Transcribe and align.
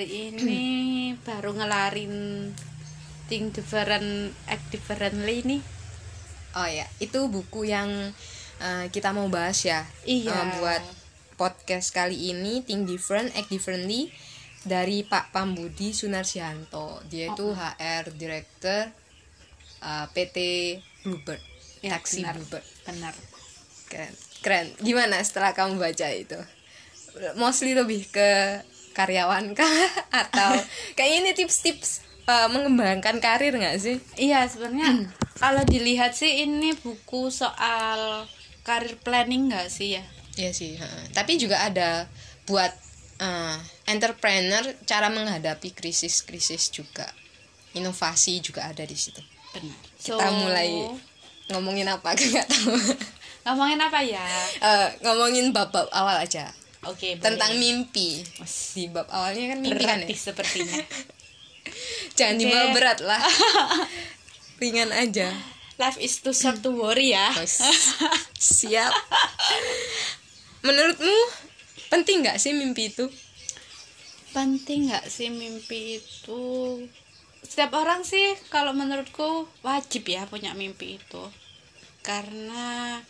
Hari 0.00 0.32
ini 0.32 1.12
baru 1.28 1.52
ngelarin 1.60 2.48
Think 3.28 3.52
Different 3.52 4.32
Act 4.48 4.72
Differently 4.72 5.44
nih. 5.44 5.60
Oh 6.56 6.64
ya, 6.64 6.88
itu 7.04 7.28
buku 7.28 7.68
yang 7.68 8.08
uh, 8.64 8.88
kita 8.88 9.12
mau 9.12 9.28
bahas 9.28 9.60
ya. 9.60 9.84
Iya. 10.08 10.32
Uh, 10.32 10.44
buat 10.56 10.80
podcast 11.36 11.92
kali 11.92 12.32
ini 12.32 12.64
Think 12.64 12.88
Different 12.88 13.28
Act 13.36 13.52
Differently 13.52 14.08
dari 14.64 15.04
Pak 15.04 15.36
Pambudi 15.36 15.92
Sunarsianto. 15.92 17.04
Dia 17.04 17.36
itu 17.36 17.52
Oh. 17.52 17.60
HR 17.60 18.16
Director 18.16 18.88
uh, 19.84 20.08
PT 20.16 20.38
Bluebird. 21.04 21.44
Ya, 21.84 22.00
Taksi 22.00 22.24
benar. 22.24 22.40
Bluebird. 22.40 22.64
Benar. 22.88 23.14
Keren. 23.92 24.16
Keren. 24.40 24.66
Gimana 24.80 25.20
setelah 25.20 25.52
kamu 25.52 25.76
baca 25.76 26.08
itu? 26.08 26.40
Mostly 27.36 27.76
lebih 27.76 28.08
ke 28.08 28.64
karyawan 29.00 29.56
kah 29.56 29.88
atau 30.22 30.52
kayak 30.92 31.24
ini 31.24 31.30
tips-tips 31.32 32.04
uh, 32.28 32.48
mengembangkan 32.52 33.16
karir 33.18 33.56
nggak 33.56 33.80
sih? 33.80 33.96
Iya, 34.20 34.44
sebenarnya 34.44 35.08
kalau 35.42 35.64
dilihat 35.64 36.12
sih 36.12 36.44
ini 36.44 36.76
buku 36.76 37.32
soal 37.32 38.28
karir 38.60 39.00
planning 39.00 39.48
nggak 39.48 39.72
sih 39.72 39.96
ya? 39.96 40.04
Iya 40.36 40.50
sih. 40.52 40.76
ha. 40.76 40.86
Tapi 41.16 41.40
juga 41.40 41.64
ada 41.64 42.04
buat 42.44 42.70
uh, 43.24 43.56
entrepreneur 43.88 44.62
cara 44.84 45.08
menghadapi 45.08 45.72
krisis-krisis 45.72 46.68
juga. 46.70 47.08
Inovasi 47.72 48.42
juga 48.42 48.66
ada 48.68 48.82
di 48.84 48.96
situ. 48.98 49.22
Benar. 49.54 49.78
Kita 49.98 50.28
mulai 50.30 50.90
ngomongin 51.50 51.88
apa? 51.88 52.14
Nggak 52.18 52.46
tahu. 52.46 52.74
ngomongin 53.40 53.80
apa 53.80 53.98
ya? 54.04 54.26
Eh, 54.60 54.88
ngomongin 55.00 55.50
bab-bab 55.50 55.88
awal 55.90 56.20
aja 56.20 56.52
Oke, 56.88 57.16
boleh. 57.16 57.24
tentang 57.24 57.52
mimpi. 57.60 58.24
Di 58.72 58.88
bab 58.88 59.08
awalnya 59.12 59.56
kan 59.56 59.58
mimpi 59.60 59.84
kan 59.84 60.00
ya. 60.00 60.08
sepertinya. 60.16 60.80
Jangan 62.16 62.36
Oke. 62.36 62.42
dibawa 62.44 62.66
berat 62.72 62.98
lah. 63.04 63.20
Ringan 64.60 64.92
aja. 64.92 65.28
Life 65.76 66.00
is 66.00 66.20
too 66.20 66.32
short 66.32 66.60
to 66.64 66.72
worry 66.72 67.12
ya. 67.12 67.32
Siap. 68.36 68.92
Menurutmu 70.64 71.16
penting 71.88 72.24
nggak 72.24 72.36
sih 72.36 72.52
mimpi 72.52 72.92
itu? 72.92 73.08
penting 74.30 74.90
nggak 74.90 75.10
sih 75.10 75.26
mimpi 75.26 75.98
itu 75.98 76.42
setiap 77.42 77.74
orang 77.82 78.06
sih 78.06 78.38
kalau 78.46 78.70
menurutku 78.70 79.50
wajib 79.66 80.06
ya 80.06 80.26
punya 80.30 80.54
mimpi 80.54 81.02
itu 81.02 81.24
karena 82.06 83.02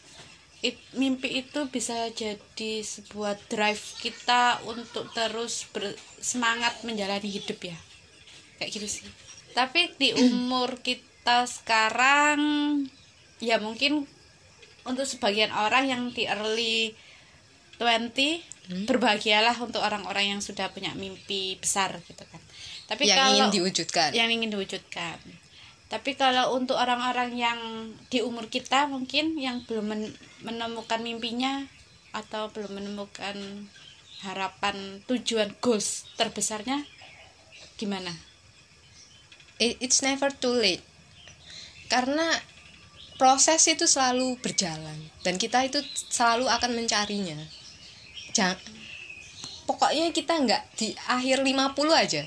it- 0.61 0.93
mimpi 0.97 1.41
itu 1.45 1.61
bisa 1.73 2.09
jadi 2.13 2.73
sebuah 2.85 3.37
drive 3.49 3.81
kita 4.01 4.61
untuk 4.69 5.09
terus 5.17 5.65
bersemangat 5.73 6.85
menjalani 6.85 7.29
hidup 7.29 7.59
ya. 7.65 7.79
Kayak 8.61 8.71
gitu 8.77 8.89
sih. 9.01 9.07
Tapi 9.57 9.91
di 9.97 10.15
umur 10.15 10.79
kita 10.85 11.49
sekarang 11.49 12.41
ya 13.41 13.57
mungkin 13.57 14.05
untuk 14.85 15.05
sebagian 15.09 15.51
orang 15.53 15.89
yang 15.89 16.03
di 16.13 16.29
early 16.29 16.93
20 17.81 18.87
berbahagialah 18.87 19.57
untuk 19.59 19.83
orang-orang 19.83 20.37
yang 20.37 20.41
sudah 20.45 20.71
punya 20.71 20.95
mimpi 20.95 21.59
besar 21.59 21.99
gitu 22.07 22.23
kan. 22.29 22.39
Tapi 22.87 23.09
yang 23.09 23.19
kalau 23.19 23.35
ingin 23.35 23.51
diwujudkan. 23.51 24.09
yang 24.15 24.29
ingin 24.31 24.51
diwujudkan 24.53 25.19
tapi 25.91 26.15
kalau 26.15 26.55
untuk 26.55 26.79
orang-orang 26.79 27.35
yang 27.35 27.59
di 28.07 28.23
umur 28.23 28.47
kita 28.47 28.87
mungkin 28.87 29.35
yang 29.35 29.67
belum 29.67 29.91
men- 29.91 30.17
menemukan 30.47 31.03
mimpinya 31.03 31.67
atau 32.15 32.47
belum 32.55 32.79
menemukan 32.79 33.67
harapan 34.23 35.03
tujuan 35.11 35.51
goals 35.59 36.07
terbesarnya 36.15 36.87
gimana? 37.75 38.15
It- 39.59 39.83
it's 39.83 39.99
never 40.07 40.31
too 40.31 40.55
late. 40.55 40.87
Karena 41.91 42.39
proses 43.19 43.67
itu 43.67 43.91
selalu 43.91 44.39
berjalan 44.39 45.11
dan 45.27 45.43
kita 45.43 45.67
itu 45.67 45.83
selalu 46.07 46.47
akan 46.47 46.71
mencarinya. 46.79 47.37
Jangan, 48.31 48.63
pokoknya 49.67 50.15
kita 50.15 50.39
nggak 50.39 50.63
di 50.79 50.95
akhir 51.11 51.43
50 51.43 51.99
aja 51.99 52.23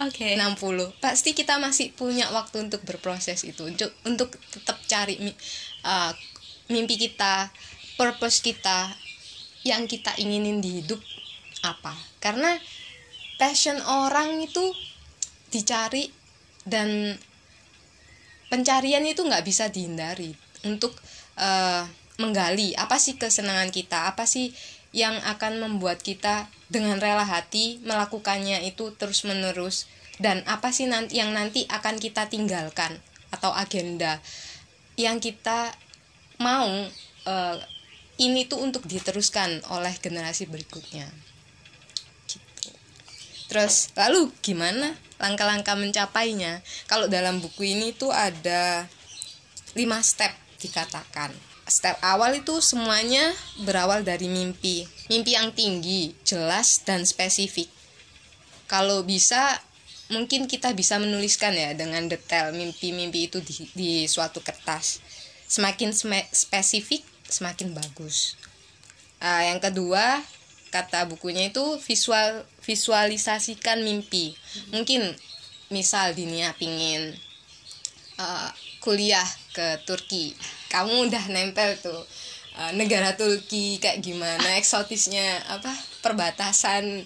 oke. 0.00 0.26
60 0.34 1.04
pasti 1.04 1.36
kita 1.36 1.60
masih 1.60 1.92
punya 1.92 2.26
waktu 2.32 2.66
untuk 2.66 2.82
berproses 2.82 3.44
itu 3.44 3.68
untuk 3.68 3.92
untuk 4.02 4.32
tetap 4.50 4.80
cari 4.88 5.20
uh, 5.84 6.12
mimpi 6.72 6.96
kita 6.96 7.52
purpose 8.00 8.40
kita 8.40 8.90
yang 9.62 9.84
kita 9.84 10.16
inginin 10.16 10.64
di 10.64 10.80
hidup 10.80 11.00
apa. 11.62 11.92
Karena 12.18 12.56
passion 13.36 13.76
orang 13.84 14.40
itu 14.40 14.72
dicari 15.52 16.08
dan 16.64 17.16
pencarian 18.48 19.04
itu 19.04 19.20
nggak 19.24 19.44
bisa 19.44 19.68
dihindari 19.68 20.32
untuk 20.64 20.96
uh, 21.40 21.84
menggali 22.20 22.76
apa 22.76 23.00
sih 23.00 23.16
kesenangan 23.16 23.72
kita 23.72 24.12
apa 24.12 24.28
sih 24.28 24.52
yang 24.90 25.14
akan 25.22 25.62
membuat 25.62 26.02
kita 26.02 26.50
dengan 26.66 26.98
rela 26.98 27.22
hati 27.22 27.78
melakukannya 27.86 28.66
itu 28.66 28.90
terus 28.98 29.22
menerus 29.22 29.86
dan 30.18 30.42
apa 30.50 30.74
sih 30.74 30.90
nanti 30.90 31.18
yang 31.18 31.30
nanti 31.30 31.64
akan 31.70 31.96
kita 31.96 32.26
tinggalkan 32.26 32.98
atau 33.30 33.54
agenda 33.54 34.18
yang 34.98 35.22
kita 35.22 35.72
mau 36.42 36.68
uh, 37.24 37.56
ini 38.20 38.44
tuh 38.44 38.60
untuk 38.60 38.84
diteruskan 38.84 39.64
oleh 39.72 39.96
generasi 39.96 40.44
berikutnya 40.44 41.08
gitu. 42.28 42.70
Terus 43.48 43.88
lalu 43.96 44.28
gimana 44.44 44.92
langkah-langkah 45.16 45.74
mencapainya? 45.74 46.60
Kalau 46.84 47.08
dalam 47.08 47.40
buku 47.40 47.72
ini 47.72 47.96
tuh 47.96 48.12
ada 48.12 48.84
lima 49.72 50.04
step 50.04 50.36
dikatakan. 50.60 51.49
Step 51.70 52.02
awal 52.02 52.42
itu 52.42 52.58
semuanya 52.58 53.30
berawal 53.62 54.02
dari 54.02 54.26
mimpi. 54.26 54.90
Mimpi 55.06 55.38
yang 55.38 55.54
tinggi, 55.54 56.18
jelas 56.26 56.82
dan 56.82 57.06
spesifik. 57.06 57.70
Kalau 58.66 59.06
bisa 59.06 59.54
mungkin 60.10 60.50
kita 60.50 60.74
bisa 60.74 60.98
menuliskan 60.98 61.54
ya 61.54 61.70
dengan 61.78 62.10
detail 62.10 62.50
mimpi-mimpi 62.50 63.30
itu 63.30 63.38
di, 63.38 63.70
di 63.70 63.92
suatu 64.10 64.42
kertas. 64.42 64.98
Semakin 65.46 65.94
spesifik, 66.34 67.06
semakin 67.30 67.70
bagus. 67.70 68.34
Ah, 69.22 69.46
yang 69.46 69.62
kedua, 69.62 70.26
kata 70.74 71.06
bukunya 71.06 71.54
itu 71.54 71.78
visual 71.86 72.42
visualisasikan 72.66 73.78
mimpi. 73.86 74.34
Mungkin 74.74 75.14
misal 75.70 76.18
Dinia 76.18 76.50
pingin 76.58 77.14
uh, 78.18 78.50
kuliah 78.82 79.26
ke 79.54 79.78
Turki, 79.86 80.34
kamu 80.70 81.10
udah 81.10 81.24
nempel 81.28 81.74
tuh 81.82 82.00
uh, 82.56 82.72
negara 82.78 83.18
Turki 83.18 83.82
kayak 83.82 84.00
gimana 84.00 84.56
eksotisnya 84.56 85.42
apa 85.50 85.74
perbatasan 86.00 87.04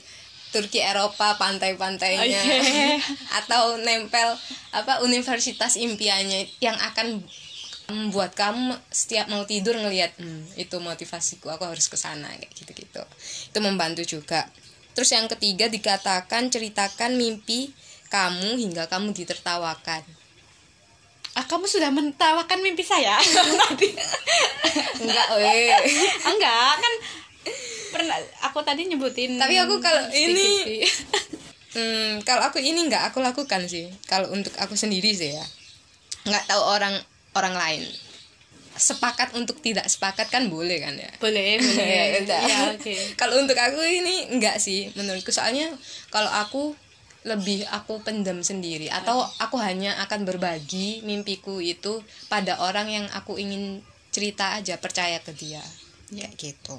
Turki 0.55 0.79
Eropa 0.79 1.35
pantai-pantainya 1.35 2.39
Oke. 2.39 3.03
atau 3.43 3.75
nempel 3.83 4.39
apa 4.71 5.03
universitas 5.03 5.75
impiannya 5.75 6.47
yang 6.63 6.79
akan 6.79 7.27
membuat 7.91 8.33
kamu 8.33 8.73
setiap 8.89 9.29
mau 9.29 9.45
tidur 9.45 9.77
ngelihat 9.77 10.17
hmm, 10.17 10.57
itu 10.57 10.79
motivasiku 10.81 11.53
aku 11.53 11.69
harus 11.69 11.91
ke 11.91 11.99
sana 11.99 12.31
kayak 12.39 12.55
gitu-gitu. 12.57 13.03
Itu 13.51 13.59
membantu 13.61 14.07
juga. 14.07 14.49
Terus 14.95 15.11
yang 15.13 15.27
ketiga 15.27 15.67
dikatakan 15.69 16.49
ceritakan 16.49 17.19
mimpi 17.19 17.75
kamu 18.09 18.57
hingga 18.57 18.87
kamu 18.87 19.11
ditertawakan 19.11 20.07
ah 21.35 21.45
kamu 21.45 21.67
sudah 21.67 21.91
mentawakan 21.91 22.63
mimpi 22.63 22.83
saya? 22.83 23.19
Tadi. 23.67 23.89
Enggak 25.03 25.29
weh. 25.35 25.75
Enggak 26.25 26.73
kan 26.79 26.93
pernah 27.91 28.19
aku 28.43 28.59
tadi 28.63 28.87
nyebutin 28.87 29.39
Tapi 29.39 29.55
aku 29.55 29.79
kalau 29.79 30.03
ini- 30.11 30.83
hmm, 31.77 32.23
kalau 32.23 32.43
aku 32.47 32.59
ini 32.59 32.87
nggak 32.87 33.11
aku 33.11 33.19
lakukan 33.19 33.67
sih. 33.67 33.91
Kalau 34.07 34.31
untuk 34.31 34.55
aku 34.59 34.79
sendiri 34.79 35.11
sih 35.11 35.35
ya. 35.35 35.45
Nggak 36.25 36.47
tahu 36.49 36.63
orang 36.63 36.95
orang 37.35 37.55
lain. 37.55 37.83
Sepakat 38.75 39.35
untuk 39.35 39.63
tidak 39.63 39.87
sepakat 39.87 40.31
kan 40.31 40.51
boleh 40.51 40.83
kan 40.83 40.95
ya? 40.95 41.11
Boleh 41.19 41.59
boleh. 41.63 41.87
Ya 41.87 42.05
ya 42.23 42.59
oke. 42.75 42.95
Kalau 43.15 43.43
untuk 43.43 43.59
aku 43.59 43.83
ini 43.83 44.31
enggak 44.31 44.59
sih 44.59 44.91
menurutku. 44.95 45.31
Soalnya 45.31 45.67
kalau 46.11 46.31
aku 46.31 46.79
lebih 47.25 47.65
aku 47.73 48.05
pendam 48.05 48.45
sendiri 48.45 48.93
atau 48.93 49.25
aku 49.41 49.57
hanya 49.57 49.97
akan 50.05 50.29
berbagi 50.29 51.01
mimpiku 51.09 51.57
itu 51.57 52.05
pada 52.29 52.61
orang 52.61 52.93
yang 52.93 53.07
aku 53.17 53.41
ingin 53.41 53.81
cerita 54.13 54.55
aja 54.55 54.77
percaya 54.77 55.19
ke 55.25 55.33
dia. 55.33 55.65
Ya. 56.13 56.29
gitu. 56.37 56.79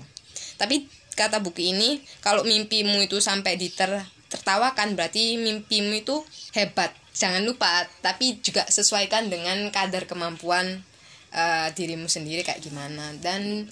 Tapi 0.56 0.86
kata 1.18 1.42
buku 1.42 1.74
ini 1.74 2.00
kalau 2.21 2.45
mimpimu 2.45 3.03
itu 3.03 3.18
sampai 3.19 3.57
diter 3.57 4.06
tertawakan 4.30 4.94
berarti 4.94 5.36
mimpimu 5.42 6.06
itu 6.06 6.21
hebat. 6.53 6.94
Jangan 7.18 7.41
lupa 7.41 7.89
tapi 8.06 8.38
juga 8.39 8.63
sesuaikan 8.69 9.27
dengan 9.27 9.68
kadar 9.74 10.06
kemampuan 10.06 10.86
eh, 11.33 11.68
dirimu 11.74 12.06
sendiri 12.06 12.45
kayak 12.45 12.62
gimana. 12.62 13.18
Dan 13.18 13.65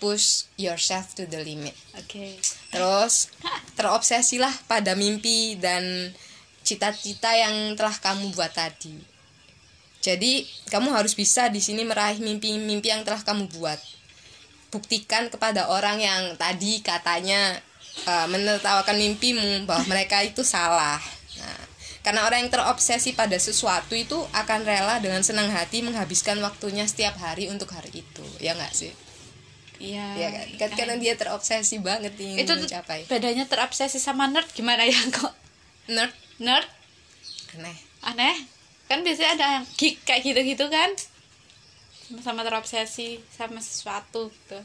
push 0.00 0.48
yourself 0.56 1.12
to 1.14 1.28
the 1.28 1.44
limit. 1.44 1.76
Oke. 1.94 2.40
Terus 2.72 3.28
terobsesilah 3.76 4.66
pada 4.66 4.96
mimpi 4.96 5.60
dan 5.60 6.10
cita-cita 6.64 7.30
yang 7.36 7.76
telah 7.76 7.94
kamu 8.00 8.32
buat 8.32 8.50
tadi. 8.50 8.96
Jadi 10.00 10.48
kamu 10.72 10.96
harus 10.96 11.12
bisa 11.12 11.52
di 11.52 11.60
sini 11.60 11.84
meraih 11.84 12.16
mimpi-mimpi 12.24 12.88
yang 12.88 13.04
telah 13.04 13.20
kamu 13.20 13.52
buat. 13.52 13.76
Buktikan 14.72 15.28
kepada 15.28 15.68
orang 15.68 16.00
yang 16.00 16.22
tadi 16.40 16.80
katanya 16.80 17.60
uh, 18.08 18.26
menertawakan 18.32 18.96
mimpimu 18.96 19.68
bahwa 19.68 19.84
mereka 19.92 20.24
itu 20.24 20.40
salah. 20.40 20.96
Nah, 21.36 21.60
karena 22.00 22.24
orang 22.24 22.48
yang 22.48 22.52
terobsesi 22.54 23.12
pada 23.12 23.36
sesuatu 23.36 23.92
itu 23.92 24.16
akan 24.32 24.64
rela 24.64 24.96
dengan 25.04 25.20
senang 25.20 25.52
hati 25.52 25.84
menghabiskan 25.84 26.40
waktunya 26.40 26.88
setiap 26.88 27.20
hari 27.20 27.52
untuk 27.52 27.68
hari 27.76 28.00
itu, 28.00 28.24
ya 28.40 28.56
nggak 28.56 28.72
sih? 28.72 28.94
Iya. 29.80 30.06
Ya 30.14 30.28
kan? 30.60 30.70
Karena 30.76 30.94
dia 31.00 31.16
terobsesi 31.16 31.80
banget 31.80 32.14
ingin 32.20 32.44
itu 32.44 32.52
mencapai. 32.52 33.08
bedanya 33.08 33.48
terobsesi 33.48 33.96
sama 33.96 34.28
nerd 34.28 34.46
gimana 34.52 34.84
ya? 34.84 35.00
Kok 35.16 35.32
Nerd. 35.90 36.14
Nerd? 36.38 36.68
Aneh. 37.58 37.76
aneh. 38.06 38.36
Kan 38.86 39.02
biasanya 39.02 39.30
ada 39.34 39.46
yang 39.58 39.64
geek 39.74 40.06
kayak 40.06 40.22
gitu-gitu 40.22 40.70
kan? 40.70 40.90
Sama-sama 42.06 42.46
terobsesi 42.46 43.18
sama 43.34 43.58
sesuatu 43.58 44.30
gitu. 44.30 44.58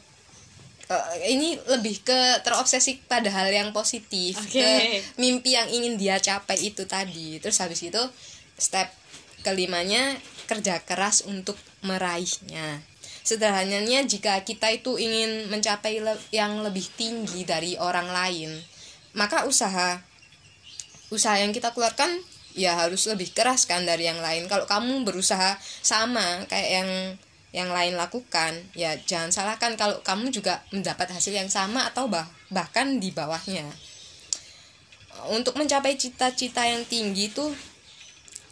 Eh, 0.86 1.34
ini 1.34 1.58
lebih 1.66 2.06
ke 2.06 2.46
terobsesi 2.46 3.02
pada 3.10 3.26
hal 3.26 3.50
yang 3.50 3.74
positif 3.74 4.38
Oke. 4.38 4.54
ke 4.54 5.02
mimpi 5.18 5.58
yang 5.58 5.66
ingin 5.66 5.98
dia 5.98 6.22
capai 6.22 6.58
itu 6.62 6.86
tadi. 6.86 7.42
Terus 7.42 7.58
habis 7.58 7.82
itu 7.82 8.02
step 8.54 8.86
kelimanya 9.42 10.14
kerja 10.46 10.78
keras 10.86 11.26
untuk 11.26 11.58
meraihnya 11.82 12.82
sederhananya 13.26 14.06
jika 14.06 14.38
kita 14.46 14.70
itu 14.70 14.94
ingin 14.94 15.50
mencapai 15.50 15.98
le- 15.98 16.22
yang 16.30 16.62
lebih 16.62 16.86
tinggi 16.94 17.42
dari 17.42 17.74
orang 17.74 18.06
lain 18.06 18.54
maka 19.16 19.48
usaha 19.48 19.98
usaha 21.10 21.38
yang 21.38 21.50
kita 21.50 21.72
keluarkan 21.74 22.22
ya 22.56 22.76
harus 22.76 23.04
lebih 23.06 23.30
keras 23.36 23.68
kan 23.68 23.84
dari 23.84 24.08
yang 24.08 24.18
lain. 24.18 24.48
Kalau 24.48 24.64
kamu 24.64 25.04
berusaha 25.04 25.60
sama 25.84 26.44
kayak 26.48 26.70
yang 26.82 26.90
yang 27.54 27.70
lain 27.72 27.96
lakukan 27.96 28.52
ya 28.76 28.92
jangan 29.08 29.32
salahkan 29.32 29.80
kalau 29.80 29.96
kamu 30.04 30.28
juga 30.28 30.60
mendapat 30.74 31.08
hasil 31.08 31.32
yang 31.32 31.48
sama 31.48 31.88
atau 31.88 32.10
bah 32.10 32.26
bahkan 32.52 33.00
di 33.00 33.12
bawahnya. 33.12 33.64
Untuk 35.32 35.56
mencapai 35.56 35.96
cita-cita 35.96 36.68
yang 36.68 36.84
tinggi 36.84 37.32
itu 37.32 37.48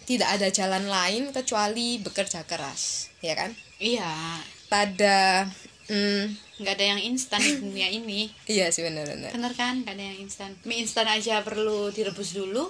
tidak 0.08 0.40
ada 0.40 0.48
jalan 0.48 0.88
lain 0.88 1.32
kecuali 1.32 2.00
bekerja 2.00 2.44
keras 2.48 3.12
ya 3.20 3.36
kan? 3.36 3.52
Iya 3.80 4.40
pada 4.74 5.46
hmm, 5.86 6.24
nggak 6.58 6.74
ada 6.74 6.86
yang 6.88 7.02
instan 7.04 7.38
di 7.38 7.54
dunia 7.56 7.86
ini. 7.88 8.26
iya 8.46 8.66
sih 8.68 8.82
benar-benar 8.82 9.30
bener 9.30 9.52
kan? 9.54 9.74
Nggak 9.80 9.94
ada 9.94 10.04
yang 10.04 10.18
instan. 10.20 10.50
Mie 10.62 10.82
instan 10.82 11.06
aja 11.06 11.38
perlu 11.40 11.90
direbus 11.90 12.34
dulu. 12.34 12.66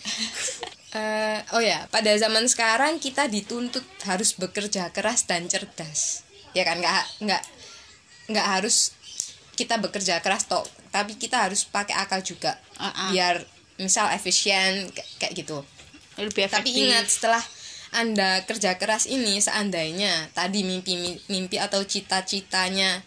Eh, 0.90 1.38
oh 1.54 1.62
ya, 1.62 1.86
pada 1.86 2.10
zaman 2.18 2.50
sekarang 2.50 2.98
kita 2.98 3.30
dituntut 3.30 3.86
harus 4.02 4.34
bekerja 4.34 4.90
keras 4.90 5.22
dan 5.22 5.46
cerdas, 5.46 6.26
ya 6.50 6.66
kan? 6.66 6.82
Nggak 6.82 7.06
nggak 7.22 7.42
nggak 8.26 8.46
harus 8.50 8.90
kita 9.54 9.78
bekerja 9.78 10.18
keras 10.18 10.50
toh, 10.50 10.66
tapi 10.90 11.14
kita 11.14 11.46
harus 11.46 11.62
pakai 11.62 11.94
akal 11.94 12.26
juga, 12.26 12.58
Ah, 12.74 12.90
ah. 12.90 13.10
biar 13.14 13.38
misal 13.78 14.10
efisien 14.10 14.90
kayak- 15.14 15.30
gitu. 15.38 15.62
lebih 16.18 16.50
Tapi 16.50 16.58
efektif. 16.66 16.82
ingat 16.82 17.06
setelah 17.06 17.42
anda 17.90 18.46
kerja 18.46 18.78
keras 18.78 19.10
ini, 19.10 19.42
seandainya 19.42 20.30
tadi 20.30 20.62
mimpi 20.62 21.18
mimpi 21.26 21.58
atau 21.58 21.82
cita-citanya 21.82 23.02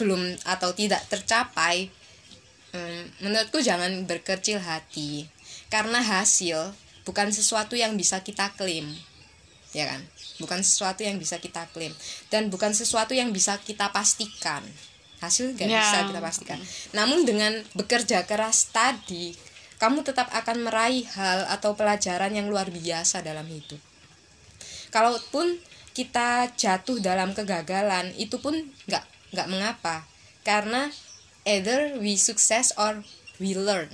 belum 0.00 0.40
atau 0.44 0.72
tidak 0.72 1.04
tercapai, 1.08 1.88
hmm, 2.72 3.24
menurutku 3.24 3.60
jangan 3.60 4.04
berkecil 4.08 4.60
hati, 4.60 5.28
karena 5.68 6.00
hasil 6.00 6.72
bukan 7.04 7.28
sesuatu 7.32 7.76
yang 7.76 7.96
bisa 7.96 8.20
kita 8.24 8.52
klaim, 8.56 8.88
ya 9.76 9.88
kan? 9.88 10.00
Bukan 10.36 10.60
sesuatu 10.60 11.00
yang 11.04 11.16
bisa 11.16 11.40
kita 11.40 11.64
klaim 11.72 11.92
dan 12.28 12.52
bukan 12.52 12.76
sesuatu 12.76 13.16
yang 13.16 13.32
bisa 13.32 13.56
kita 13.60 13.88
pastikan. 13.92 14.64
Hasil 15.16 15.56
nggak 15.56 15.64
Ya. 15.64 15.80
bisa 15.80 15.98
kita 16.12 16.20
pastikan. 16.20 16.60
Namun 16.92 17.24
dengan 17.24 17.56
bekerja 17.72 18.28
keras 18.28 18.68
tadi, 18.68 19.32
kamu 19.80 20.04
tetap 20.04 20.28
akan 20.32 20.68
meraih 20.68 21.08
hal 21.16 21.48
atau 21.48 21.72
pelajaran 21.72 22.36
yang 22.36 22.52
luar 22.52 22.68
biasa 22.68 23.24
dalam 23.24 23.48
hidup. 23.48 23.80
Kalaupun 24.96 25.60
kita 25.92 26.48
jatuh 26.56 26.96
dalam 27.04 27.36
kegagalan, 27.36 28.16
itu 28.16 28.40
pun 28.40 28.56
nggak 28.88 29.04
nggak 29.36 29.48
mengapa, 29.52 30.08
karena 30.40 30.88
either 31.44 32.00
we 32.00 32.16
success 32.16 32.72
or 32.80 33.04
we 33.36 33.52
learn. 33.52 33.92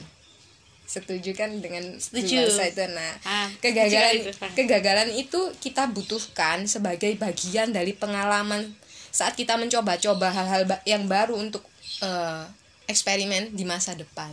Setuju 0.87 1.34
kan 1.34 1.58
dengan 1.58 1.82
Setuju. 1.99 2.46
bahasa 2.46 2.70
itu? 2.70 2.84
Nah, 2.87 3.12
Ah, 3.26 3.49
kegagalan 3.58 4.14
itu, 4.14 4.31
kegagalan 4.54 5.10
itu 5.10 5.40
kita 5.58 5.90
butuhkan 5.90 6.69
sebagai 6.70 7.19
bagian 7.19 7.75
dari 7.75 7.96
pengalaman 7.99 8.76
saat 9.10 9.34
kita 9.34 9.58
mencoba-coba 9.58 10.31
hal-hal 10.31 10.62
yang 10.87 11.10
baru 11.10 11.34
untuk 11.34 11.66
eh, 11.99 12.44
eksperimen 12.87 13.58
di 13.58 13.64
masa 13.66 13.99
depan. 13.99 14.31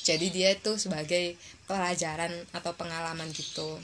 Jadi 0.00 0.32
dia 0.32 0.56
itu 0.56 0.74
sebagai 0.74 1.36
pelajaran 1.68 2.32
atau 2.50 2.72
pengalaman 2.74 3.28
gitu. 3.30 3.76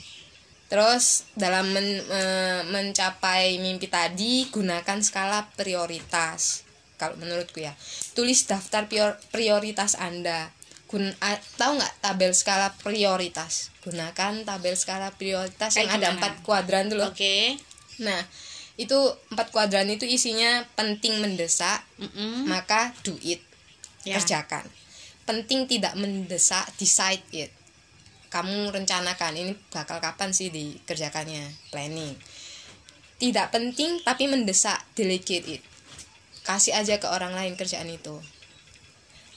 Terus 0.67 1.31
dalam 1.33 1.71
men- 1.71 2.03
eh, 2.03 2.61
mencapai 2.67 3.59
mimpi 3.59 3.87
tadi 3.87 4.51
gunakan 4.51 4.99
skala 4.99 5.47
prioritas. 5.55 6.67
Kalau 6.97 7.15
menurutku 7.15 7.61
ya, 7.61 7.77
tulis 8.13 8.45
daftar 8.45 8.89
prior- 8.89 9.21
prioritas 9.31 9.95
Anda. 9.95 10.51
Gun 10.87 11.13
a- 11.19 11.43
tahu 11.55 11.77
nggak 11.77 11.95
tabel 12.01 12.33
skala 12.33 12.75
prioritas? 12.79 13.71
Gunakan 13.83 14.43
tabel 14.43 14.75
skala 14.75 15.11
prioritas 15.13 15.75
yang 15.75 15.91
ada 15.91 16.15
empat 16.15 16.43
kuadran 16.43 16.91
loh. 16.91 17.11
oke 17.11 17.59
Nah, 17.97 18.23
itu 18.77 18.95
empat 19.31 19.51
kuadran 19.51 19.89
itu 19.89 20.05
isinya 20.05 20.67
penting 20.75 21.19
mendesak, 21.19 21.81
Mm-mm. 21.97 22.45
maka 22.47 22.93
do 23.03 23.17
it 23.23 23.41
Ya. 24.05 24.15
kerjakan 24.17 24.63
penting 25.27 25.67
tidak 25.67 25.99
mendesak 25.99 26.63
decide 26.79 27.27
it 27.35 27.51
kamu 28.37 28.69
rencanakan 28.69 29.33
ini 29.33 29.57
bakal 29.73 29.97
kapan 29.97 30.29
sih 30.37 30.53
dikerjakannya? 30.53 31.73
Planning. 31.73 32.13
Tidak 33.17 33.49
penting 33.49 34.05
tapi 34.05 34.29
mendesak 34.29 34.77
delegate 34.93 35.57
it. 35.57 35.63
Kasih 36.45 36.77
aja 36.77 37.01
ke 37.01 37.09
orang 37.09 37.33
lain 37.33 37.57
kerjaan 37.57 37.89
itu. 37.89 38.21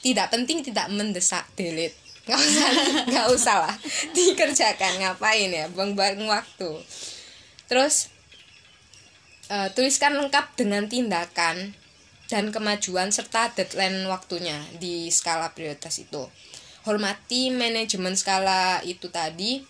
Tidak 0.04 0.28
penting 0.28 0.68
tidak 0.68 0.92
mendesak 0.92 1.48
delete. 1.56 1.96
Nggak 2.30 2.44
usah 2.44 2.70
nggak 3.10 3.28
usah 3.34 3.56
lah. 3.66 3.76
Dikerjakan 4.16 5.02
ngapain 5.02 5.50
ya? 5.50 5.66
Buang-buang 5.72 6.28
waktu. 6.28 6.78
Terus 7.66 8.12
eh, 9.50 9.72
tuliskan 9.74 10.20
lengkap 10.20 10.60
dengan 10.60 10.86
tindakan 10.86 11.74
dan 12.30 12.54
kemajuan 12.54 13.10
serta 13.10 13.50
deadline 13.58 14.06
waktunya 14.06 14.60
di 14.78 15.10
skala 15.10 15.56
prioritas 15.58 15.98
itu. 15.98 16.30
Hormati 16.90 17.54
manajemen 17.54 18.18
skala 18.18 18.82
itu 18.82 19.14
tadi, 19.14 19.62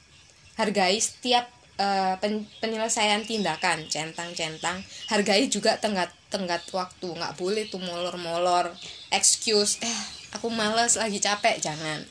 hargai 0.55 0.95
setiap 1.03 1.51
eh, 1.75 2.15
pen- 2.23 2.47
penyelesaian 2.63 3.27
tindakan, 3.27 3.91
centang-centang, 3.91 4.79
hargai 5.11 5.51
juga 5.51 5.75
tenggat-tenggat 5.83 6.63
waktu, 6.71 7.07
nggak 7.11 7.35
boleh 7.35 7.67
tuh 7.67 7.83
molor-molor, 7.83 8.71
excuse, 9.11 9.83
eh 9.83 9.99
aku 10.31 10.47
males 10.47 10.95
lagi 10.95 11.19
capek, 11.19 11.59
jangan. 11.59 12.07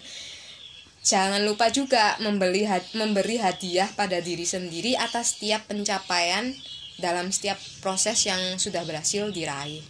Jangan 1.01 1.41
lupa 1.49 1.73
juga 1.73 2.21
membeli 2.21 2.69
had- 2.69 2.93
memberi 2.93 3.41
hadiah 3.41 3.89
pada 3.97 4.21
diri 4.21 4.45
sendiri 4.45 4.93
atas 4.93 5.41
setiap 5.41 5.65
pencapaian 5.65 6.53
dalam 7.01 7.33
setiap 7.33 7.57
proses 7.81 8.29
yang 8.29 8.61
sudah 8.61 8.85
berhasil 8.85 9.25
diraih. 9.33 9.81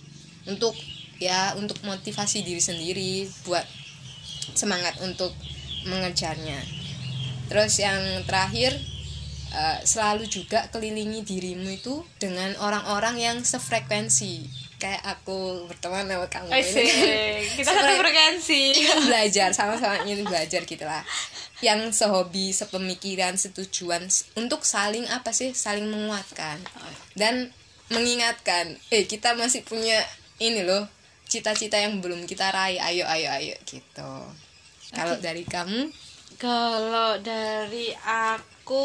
Untuk 0.46 0.78
ya 1.18 1.58
untuk 1.58 1.82
motivasi 1.82 2.46
diri 2.46 2.62
sendiri 2.62 3.26
buat 3.42 3.66
semangat 4.54 4.96
untuk 5.00 5.32
mengejarnya. 5.88 6.60
Terus 7.48 7.80
yang 7.80 8.00
terakhir 8.28 8.76
eh, 9.52 9.78
selalu 9.84 10.28
juga 10.28 10.68
kelilingi 10.68 11.24
dirimu 11.24 11.68
itu 11.72 12.04
dengan 12.20 12.52
orang-orang 12.60 13.16
yang 13.18 13.36
sefrekuensi. 13.40 14.46
Kayak 14.78 15.18
aku 15.18 15.66
berteman 15.66 16.06
sama 16.06 16.26
kamu 16.30 16.48
ini. 16.54 16.62
Asik. 16.62 16.90
kita 17.58 17.70
satu 17.74 17.94
frekuensi 17.98 18.62
belajar 19.10 19.50
sama-sama 19.50 20.06
ingin 20.06 20.22
belajar 20.22 20.62
gitu 20.62 20.86
lah 20.86 21.02
yang 21.58 21.90
sehobi 21.90 22.54
sepemikiran 22.54 23.34
setujuan 23.34 24.06
untuk 24.38 24.62
saling 24.62 25.02
apa 25.10 25.34
sih 25.34 25.50
saling 25.50 25.90
menguatkan 25.90 26.62
dan 27.18 27.50
mengingatkan 27.90 28.78
eh 28.94 29.10
kita 29.10 29.34
masih 29.34 29.66
punya 29.66 29.98
ini 30.38 30.62
loh 30.62 30.86
cita-cita 31.28 31.76
yang 31.76 32.00
belum 32.00 32.24
kita 32.24 32.50
raih. 32.50 32.80
Ayo 32.80 33.04
ayo 33.04 33.28
ayo 33.36 33.54
gitu. 33.68 34.12
Kalau 34.90 35.16
dari 35.20 35.44
kamu? 35.44 35.92
Kalau 36.40 37.20
dari 37.20 37.92
aku 38.02 38.84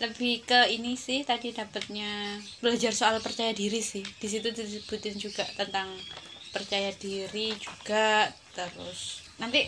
lebih 0.00 0.42
ke 0.42 0.72
ini 0.72 0.96
sih 0.96 1.22
tadi 1.22 1.52
dapatnya 1.52 2.40
belajar 2.64 2.96
soal 2.96 3.20
percaya 3.20 3.52
diri 3.52 3.84
sih. 3.84 4.02
Di 4.02 4.26
situ 4.26 4.48
disebutin 4.50 5.20
juga 5.20 5.44
tentang 5.54 5.92
percaya 6.52 6.92
diri 6.96 7.56
juga 7.56 8.28
terus 8.52 9.24
nanti 9.40 9.64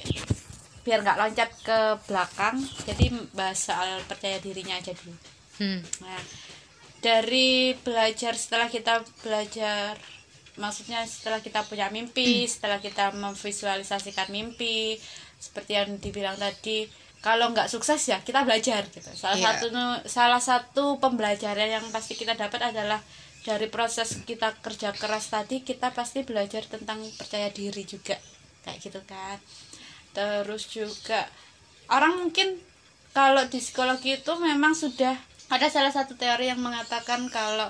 biar 0.84 1.00
nggak 1.00 1.16
loncat 1.16 1.50
ke 1.64 1.80
belakang 2.04 2.60
jadi 2.84 3.08
bahas 3.32 3.56
soal 3.56 4.04
percaya 4.04 4.36
dirinya 4.36 4.76
aja 4.76 4.92
dulu. 4.92 5.16
Hmm. 5.54 5.80
nah 6.04 6.20
dari 7.00 7.72
belajar 7.80 8.36
setelah 8.36 8.68
kita 8.68 9.00
belajar 9.24 9.96
maksudnya 10.56 11.02
setelah 11.02 11.42
kita 11.42 11.66
punya 11.66 11.90
mimpi 11.90 12.46
setelah 12.46 12.78
kita 12.78 13.10
memvisualisasikan 13.14 14.30
mimpi 14.30 14.98
seperti 15.36 15.72
yang 15.74 15.90
dibilang 15.98 16.38
tadi 16.38 16.86
kalau 17.18 17.50
nggak 17.56 17.72
sukses 17.72 17.98
ya 18.04 18.20
kita 18.20 18.44
belajar 18.44 18.84
gitu. 18.92 19.08
Salah 19.16 19.40
Iya. 19.40 19.46
satu 19.56 19.66
salah 20.04 20.42
satu 20.44 20.84
pembelajaran 21.00 21.80
yang 21.80 21.86
pasti 21.88 22.14
kita 22.20 22.36
dapat 22.36 22.60
adalah 22.70 23.00
dari 23.44 23.68
proses 23.72 24.20
kita 24.24 24.56
kerja 24.60 24.92
keras 24.92 25.32
tadi 25.32 25.64
kita 25.64 25.92
pasti 25.96 26.20
belajar 26.24 26.64
tentang 26.68 27.00
percaya 27.16 27.48
diri 27.48 27.84
juga 27.88 28.20
kayak 28.68 28.78
gitu 28.80 29.00
kan. 29.08 29.40
Terus 30.12 30.68
juga 30.68 31.24
orang 31.88 32.28
mungkin 32.28 32.60
kalau 33.16 33.44
di 33.48 33.56
psikologi 33.60 34.20
itu 34.20 34.32
memang 34.36 34.76
sudah 34.76 35.16
ada 35.48 35.68
salah 35.68 35.92
satu 35.92 36.16
teori 36.16 36.48
yang 36.52 36.60
mengatakan 36.60 37.28
kalau 37.32 37.68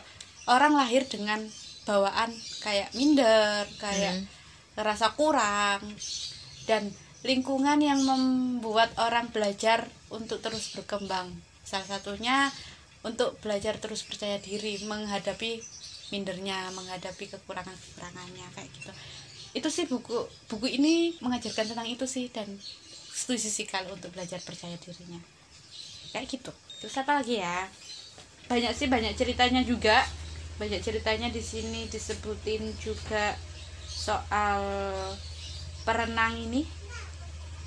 orang 0.51 0.75
lahir 0.75 1.07
dengan 1.07 1.43
bawaan 1.85 2.33
kayak 2.65 2.93
minder 2.97 3.69
kayak 3.79 4.25
ngerasa 4.75 5.15
kurang 5.15 5.85
dan 6.65 6.91
lingkungan 7.25 7.81
yang 7.81 8.05
membuat 8.05 8.93
orang 9.01 9.33
belajar 9.33 9.89
untuk 10.13 10.45
terus 10.45 10.77
berkembang. 10.77 11.33
Salah 11.65 11.97
satunya 11.97 12.53
untuk 13.05 13.37
belajar 13.41 13.81
terus 13.81 14.05
percaya 14.05 14.37
diri 14.41 14.81
menghadapi 14.85 15.61
mindernya 16.13 16.69
menghadapi 16.77 17.33
kekurangan 17.33 17.73
kekurangannya 17.73 18.47
kayak 18.53 18.69
gitu. 18.77 18.93
Itu 19.57 19.69
sih 19.73 19.89
buku 19.89 20.29
buku 20.53 20.67
ini 20.69 21.17
mengajarkan 21.25 21.73
tentang 21.73 21.89
itu 21.89 22.05
sih 22.05 22.29
dan 22.29 22.49
setuju 23.15 23.49
sih 23.49 23.65
kalau 23.65 23.97
untuk 23.97 24.13
belajar 24.13 24.41
percaya 24.45 24.77
dirinya. 24.77 25.21
Kayak 26.13 26.29
gitu. 26.29 26.53
Terus 26.85 26.95
apa 27.01 27.25
lagi 27.25 27.41
ya? 27.41 27.69
Banyak 28.53 28.73
sih 28.77 28.89
banyak 28.93 29.17
ceritanya 29.17 29.65
juga 29.65 30.05
banyak 30.61 30.81
ceritanya 30.81 31.29
di 31.31 31.43
sini 31.43 31.91
disebutin 31.91 32.75
juga 32.79 33.35
soal 33.87 34.63
perenang 35.83 36.39
ini 36.39 36.63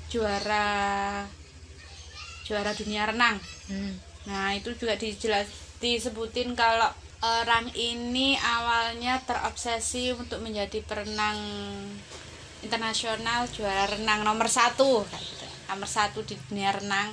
juara 0.08 1.24
juara 2.48 2.72
dunia 2.72 3.04
renang 3.04 3.36
Hmm. 3.68 4.00
Nah, 4.24 4.56
itu 4.56 4.72
juga 4.72 4.96
dijelas 4.96 5.44
disebutin 5.78 6.56
kalau 6.56 6.88
orang 7.20 7.68
ini 7.76 8.34
awalnya 8.40 9.20
terobsesi 9.28 10.16
untuk 10.16 10.40
menjadi 10.40 10.80
perenang 10.82 11.36
internasional 12.64 13.46
juara 13.52 13.86
renang 13.86 14.26
nomor 14.26 14.48
satu 14.50 15.06
gitu. 15.06 15.46
nomor 15.70 15.86
satu 15.86 16.24
di 16.26 16.34
dunia 16.48 16.74
renang 16.74 17.12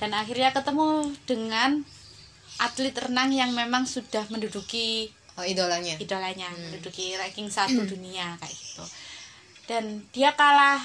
dan 0.00 0.10
akhirnya 0.16 0.50
ketemu 0.50 1.14
dengan 1.28 1.86
atlet 2.60 2.92
renang 2.92 3.32
yang 3.32 3.50
memang 3.56 3.88
sudah 3.88 4.28
menduduki 4.28 5.08
oh 5.38 5.44
idolanya? 5.46 5.96
idolanya 5.96 6.48
menduduki 6.52 7.16
ranking 7.16 7.48
satu 7.48 7.86
dunia 7.88 8.36
kayak 8.40 8.52
gitu. 8.52 8.84
Dan 9.64 10.04
dia 10.12 10.34
kalah 10.36 10.82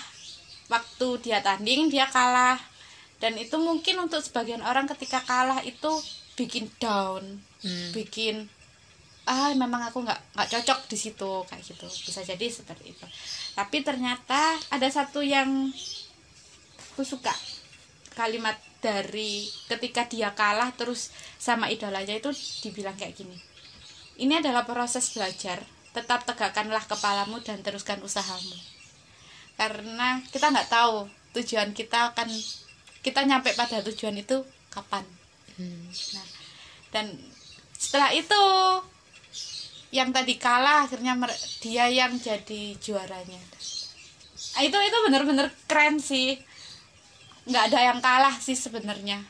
waktu 0.72 1.08
dia 1.24 1.44
tanding 1.44 1.92
dia 1.92 2.08
kalah. 2.08 2.60
Dan 3.18 3.34
itu 3.42 3.58
mungkin 3.58 3.98
untuk 4.06 4.22
sebagian 4.22 4.62
orang 4.62 4.86
ketika 4.86 5.26
kalah 5.26 5.66
itu 5.66 5.90
bikin 6.38 6.70
down 6.78 7.42
Hmm. 7.58 7.90
bikin 7.90 8.46
ah 9.26 9.50
memang 9.58 9.82
aku 9.90 10.06
nggak 10.06 10.38
nggak 10.38 10.50
cocok 10.54 10.80
di 10.88 10.98
situ 10.98 11.32
kayak 11.50 11.64
gitu. 11.66 11.90
Bisa 11.90 12.22
jadi 12.22 12.46
seperti 12.48 12.94
itu. 12.96 13.06
Tapi 13.58 13.82
ternyata 13.82 14.56
ada 14.70 14.88
satu 14.88 15.26
yang 15.26 15.74
aku 16.94 17.02
suka 17.02 17.34
kalimat 18.14 18.56
dari 18.78 19.50
ketika 19.68 20.06
dia 20.06 20.32
kalah 20.38 20.70
terus 20.74 21.10
sama 21.42 21.68
idolanya 21.68 22.14
itu 22.14 22.30
dibilang 22.62 22.94
kayak 22.94 23.18
gini 23.18 23.38
ini 24.22 24.38
adalah 24.38 24.66
proses 24.66 25.14
belajar 25.14 25.62
tetap 25.94 26.26
tegakkanlah 26.30 26.86
kepalamu 26.86 27.42
dan 27.42 27.62
teruskan 27.66 28.02
usahamu 28.06 28.58
karena 29.58 30.22
kita 30.30 30.54
nggak 30.54 30.70
tahu 30.70 31.10
tujuan 31.38 31.74
kita 31.74 32.14
akan 32.14 32.30
kita 33.02 33.26
nyampe 33.26 33.54
pada 33.58 33.82
tujuan 33.82 34.22
itu 34.22 34.46
kapan 34.70 35.06
Hmm. 35.58 35.90
Nah, 35.90 36.28
dan 36.94 37.06
setelah 37.74 38.14
itu 38.14 38.44
yang 39.90 40.14
tadi 40.14 40.38
kalah 40.38 40.86
akhirnya 40.86 41.18
dia 41.66 41.90
yang 41.90 42.14
jadi 42.22 42.78
juaranya. 42.78 43.42
Nah, 44.54 44.62
itu 44.62 44.78
itu 44.78 44.98
bener-bener 45.10 45.50
keren 45.66 45.98
sih. 45.98 46.38
Nggak 47.48 47.64
ada 47.72 47.80
yang 47.80 48.00
kalah 48.04 48.36
sih 48.38 48.56
sebenarnya, 48.60 49.24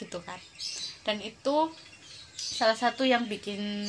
gitu 0.00 0.18
kan. 0.24 0.40
Dan 1.04 1.20
itu 1.20 1.70
salah 2.36 2.76
satu 2.76 3.04
yang 3.04 3.28
bikin 3.28 3.84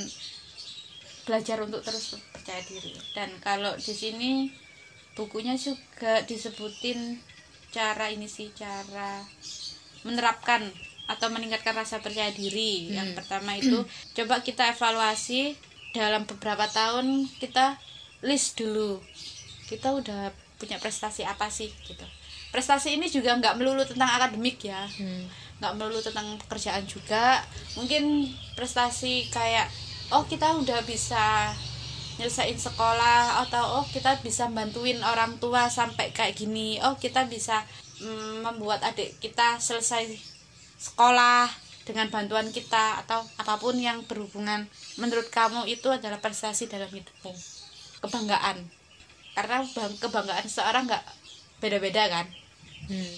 belajar 1.24 1.64
untuk 1.64 1.80
terus 1.86 2.20
percaya 2.36 2.60
diri. 2.68 2.92
Dan 3.16 3.32
kalau 3.40 3.76
di 3.80 3.94
sini 3.96 4.52
bukunya 5.16 5.56
juga 5.56 6.24
disebutin 6.28 7.20
cara 7.72 8.12
ini 8.12 8.28
sih 8.28 8.52
cara 8.52 9.24
menerapkan 10.04 10.68
atau 11.08 11.28
meningkatkan 11.32 11.76
rasa 11.76 12.04
percaya 12.04 12.32
diri. 12.32 12.92
Yang 12.92 13.16
pertama 13.20 13.56
itu 13.56 13.84
coba 14.18 14.44
kita 14.44 14.72
evaluasi 14.76 15.56
dalam 15.96 16.24
beberapa 16.28 16.68
tahun 16.68 17.28
kita 17.40 17.80
list 18.24 18.60
dulu. 18.60 19.00
Kita 19.68 19.96
udah 19.96 20.32
punya 20.60 20.78
prestasi 20.80 21.24
apa 21.24 21.48
sih 21.48 21.72
gitu. 21.88 22.04
Prestasi 22.52 23.00
ini 23.00 23.08
juga 23.08 23.36
nggak 23.40 23.56
melulu 23.58 23.84
tentang 23.88 24.12
akademik 24.12 24.60
ya. 24.62 24.84
Hmm. 25.00 25.28
nggak 25.62 25.78
melulu 25.78 26.02
tentang 26.02 26.42
pekerjaan 26.42 26.84
juga. 26.90 27.38
Mungkin 27.78 28.34
prestasi 28.58 29.30
kayak 29.30 29.70
oh 30.10 30.26
kita 30.26 30.58
udah 30.58 30.82
bisa 30.84 31.54
nyelesain 32.20 32.58
sekolah 32.60 33.46
atau 33.48 33.82
oh 33.82 33.86
kita 33.90 34.20
bisa 34.22 34.46
bantuin 34.52 35.00
orang 35.02 35.40
tua 35.40 35.72
sampai 35.72 36.12
kayak 36.12 36.38
gini 36.38 36.78
oh 36.84 36.94
kita 37.00 37.26
bisa 37.26 37.64
mm, 38.04 38.46
membuat 38.46 38.84
adik 38.84 39.18
kita 39.18 39.58
selesai 39.58 40.06
sekolah 40.78 41.50
dengan 41.88 42.14
bantuan 42.14 42.52
kita 42.54 43.02
atau 43.02 43.26
apa 43.42 43.58
pun 43.58 43.74
yang 43.80 44.06
berhubungan 44.06 44.70
menurut 45.02 45.34
kamu 45.34 45.66
itu 45.66 45.90
adalah 45.90 46.22
prestasi 46.22 46.70
dalam 46.70 46.90
hidupmu 46.94 47.34
kebanggaan 48.06 48.70
karena 49.34 49.58
bang- 49.66 49.98
kebanggaan 49.98 50.46
seorang 50.46 50.86
nggak 50.86 51.06
beda-beda 51.62 52.10
kan? 52.10 52.26
Hmm, 52.84 53.14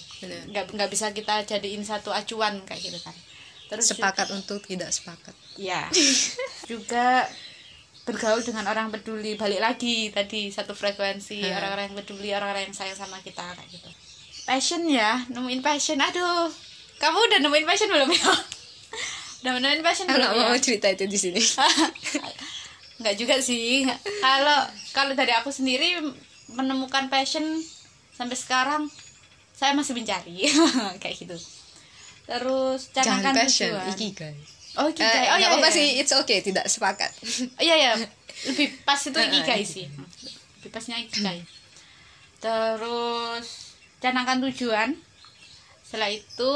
nggak 0.51 0.69
nggak 0.69 0.89
bisa 0.91 1.09
kita 1.09 1.41
jadiin 1.41 1.81
satu 1.81 2.12
acuan 2.12 2.62
kayak 2.62 2.83
gitu 2.83 3.00
kan? 3.00 3.15
Terus 3.65 3.88
juga- 3.88 4.13
sepakat 4.13 4.27
untuk 4.29 4.59
tidak 4.62 4.91
sepakat. 4.91 5.33
Ya 5.55 5.88
juga 6.71 7.25
bergaul 8.03 8.41
dengan 8.41 8.67
orang 8.67 8.91
peduli 8.91 9.33
balik 9.33 9.57
lagi 9.57 10.12
tadi 10.12 10.51
satu 10.51 10.73
frekuensi 10.73 11.39
Hmm. 11.39 11.55
orang-orang 11.55 11.83
yang 11.88 11.97
peduli 11.97 12.29
orang-orang 12.29 12.67
yang 12.67 12.75
sayang 12.75 12.93
sama 12.93 13.17
kita 13.19 13.41
kayak 13.41 13.69
gitu. 13.71 13.89
Passion 14.43 14.83
ya 14.85 15.23
nemuin 15.25 15.63
passion. 15.63 15.95
Aduh 15.97 16.51
kamu 17.00 17.17
udah 17.17 17.39
nemuin 17.39 17.65
passion 17.65 17.88
belum 17.88 18.12
ya? 18.12 18.27
Udah 19.41 19.51
nemuin 19.53 19.81
passion 19.81 20.05
aku 20.05 20.15
belum 20.15 20.27
nggak 20.29 20.39
ya? 20.39 20.45
mau 20.45 20.59
cerita 20.62 20.88
itu 20.88 21.03
di 21.05 21.17
sini. 21.17 21.41
Nggak 23.00 23.15
juga 23.17 23.35
sih. 23.39 23.83
Kalau 24.19 24.59
kalau 24.91 25.12
dari 25.13 25.33
aku 25.33 25.50
sendiri 25.50 26.00
menemukan 26.47 27.09
passion 27.09 27.43
sampai 28.24 28.39
sekarang 28.39 28.84
saya 29.51 29.75
masih 29.75 29.94
mencari. 29.94 30.48
Kayak 31.03 31.15
gitu. 31.20 31.38
Terus 32.24 32.88
canangkan 32.96 33.36
tujuan. 33.44 33.92
ikigai. 33.92 34.36
Oh 34.80 34.88
Eh, 34.88 34.96
ikigai 34.96 35.27
oh 35.30 35.36
nggak 35.38 35.39
iya, 35.44 35.48
apa-apa 35.51 35.70
iya. 35.70 35.77
sih 35.77 35.88
it's 36.00 36.15
okay 36.15 36.39
tidak 36.39 36.65
sepakat. 36.72 37.12
Iya 37.60 37.75
ya 37.75 37.92
lebih 38.48 38.80
pas 38.88 38.98
itu 38.98 39.20
ikigai 39.27 39.62
gitu. 39.62 39.84
sih. 39.84 39.86
Lebih 40.63 40.70
pasnya 40.72 40.98
ikigai. 41.03 41.44
Terus 42.39 43.75
canangkan 44.00 44.39
tujuan. 44.50 44.96
Setelah 45.84 46.10
itu 46.10 46.53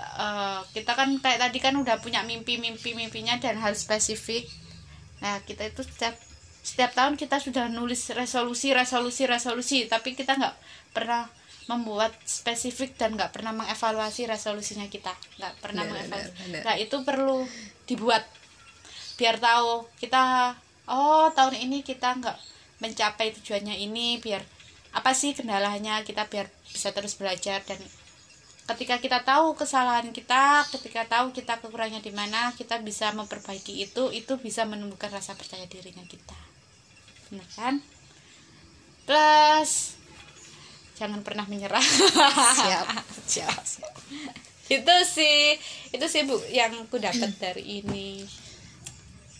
eh, 0.00 0.60
kita 0.72 0.92
kan 0.96 1.20
kayak 1.20 1.38
tadi 1.38 1.58
kan 1.60 1.76
udah 1.76 2.00
punya 2.00 2.24
mimpi 2.24 2.56
mimpi 2.56 2.96
mimpinya 2.96 3.36
dan 3.36 3.60
harus 3.60 3.84
spesifik. 3.84 4.48
Nah 5.20 5.44
kita 5.44 5.68
itu 5.68 5.84
setiap 5.84 6.16
setiap 6.64 6.96
tahun 6.96 7.20
kita 7.20 7.36
sudah 7.44 7.68
nulis 7.68 8.08
resolusi 8.16 8.72
resolusi 8.72 9.28
resolusi 9.28 9.78
tapi 9.84 10.16
kita 10.16 10.34
nggak 10.40 10.56
pernah 10.96 11.28
membuat 11.68 12.12
spesifik 12.24 12.96
dan 12.96 13.16
nggak 13.16 13.32
pernah 13.32 13.52
mengevaluasi 13.52 14.28
resolusinya 14.28 14.88
kita. 14.88 15.12
Nggak 15.40 15.54
pernah 15.60 15.84
Benar, 15.84 15.92
mengevaluasi. 16.08 16.32
benar, 16.32 16.44
benar. 16.48 16.62
nah 16.64 16.74
itu 16.80 16.96
perlu 17.04 17.36
dibuat 17.84 18.24
biar 19.14 19.36
tahu 19.38 19.86
kita 20.00 20.56
oh 20.90 21.30
tahun 21.30 21.54
ini 21.68 21.86
kita 21.86 22.18
nggak 22.18 22.38
mencapai 22.82 23.30
tujuannya 23.40 23.78
ini 23.78 24.18
biar 24.18 24.42
apa 24.94 25.14
sih 25.14 25.34
kendalanya 25.34 26.02
kita 26.02 26.26
biar 26.26 26.50
bisa 26.70 26.90
terus 26.90 27.14
belajar 27.14 27.62
dan 27.62 27.78
ketika 28.64 28.98
kita 28.98 29.18
tahu 29.22 29.54
kesalahan 29.54 30.10
kita 30.10 30.64
ketika 30.72 31.04
tahu 31.06 31.30
kita 31.30 31.60
kekurangannya 31.60 32.00
di 32.02 32.10
mana 32.10 32.50
kita 32.56 32.80
bisa 32.80 33.12
memperbaiki 33.12 33.84
itu 33.84 34.10
itu 34.10 34.34
bisa 34.40 34.64
menumbuhkan 34.64 35.12
rasa 35.12 35.36
percaya 35.36 35.68
dirinya 35.68 36.02
kita 36.08 36.34
benar 37.34 37.48
kan 37.52 37.74
plus 39.04 39.98
jangan 40.94 41.20
pernah 41.20 41.44
menyerah 41.44 41.82
siap 42.54 42.86
siap, 43.26 43.58
siap. 43.66 43.94
itu 44.70 44.96
sih 45.04 45.58
itu 45.90 46.06
sih 46.06 46.22
bu 46.24 46.38
yang 46.48 46.72
aku 46.86 46.96
dapat 46.96 47.34
dari 47.42 47.82
ini 47.82 48.22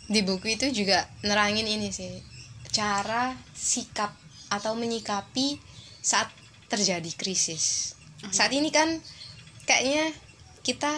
di 0.05 0.21
buku 0.21 0.53
itu 0.53 0.69
juga 0.69 1.09
nerangin 1.23 1.65
ini 1.65 1.89
sih 1.89 2.21
cara 2.69 3.33
sikap 3.55 4.13
atau 4.51 4.77
menyikapi 4.77 5.57
saat 6.05 6.29
terjadi 6.69 7.09
krisis 7.17 7.95
saat 8.29 8.53
ini 8.53 8.69
kan 8.69 9.01
kayaknya 9.65 10.13
kita 10.61 10.93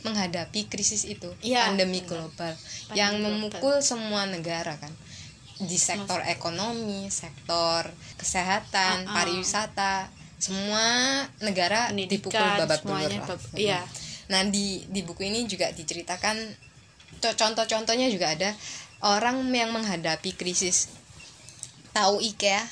menghadapi 0.00 0.64
krisis 0.64 1.04
itu 1.04 1.28
Iya, 1.40 1.68
pandemi 1.68 2.00
benar. 2.00 2.08
global 2.24 2.52
Pandemi 2.56 2.96
yang 2.96 3.14
global. 3.16 3.30
memukul 3.30 3.74
semua 3.80 4.24
negara 4.24 4.76
kan 4.76 4.92
di 5.60 5.76
sektor 5.76 6.24
ekonomi 6.24 7.06
sektor 7.06 7.84
kesehatan 8.16 9.04
Ah, 9.04 9.06
ah. 9.06 9.14
pariwisata 9.14 9.94
semua 10.36 10.84
negara 11.38 11.88
Pendidikan, 11.88 12.32
dipukul 12.32 12.48
babak 12.58 12.80
belur 12.80 13.12
lah. 13.12 13.26
bab- 13.26 13.52
iya. 13.54 13.80
nah 14.26 14.40
di 14.42 14.84
di 14.86 15.00
buku 15.00 15.20
ini 15.22 15.44
juga 15.44 15.68
diceritakan 15.70 16.36
co- 17.18 17.36
contoh-contohnya 17.36 18.08
juga 18.08 18.32
ada 18.32 18.50
orang 19.02 19.44
yang 19.46 19.68
menghadapi 19.70 20.32
krisis 20.32 20.88
tahu 21.90 22.20
IKEA 22.20 22.62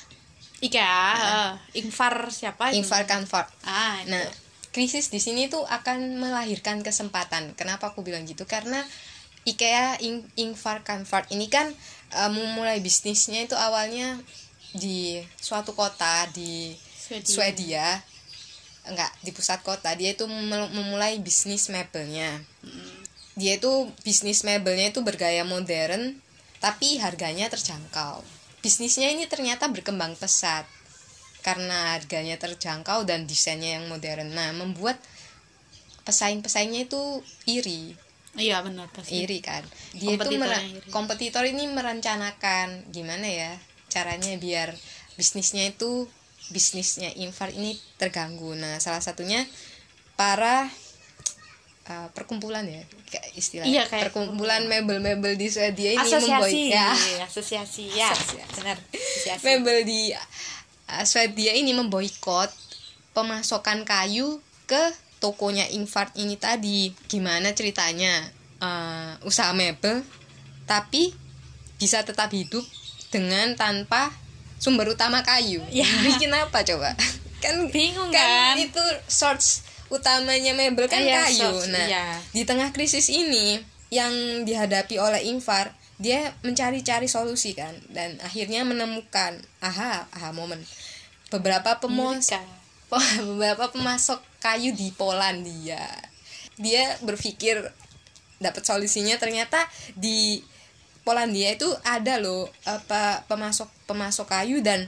Ika 0.59 0.89
eh, 1.15 1.51
Ingfar 1.77 2.27
siapa 2.29 2.69
itu? 2.69 2.81
Ingvar 2.81 3.05
Kamprad 3.05 3.47
ah 3.63 4.01
itu. 4.01 4.11
Nah, 4.11 4.25
krisis 4.69 5.07
di 5.07 5.17
sini 5.17 5.47
tuh 5.47 5.63
akan 5.63 6.17
melahirkan 6.17 6.81
kesempatan. 6.81 7.55
Kenapa 7.55 7.89
aku 7.89 8.03
bilang 8.03 8.21
gitu? 8.23 8.43
Karena 8.43 8.83
IKEA 9.43 9.95
Ing 9.99 10.27
Ingvar 10.35 10.83
Kamprad 10.83 11.31
ini 11.31 11.47
kan 11.47 11.71
eh, 12.13 12.31
memulai 12.31 12.81
bisnisnya 12.81 13.45
itu 13.45 13.55
awalnya 13.57 14.19
di 14.73 15.21
suatu 15.41 15.73
kota 15.73 16.29
di 16.29 16.77
Swedia. 16.93 17.25
Swedia. 17.25 17.87
Enggak, 18.85 19.11
di 19.21 19.29
pusat 19.33 19.61
kota. 19.65 19.93
Dia 19.97 20.13
itu 20.13 20.25
mem- 20.25 20.71
memulai 20.73 21.17
bisnis 21.21 21.69
mebelnya. 21.69 22.41
Dia 23.37 23.57
itu 23.57 23.89
bisnis 24.05 24.45
mebelnya 24.45 24.89
itu 24.89 25.01
bergaya 25.01 25.45
modern, 25.45 26.17
tapi 26.59 26.97
harganya 27.01 27.49
terjangkau. 27.49 28.21
Bisnisnya 28.59 29.09
ini 29.13 29.25
ternyata 29.25 29.71
berkembang 29.71 30.19
pesat 30.19 30.67
karena 31.39 31.95
harganya 31.95 32.35
terjangkau 32.35 33.07
dan 33.07 33.23
desainnya 33.23 33.79
yang 33.79 33.87
modern. 33.87 34.35
Nah, 34.35 34.51
membuat 34.51 34.99
pesaing-pesaingnya 36.03 36.89
itu 36.89 37.23
iri, 37.47 37.95
iya 38.39 38.63
benar 38.63 38.87
pasti 38.89 39.27
iri 39.27 39.43
kan. 39.43 39.61
Dia 39.93 40.15
itu 40.15 40.39
kompetitor 40.89 41.43
ini 41.43 41.67
merencanakan 41.67 42.89
gimana 42.89 43.27
ya 43.27 43.51
caranya 43.91 44.33
biar 44.39 44.71
bisnisnya 45.19 45.67
itu 45.67 46.07
bisnisnya 46.49 47.11
Infar 47.19 47.53
ini 47.53 47.77
terganggu. 47.99 48.55
Nah, 48.57 48.81
salah 48.81 49.03
satunya 49.03 49.45
para 50.17 50.65
uh, 51.89 52.09
perkumpulan 52.15 52.65
ya, 52.65 52.81
kayak 53.09 53.27
istilahnya. 53.37 53.69
Iya, 53.69 53.83
kayak 53.85 54.09
perkumpulan 54.09 54.65
mebel-mebel 54.65 55.37
di 55.37 55.47
Swedia 55.49 55.93
ini 55.93 56.01
asosiasi 56.01 56.73
ya, 56.73 56.89
asosiasi 57.25 57.85
ya 57.93 58.09
Asosiasi. 58.09 58.55
benar 58.57 58.77
asosiasi 58.93 59.43
mebel 59.45 59.77
di 59.85 60.01
uh, 60.13 61.05
Swedia 61.05 61.53
ini 61.53 61.73
memboikot 61.77 62.49
pemasokan 63.13 63.85
kayu 63.85 64.41
ke 64.69 64.93
tokonya 65.19 65.67
Infart 65.71 66.15
ini 66.15 66.35
tadi. 66.35 66.91
Gimana 67.07 67.51
ceritanya? 67.53 68.11
Uh, 68.59 69.15
usaha 69.23 69.55
mebel 69.55 70.03
tapi 70.67 71.15
bisa 71.79 72.03
tetap 72.03 72.27
hidup 72.29 72.61
dengan 73.07 73.55
tanpa 73.55 74.11
sumber 74.59 74.91
utama 74.91 75.23
kayu. 75.23 75.63
Ya. 75.71 75.87
Bikin 76.03 76.29
apa 76.35 76.61
coba? 76.67 76.91
Kan 77.43 77.71
Bingung 77.71 78.11
kan? 78.11 78.59
itu 78.59 78.83
source 79.07 79.63
utamanya 79.87 80.51
mebel 80.51 80.91
kan 80.91 80.99
Iya, 80.99 81.23
kayu. 81.23 81.39
source, 81.39 81.71
Nah, 81.71 81.87
iya. 81.87 82.19
di 82.35 82.43
tengah 82.43 82.75
krisis 82.75 83.07
ini 83.07 83.63
yang 83.89 84.43
dihadapi 84.43 84.99
oleh 84.99 85.23
Infar, 85.23 85.71
dia 85.95 86.35
mencari-cari 86.43 87.07
solusi 87.07 87.55
kan 87.55 87.71
dan 87.95 88.19
akhirnya 88.19 88.67
menemukan 88.67 89.39
aha, 89.63 90.11
aha 90.11 90.29
momen. 90.35 90.59
Beberapa 91.31 91.79
pemos 91.79 92.27
Beberapa 93.29 93.69
pemasok 93.69 94.19
kayu 94.41 94.73
di 94.73 94.89
Polandia. 94.93 95.85
Dia 96.59 96.97
berpikir 97.05 97.61
dapat 98.39 98.63
solusinya 98.65 99.19
ternyata 99.19 99.67
di 99.93 100.41
Polandia 101.03 101.55
itu 101.55 101.67
ada 101.83 102.19
loh 102.19 102.47
apa 102.67 103.23
pemasok 103.25 103.67
pemasok 103.87 104.27
kayu 104.29 104.61
dan 104.61 104.87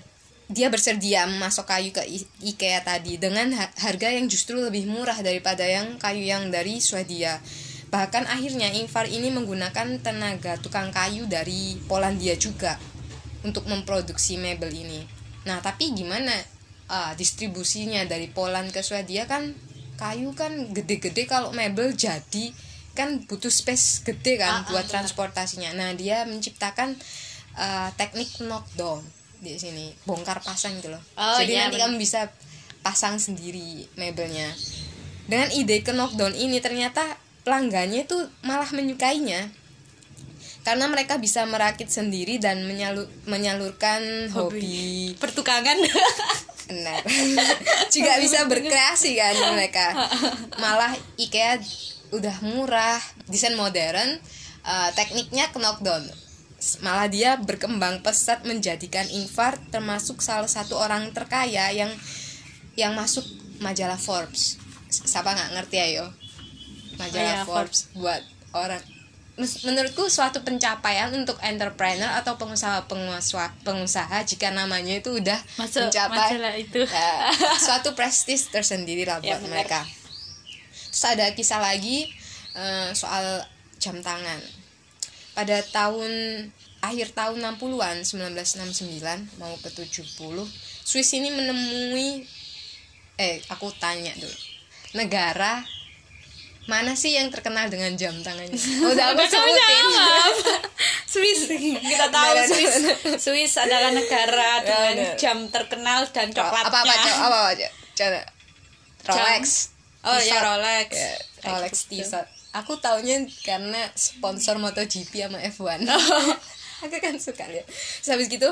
dia 0.52 0.68
bersedia 0.68 1.24
memasok 1.24 1.64
kayu 1.64 1.90
ke 1.96 2.04
IKEA 2.44 2.84
tadi 2.84 3.16
dengan 3.16 3.56
ha- 3.56 3.72
harga 3.80 4.12
yang 4.12 4.28
justru 4.28 4.60
lebih 4.60 4.84
murah 4.84 5.16
daripada 5.24 5.64
yang 5.64 5.96
kayu 5.96 6.28
yang 6.28 6.52
dari 6.52 6.84
Swedia. 6.84 7.40
Bahkan 7.88 8.28
akhirnya 8.28 8.72
Infar 8.76 9.08
ini 9.08 9.32
menggunakan 9.32 10.00
tenaga 10.04 10.60
tukang 10.60 10.92
kayu 10.92 11.28
dari 11.28 11.80
Polandia 11.88 12.36
juga 12.36 12.76
untuk 13.48 13.68
memproduksi 13.68 14.36
mebel 14.36 14.72
ini. 14.72 15.02
Nah, 15.48 15.64
tapi 15.64 15.92
gimana 15.96 16.36
ah, 16.92 17.16
distribusinya 17.16 18.04
dari 18.04 18.28
Poland 18.28 18.70
ke 18.70 18.84
Swedia 18.84 19.24
kan 19.24 19.56
kayu 19.96 20.34
kan 20.34 20.52
gede-gede 20.70 21.24
kalau 21.24 21.50
mebel 21.52 21.94
jadi 21.94 22.52
kan 22.92 23.24
butuh 23.24 23.48
space 23.50 24.04
gede 24.04 24.36
kan 24.36 24.52
Ah, 24.52 24.58
ah, 24.60 24.70
buat 24.70 24.84
benar. 24.84 24.94
transportasinya. 25.00 25.72
Nah, 25.72 25.96
dia 25.96 26.28
menciptakan 26.28 27.00
ah, 27.56 27.88
teknik 27.96 28.28
knockdown 28.40 29.00
di 29.40 29.56
sini, 29.56 29.96
bongkar 30.04 30.38
pasang 30.40 30.76
gitu 30.76 30.92
loh. 30.92 31.02
Oh, 31.16 31.40
Jadi 31.40 31.52
iya, 31.52 31.66
nanti 31.66 31.80
benar. 31.80 31.88
kamu 31.88 31.96
bisa 31.98 32.30
pasang 32.82 33.18
sendiri 33.18 33.88
mebelnya. 33.96 34.52
Dengan 35.26 35.48
ide 35.50 35.80
ke 35.80 35.90
knockdown 35.90 36.36
ini 36.36 36.60
ternyata 36.60 37.02
pelanggannya 37.42 38.04
itu 38.04 38.18
malah 38.42 38.68
menyukainya 38.70 39.50
karena 40.62 40.86
mereka 40.86 41.18
bisa 41.18 41.42
merakit 41.44 41.90
sendiri 41.90 42.38
dan 42.38 42.62
menyalu- 42.62 43.10
menyalurkan 43.26 44.30
hobi, 44.30 45.18
pertukangan 45.18 45.74
benar. 46.72 47.04
Juga 47.94 48.18
bisa 48.24 48.48
berkreasi 48.48 49.20
kan 49.20 49.36
mereka. 49.52 49.88
Malah 50.56 50.96
IKEA 51.20 51.60
udah 52.16 52.36
murah 52.44 53.00
desain 53.28 53.56
modern 53.60 54.20
eh, 54.64 54.90
tekniknya 54.96 55.52
knockdown 55.52 56.08
malah 56.86 57.10
dia 57.10 57.42
berkembang 57.42 58.06
pesat 58.06 58.46
menjadikan 58.46 59.10
Infar 59.10 59.58
termasuk 59.74 60.22
salah 60.22 60.46
satu 60.46 60.78
orang 60.78 61.10
terkaya 61.10 61.74
yang 61.74 61.90
yang 62.78 62.94
masuk 62.94 63.26
majalah 63.58 63.98
Forbes. 63.98 64.62
Siapa 64.92 65.34
nggak 65.34 65.58
ngerti 65.58 65.78
ayo 65.82 66.06
majalah 67.02 67.42
Iya, 67.42 67.48
Forbes. 67.50 67.90
buat 67.98 68.22
orang 68.54 68.82
menurutku 69.62 70.06
suatu 70.06 70.42
pencapaian 70.42 71.10
untuk 71.12 71.38
entrepreneur 71.40 72.10
atau 72.16 72.36
pengusaha 72.36 72.86
pengusaha 72.86 73.50
pengusaha 73.62 74.18
jika 74.24 74.50
namanya 74.50 74.98
itu 74.98 75.14
udah 75.14 75.40
Masuk 75.56 75.88
mencapai 75.88 76.38
itu. 76.60 76.82
ya, 76.84 77.12
suatu 77.66 77.92
prestis 77.92 78.48
tersendiri 78.48 79.04
lah 79.04 79.20
Ya, 79.20 79.36
buat 79.36 79.46
benar. 79.46 79.52
mereka 79.64 79.82
terus 80.92 81.06
ada 81.08 81.32
kisah 81.32 81.58
lagi 81.58 82.10
eh, 82.54 82.90
soal 82.92 83.42
jam 83.78 84.00
tangan 84.00 84.38
pada 85.32 85.64
tahun 85.66 86.12
akhir 86.82 87.14
tahun 87.14 87.40
60-an 87.56 88.04
1969 88.04 89.00
mau 89.38 89.54
ke 89.58 89.70
70 89.72 90.10
Swiss 90.82 91.14
ini 91.14 91.30
menemui 91.30 92.26
eh 93.16 93.38
aku 93.48 93.70
tanya 93.78 94.12
dulu 94.14 94.38
negara 94.94 95.62
mana 96.70 96.94
sih 96.94 97.18
yang 97.18 97.34
terkenal 97.34 97.68
dengan 97.74 97.94
jam 97.98 98.14
tangannya? 98.22 98.54
Udah 98.92 99.06
aku 99.18 99.24
sebutin. 99.26 99.86
Swiss. 101.14 101.40
Kita 101.82 102.06
tahu 102.14 102.32
Swiss. 102.48 102.76
Swiss 103.26 103.54
adalah 103.58 103.90
negara 103.92 104.62
dengan 104.62 104.96
jam 105.18 105.38
terkenal 105.50 106.06
dan 106.14 106.30
coklatnya. 106.30 106.70
apa 106.70 106.80
apa 106.86 106.94
coba 106.96 107.26
apa 107.28 107.40
coba 107.98 108.22
Rolex 109.02 109.74
oh 110.06 110.20
ya. 110.22 110.38
Rolex. 110.46 110.90
Ya, 110.94 111.14
Rolex. 111.50 111.74
Tissot 111.90 112.28
aku 112.52 112.78
taunya 112.84 113.24
karena 113.48 113.88
sponsor 113.96 114.60
MotoGP 114.60 115.24
sama 115.24 115.40
F1 115.40 115.88
Oh. 115.88 116.36
aku 116.84 116.98
kan 117.00 117.16
suka 117.16 117.48
lihat. 117.48 117.66
Terus 117.70 118.10
habis 118.12 118.28
gitu 118.28 118.50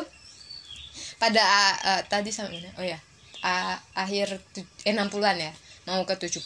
pada 1.20 1.44
uh, 1.84 2.02
tadi 2.08 2.32
sampai 2.32 2.64
mana? 2.64 2.72
Oh 2.80 2.86
ya 2.86 2.98
uh, 3.44 3.76
akhir 3.96 4.40
eh 4.88 4.94
60-an 4.96 5.38
ya. 5.38 5.52
Mau 5.88 6.06
ke 6.06 6.16
70 6.16 6.46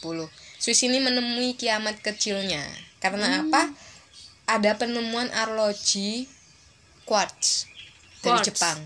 Swiss 0.64 0.88
ini 0.88 1.04
menemui 1.04 1.60
kiamat 1.60 2.00
kecilnya. 2.00 2.64
Karena 3.04 3.28
Hmm. 3.28 3.52
apa? 3.52 3.76
Ada 4.48 4.80
penemuan 4.80 5.28
arloji 5.36 6.24
quartz 7.04 7.68
dari 8.24 8.40
Quartz. 8.40 8.48
Jepang. 8.48 8.80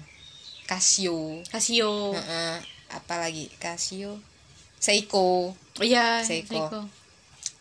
Casio. 0.65 1.45
Casio. 1.45 2.17
Heeh, 2.17 2.57
apa 2.89 3.13
lagi 3.21 3.45
Casio. 3.61 4.17
Seiko. 4.81 5.53
Iya 5.77 6.25
Seiko. 6.25 6.65
Seiko. 6.65 6.81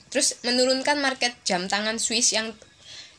terus 0.07 0.41
menurunkan 0.49 0.97
market 0.97 1.37
jam 1.45 1.69
tangan 1.69 2.01
Swiss 2.01 2.33
yang 2.33 2.57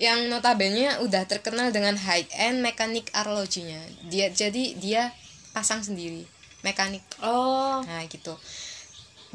yang 0.01 0.33
notabene 0.33 0.97
udah 1.05 1.29
terkenal 1.29 1.69
dengan 1.69 1.93
high 1.93 2.25
end 2.33 2.65
mekanik 2.65 3.13
arlojinya. 3.13 3.77
Dia 4.09 4.33
jadi 4.33 4.73
dia 4.81 5.13
pasang 5.53 5.85
sendiri 5.85 6.25
mekanik. 6.65 7.05
Oh. 7.21 7.85
Nah 7.85 8.01
gitu 8.09 8.33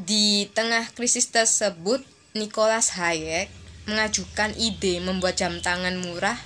di 0.00 0.48
tengah 0.56 0.88
krisis 0.96 1.28
tersebut 1.28 2.00
Nicholas 2.32 2.96
Hayek 2.96 3.52
mengajukan 3.84 4.54
ide 4.56 5.02
membuat 5.02 5.36
jam 5.36 5.58
tangan 5.58 5.98
murah 6.00 6.38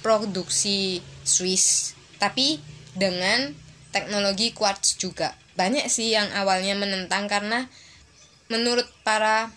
produksi 0.00 1.02
Swiss 1.26 1.98
tapi 2.22 2.62
dengan 2.94 3.54
teknologi 3.94 4.52
quartz 4.52 4.98
juga. 4.98 5.34
Banyak 5.58 5.90
sih 5.90 6.14
yang 6.14 6.30
awalnya 6.34 6.78
menentang 6.78 7.26
karena 7.26 7.66
menurut 8.46 8.86
para 9.02 9.50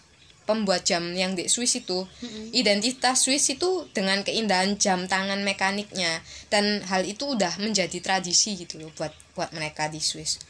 pembuat 0.49 0.83
jam 0.83 1.13
yang 1.13 1.37
di 1.37 1.47
Swiss 1.47 1.77
itu 1.77 2.03
identitas 2.51 3.23
Swiss 3.23 3.53
itu 3.53 3.87
dengan 3.93 4.25
keindahan 4.25 4.75
jam 4.81 5.05
tangan 5.05 5.45
mekaniknya. 5.45 6.21
Dan 6.49 6.81
hal 6.89 7.05
itu 7.05 7.37
udah 7.37 7.61
menjadi 7.61 8.01
tradisi 8.01 8.57
gitu 8.57 8.81
loh 8.81 8.91
buat 8.97 9.13
buat 9.37 9.53
mereka 9.53 9.87
di 9.87 10.01
Swiss. 10.01 10.41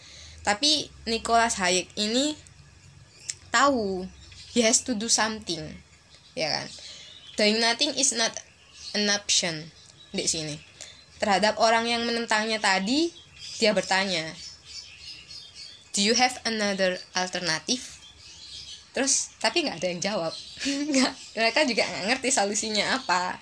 Tapi 0.42 0.90
Nicholas 1.06 1.62
Hayek 1.62 1.92
ini 2.00 2.34
tahu. 3.52 4.08
He 4.52 4.64
has 4.64 4.84
to 4.88 4.96
do 4.98 5.12
something. 5.12 5.62
Ya 6.34 6.50
kan? 6.52 6.68
Doing 7.36 7.60
nothing 7.60 7.96
is 7.96 8.12
not 8.16 8.32
an 8.96 9.08
option 9.12 9.72
di 10.12 10.28
sini. 10.28 10.60
Terhadap 11.20 11.60
orang 11.62 11.88
yang 11.88 12.04
menentangnya 12.04 12.60
tadi 12.60 13.12
dia 13.62 13.72
bertanya 13.72 14.26
do 15.94 16.00
you 16.02 16.16
have 16.16 16.40
another 16.48 16.98
alternative? 17.16 17.84
Terus 18.92 19.32
tapi 19.40 19.64
nggak 19.64 19.80
ada 19.80 19.88
yang 19.88 20.02
jawab. 20.04 20.34
Nggak 20.92 21.14
mereka 21.40 21.60
juga 21.64 21.88
nggak 21.88 22.06
ngerti 22.12 22.30
solusinya 22.32 23.00
apa. 23.00 23.40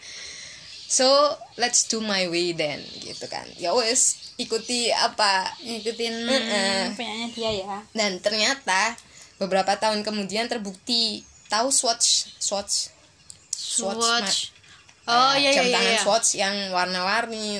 So 0.89 1.06
let's 1.58 1.86
do 1.86 2.02
my 2.02 2.30
way 2.30 2.54
then 2.54 2.82
gitu 3.02 3.26
kan. 3.30 3.45
Ya 3.58 3.74
wes 3.74 4.34
ikuti 4.41 4.89
apa 4.89 5.45
ngikutin 5.62 6.13
Mm-mm. 6.26 6.98
punyanya 6.98 7.28
dia 7.34 7.52
ya. 7.65 7.78
Dan 7.93 8.22
ternyata 8.22 8.98
beberapa 9.39 9.73
tahun 9.80 10.04
kemudian 10.06 10.45
terbukti. 10.52 11.25
Tahu 11.49 11.73
Swatch 11.73 12.38
Swatch? 12.38 12.93
Swatch 13.49 14.60
Nah, 15.10 15.34
oh 15.34 15.36
iya 15.41 15.49
jam 15.58 15.65
iya 15.65 15.73
tangan 15.73 15.95
iya. 15.97 16.02
Swatch 16.06 16.30
yang 16.38 16.56
warna-warni 16.69 17.58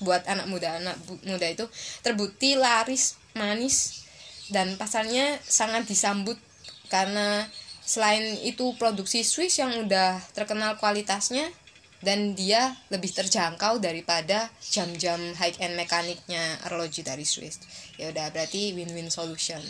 buat 0.00 0.24
anak 0.24 0.48
muda 0.48 0.80
anak 0.80 0.96
muda 1.28 1.44
itu 1.44 1.68
terbukti 2.00 2.56
laris 2.56 3.20
manis 3.36 4.08
dan 4.48 4.80
pasarnya 4.80 5.36
sangat 5.44 5.84
disambut 5.84 6.40
karena 6.88 7.44
selain 7.84 8.40
itu 8.40 8.72
produksi 8.80 9.20
Swiss 9.20 9.60
yang 9.60 9.76
udah 9.84 10.24
terkenal 10.32 10.80
kualitasnya 10.80 11.52
dan 12.00 12.32
dia 12.32 12.80
lebih 12.88 13.12
terjangkau 13.12 13.76
daripada 13.76 14.48
jam-jam 14.64 15.20
high 15.36 15.60
end 15.60 15.76
mekaniknya 15.76 16.56
arloji 16.64 17.04
dari 17.04 17.28
Swiss. 17.28 17.60
Ya 18.00 18.08
udah 18.08 18.32
berarti 18.32 18.72
win-win 18.72 19.12
solution 19.12 19.60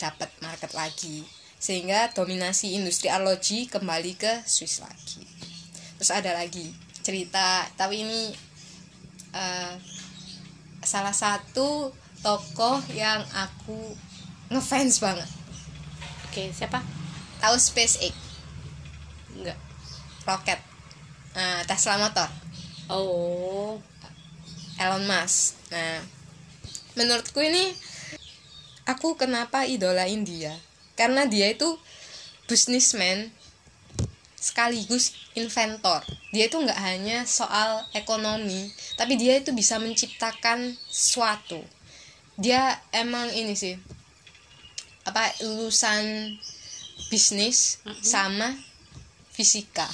dapat 0.00 0.32
market 0.40 0.72
lagi 0.72 1.20
sehingga 1.60 2.08
dominasi 2.16 2.72
industri 2.72 3.12
arloji 3.12 3.68
kembali 3.68 4.16
ke 4.16 4.32
Swiss 4.48 4.80
lagi. 4.80 5.20
Terus 6.00 6.08
ada 6.08 6.32
lagi 6.32 6.72
cerita 7.04 7.68
tapi 7.76 8.00
ini 8.00 8.32
eh, 9.36 9.74
salah 10.80 11.12
satu 11.12 11.92
tokoh 12.24 12.80
yang 12.96 13.20
aku 13.36 13.76
ngefans 14.48 15.04
banget. 15.04 15.28
Oke 16.32 16.48
siapa? 16.56 16.80
Tahu 17.44 17.56
SpaceX? 17.60 18.16
Enggak 19.36 19.60
roket 20.24 20.60
eh, 21.36 21.60
Tesla 21.68 22.00
motor. 22.00 22.28
Oh. 22.88 23.76
Elon 24.80 25.04
Musk. 25.04 25.60
Nah 25.68 26.00
menurutku 26.96 27.44
ini 27.44 27.76
aku 28.90 29.14
kenapa 29.14 29.62
idolain 29.70 30.26
dia 30.26 30.58
karena 30.98 31.24
dia 31.30 31.54
itu 31.54 31.78
businessman 32.50 33.30
sekaligus 34.40 35.14
inventor. 35.36 36.00
Dia 36.32 36.48
itu 36.48 36.56
nggak 36.58 36.80
hanya 36.80 37.22
soal 37.28 37.86
ekonomi 37.94 38.72
tapi 38.98 39.14
dia 39.14 39.38
itu 39.38 39.54
bisa 39.54 39.78
menciptakan 39.78 40.74
sesuatu 40.90 41.62
dia 42.40 42.80
emang 42.96 43.28
ini 43.36 43.52
sih 43.52 43.76
apa 45.04 45.28
lulusan 45.44 46.32
bisnis 47.12 47.84
sama 48.00 48.56
fisika. 49.36 49.84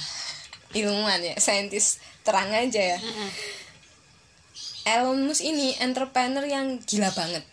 Ilmuwan 0.71 1.19
ya 1.19 1.35
saintis 1.43 1.99
terang 2.23 2.47
aja 2.55 2.95
ya. 2.95 2.99
Elon 4.87 5.27
Musk 5.27 5.43
ini 5.43 5.75
entrepreneur 5.83 6.47
yang 6.47 6.79
gila 6.87 7.11
banget 7.11 7.43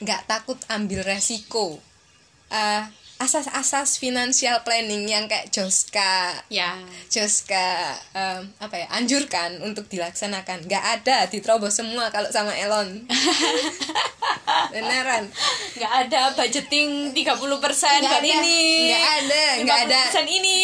nggak 0.00 0.26
takut 0.26 0.58
ambil 0.68 1.04
resiko 1.04 1.80
Eh, 2.50 2.82
asas-asas 3.22 4.00
financial 4.02 4.64
planning 4.66 5.06
yang 5.06 5.30
kayak 5.30 5.54
Joska 5.54 6.34
ya. 6.50 6.74
Joska 7.06 7.94
em, 8.16 8.42
apa 8.58 8.74
ya 8.74 8.86
anjurkan 8.90 9.60
untuk 9.62 9.86
dilaksanakan. 9.86 10.66
Nggak 10.66 10.84
ada 10.98 11.30
diterobos 11.30 11.78
semua 11.78 12.10
kalau 12.10 12.26
sama 12.34 12.50
Elon. 12.58 13.06
Beneran. 14.74 15.30
Nggak 15.78 15.92
ada 16.08 16.34
budgeting 16.34 17.14
30% 17.14 17.62
persen 17.62 18.02
Nggak 18.02 18.18
buat 18.18 18.24
ada, 18.24 18.34
ini 18.42 18.60
nggak 18.90 19.06
ada, 19.22 19.44
nggak 19.62 19.78
ada. 19.86 20.00
50% 20.10 20.38
ini. 20.42 20.58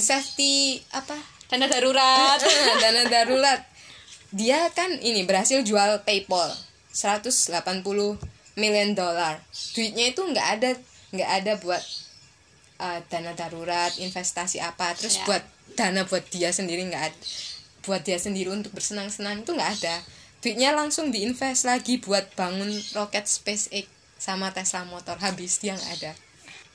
Safety 0.00 0.80
apa? 0.96 1.20
Dana 1.52 1.68
darurat. 1.68 2.40
Dana 2.80 3.02
darurat. 3.12 3.60
Dia 4.32 4.72
kan 4.72 4.88
ini 5.04 5.28
berhasil 5.28 5.60
jual 5.66 6.00
PayPal 6.06 6.48
180 6.96 8.35
million 8.56 8.96
dollar. 8.96 9.38
Duitnya 9.76 10.10
itu 10.10 10.20
nggak 10.24 10.48
ada 10.58 10.70
nggak 11.12 11.30
ada 11.42 11.52
buat 11.62 11.82
uh, 12.82 13.00
dana 13.06 13.32
darurat 13.36 13.92
investasi 14.00 14.58
apa. 14.58 14.96
Terus 14.96 15.22
Ya. 15.22 15.24
buat 15.28 15.44
dana 15.76 16.02
buat 16.08 16.24
dia 16.32 16.50
sendiri 16.50 16.88
nggak 16.88 17.04
ada 17.12 17.20
buat 17.86 18.02
dia 18.02 18.18
sendiri 18.18 18.50
untuk 18.50 18.74
bersenang-senang 18.74 19.46
itu 19.46 19.54
nggak 19.54 19.72
ada. 19.80 20.02
Duitnya 20.42 20.74
langsung 20.74 21.14
diinvest 21.14 21.64
lagi 21.64 22.02
buat 22.02 22.26
bangun 22.34 22.68
roket 22.98 23.30
SpaceX 23.30 23.86
sama 24.18 24.50
Tesla 24.50 24.82
motor. 24.84 25.16
Habis 25.22 25.62
dia 25.62 25.78
nggak 25.78 25.92
ada. 26.02 26.12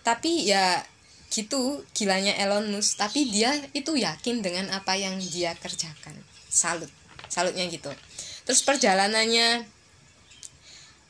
Tapi 0.02 0.48
ya 0.48 0.82
gitu 1.30 1.84
gilanya 1.92 2.34
Elon 2.40 2.72
Musk. 2.72 2.98
Tapi 2.98 3.28
dia 3.28 3.52
itu 3.76 4.00
yakin 4.00 4.40
dengan 4.40 4.72
apa 4.72 4.96
yang 4.96 5.20
dia 5.20 5.54
kerjakan. 5.60 6.16
Salut 6.48 6.90
salutnya 7.32 7.64
gitu. 7.72 7.92
Terus 8.44 8.64
perjalanannya 8.68 9.64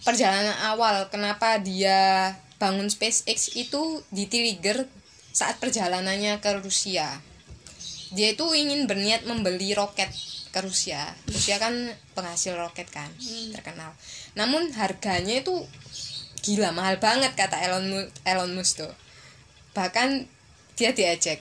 perjalanan 0.01 0.57
awal 0.73 1.09
kenapa 1.13 1.61
dia 1.61 2.33
bangun 2.57 2.89
SpaceX 2.89 3.53
itu 3.57 4.05
di-trigger 4.13 4.85
saat 5.33 5.57
perjalanannya 5.57 6.37
ke 6.43 6.61
Rusia. 6.61 7.21
Dia 8.11 8.35
itu 8.35 8.43
ingin 8.51 8.85
berniat 8.85 9.23
membeli 9.23 9.71
roket 9.71 10.11
ke 10.51 10.59
Rusia. 10.59 11.15
Rusia 11.31 11.57
kan 11.57 11.73
penghasil 12.11 12.53
roket 12.59 12.91
kan 12.91 13.07
terkenal. 13.55 13.95
Namun 14.35 14.69
harganya 14.75 15.39
itu 15.39 15.63
gila 16.43 16.75
mahal 16.75 16.99
banget 16.99 17.33
kata 17.37 17.55
Elon 17.63 17.85
Mu- 17.87 18.11
Elon 18.27 18.51
Musk 18.51 18.83
tuh. 18.83 18.93
Bahkan 19.71 20.27
dia 20.75 20.91
diajak 20.91 21.39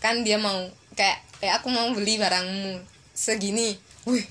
kan 0.00 0.24
dia 0.24 0.40
mau 0.40 0.70
kayak 0.96 1.20
eh 1.44 1.52
aku 1.52 1.68
mau 1.68 1.92
beli 1.92 2.16
barangmu 2.16 2.80
segini. 3.12 3.76
Wih 4.08 4.24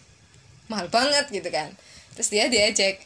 mahal 0.68 0.90
banget 0.90 1.30
gitu 1.30 1.48
kan. 1.54 1.70
Terus 2.18 2.34
dia 2.34 2.50
diajak 2.50 2.98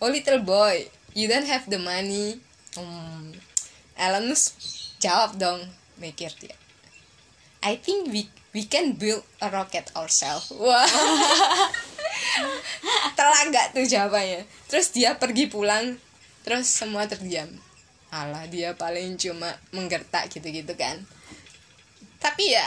oh 0.00 0.10
little 0.10 0.42
boy. 0.44 0.88
You 1.16 1.28
don't 1.28 1.48
have 1.48 1.68
the 1.68 1.80
money. 1.80 2.40
Hmm. 2.76 3.32
Elon 3.96 4.28
Musk 4.28 4.60
jawab 5.00 5.40
dong. 5.40 5.64
Mikir 5.96 6.32
dia. 6.36 6.56
I 7.64 7.80
think 7.80 8.12
we 8.12 8.28
we 8.52 8.68
can 8.68 9.00
build 9.00 9.24
a 9.40 9.48
rocket 9.48 9.88
ourselves. 9.96 10.52
Wah. 10.52 10.84
Telah 13.18 13.40
nggak 13.48 13.72
tuh 13.72 13.88
jawabannya? 13.88 14.44
Terus 14.68 14.92
dia 14.92 15.16
pergi 15.16 15.48
pulang 15.48 15.96
terus 16.44 16.68
semua 16.68 17.08
terdiam. 17.08 17.48
Alah 18.12 18.44
dia 18.46 18.76
paling 18.76 19.16
cuma 19.16 19.56
menggertak 19.72 20.28
gitu-gitu 20.30 20.76
kan. 20.76 21.00
Tapi 22.20 22.52
ya 22.52 22.66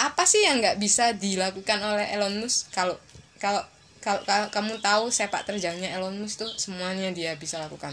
apa 0.00 0.24
sih 0.24 0.46
yang 0.46 0.62
nggak 0.62 0.80
bisa 0.80 1.12
dilakukan 1.12 1.82
oleh 1.82 2.06
Elon 2.14 2.40
Musk? 2.40 2.72
Kalau 2.72 2.96
kalau 3.36 3.60
kalau 4.00 4.48
kamu 4.48 4.80
tahu 4.80 5.12
sepak 5.12 5.44
terjangnya 5.44 5.92
Elon 5.92 6.16
Musk 6.16 6.40
tuh 6.40 6.50
semuanya 6.56 7.12
dia 7.12 7.36
bisa 7.36 7.60
lakukan. 7.60 7.92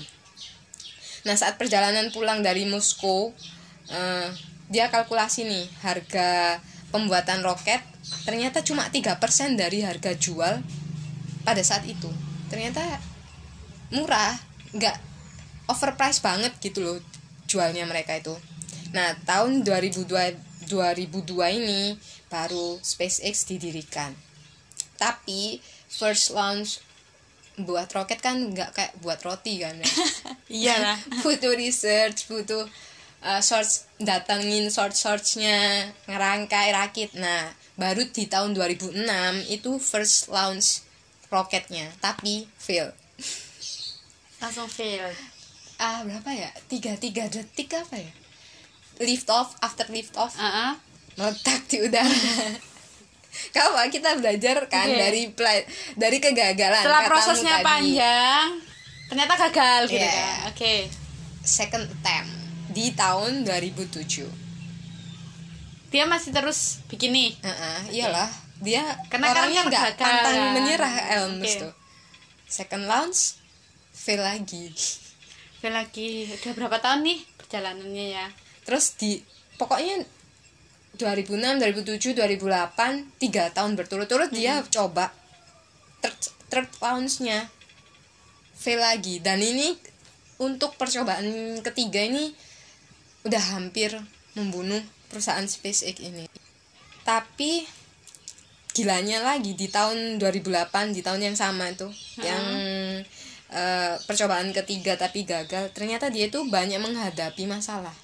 Nah 1.27 1.35
saat 1.35 1.59
perjalanan 1.59 2.07
pulang 2.15 2.39
dari 2.39 2.63
Moskow 2.63 3.35
eh, 3.91 4.27
dia 4.71 4.87
kalkulasi 4.87 5.43
nih 5.43 5.65
harga 5.83 6.59
pembuatan 6.91 7.43
roket 7.43 7.83
ternyata 8.23 8.63
cuma 8.63 8.87
3% 8.87 9.19
dari 9.59 9.83
harga 9.83 10.15
jual 10.15 10.63
pada 11.43 11.61
saat 11.63 11.83
itu. 11.83 12.07
Ternyata 12.47 12.83
murah 13.91 14.35
nggak 14.71 14.95
overpriced 15.67 16.23
banget 16.23 16.55
gitu 16.63 16.79
loh 16.79 16.97
jualnya 17.47 17.83
mereka 17.83 18.15
itu. 18.15 18.35
Nah 18.95 19.11
tahun 19.27 19.67
2002 19.67 20.67
2002 20.67 21.59
ini 21.59 21.95
baru 22.27 22.79
SpaceX 22.83 23.47
didirikan. 23.47 24.11
Tapi 24.99 25.59
first 25.97 26.29
launch 26.37 26.77
buat 27.57 27.89
roket 27.89 28.21
kan 28.21 28.37
nggak 28.53 28.69
kayak 28.77 28.93
buat 29.01 29.17
roti 29.25 29.65
kan 29.65 29.73
ya? 29.81 29.85
Iyalah. 30.61 30.97
Butuh 31.25 31.57
research 31.57 32.29
butuh 32.29 32.69
uh, 33.25 33.41
source 33.41 33.89
datengin 33.97 34.69
source 34.69 35.01
source-nya 35.01 35.89
ngerangkai 36.05 36.69
rakit. 36.69 37.17
Nah 37.17 37.49
baru 37.73 38.05
di 38.13 38.29
tahun 38.29 38.53
2006 38.53 38.93
itu 39.49 39.71
first 39.81 40.29
launch 40.29 40.85
roketnya 41.33 41.89
tapi 41.97 42.45
fail. 42.61 42.93
Langsung 44.41 44.69
fail. 44.69 45.09
Ah 45.81 46.05
berapa 46.05 46.29
ya? 46.29 46.53
Tiga 46.69 46.93
tiga 47.01 47.25
detik 47.25 47.73
apa 47.73 47.97
ya? 47.97 48.13
Lift 49.01 49.29
off 49.33 49.57
after 49.65 49.89
lift 49.89 50.13
off. 50.13 50.37
Uh 50.37 50.77
meletak 51.17 51.65
di 51.65 51.81
udara 51.81 52.13
Kamu 53.49 53.71
kita 53.89 54.09
belajar 54.15 54.55
kan 54.67 54.85
Oke. 54.85 54.97
dari 54.97 55.21
dari 55.93 56.17
kegagalan 56.17 56.81
setelah 56.81 57.03
prosesnya 57.05 57.55
tadi. 57.57 57.65
panjang 57.65 58.47
ternyata 59.07 59.33
gagal 59.39 59.81
gitu 59.87 59.97
Iya. 59.97 60.11
kan. 60.11 60.35
Oke. 60.51 60.73
Second 61.41 61.85
attempt 61.87 62.31
di 62.69 62.91
tahun 62.91 63.43
2007 63.43 64.27
dia 65.87 66.03
masih 66.03 66.35
terus 66.35 66.83
bikin 66.91 67.15
nih. 67.15 67.31
Heeh, 67.39 67.79
iyalah. 67.95 68.27
Dia 68.59 68.83
Karena 69.07 69.31
orangnya 69.31 69.63
kan 69.63 69.71
nggak 69.71 69.83
gagal 69.93 70.01
pantang 70.01 70.37
menyerah 70.51 70.93
Musk 71.39 71.55
Oke. 71.55 71.63
tuh. 71.63 71.73
Second 72.47 72.85
launch 72.85 73.39
fail 73.91 74.19
lagi 74.19 74.71
fail 75.57 75.73
lagi 75.73 76.27
udah 76.27 76.53
berapa 76.53 76.77
tahun 76.77 77.01
nih 77.01 77.19
perjalanannya 77.39 78.05
ya? 78.13 78.27
Terus 78.61 78.93
di 78.95 79.23
pokoknya 79.55 80.03
2006 80.97 81.61
2007 81.61 82.17
2008 82.17 83.21
tiga 83.21 83.53
tahun 83.53 83.77
berturut-turut 83.77 84.33
dia 84.33 84.65
coba 84.67 85.13
third, 86.01 86.17
third 86.49 86.69
launch-nya 86.81 87.47
fail 88.57 88.81
lagi 88.81 89.21
dan 89.21 89.37
ini 89.39 89.77
untuk 90.41 90.73
percobaan 90.77 91.61
ketiga 91.61 92.01
ini 92.01 92.33
udah 93.25 93.43
hampir 93.57 93.93
membunuh 94.37 94.81
perusahaan 95.09 95.45
SpaceX 95.45 95.97
ini. 96.01 96.29
Tapi 97.01 97.65
gilanya 98.77 99.25
lagi 99.25 99.57
di 99.57 99.65
tahun 99.73 100.21
2008 100.21 100.93
di 100.93 101.01
tahun 101.01 101.21
yang 101.31 101.37
sama 101.37 101.73
itu 101.73 101.89
yang 102.21 102.45
eh, 103.49 103.95
percobaan 104.05 104.53
ketiga 104.53 104.93
tapi 104.93 105.25
gagal 105.25 105.73
ternyata 105.73 106.13
dia 106.13 106.29
itu 106.29 106.45
banyak 106.45 106.77
menghadapi 106.77 107.49
masalah 107.49 107.95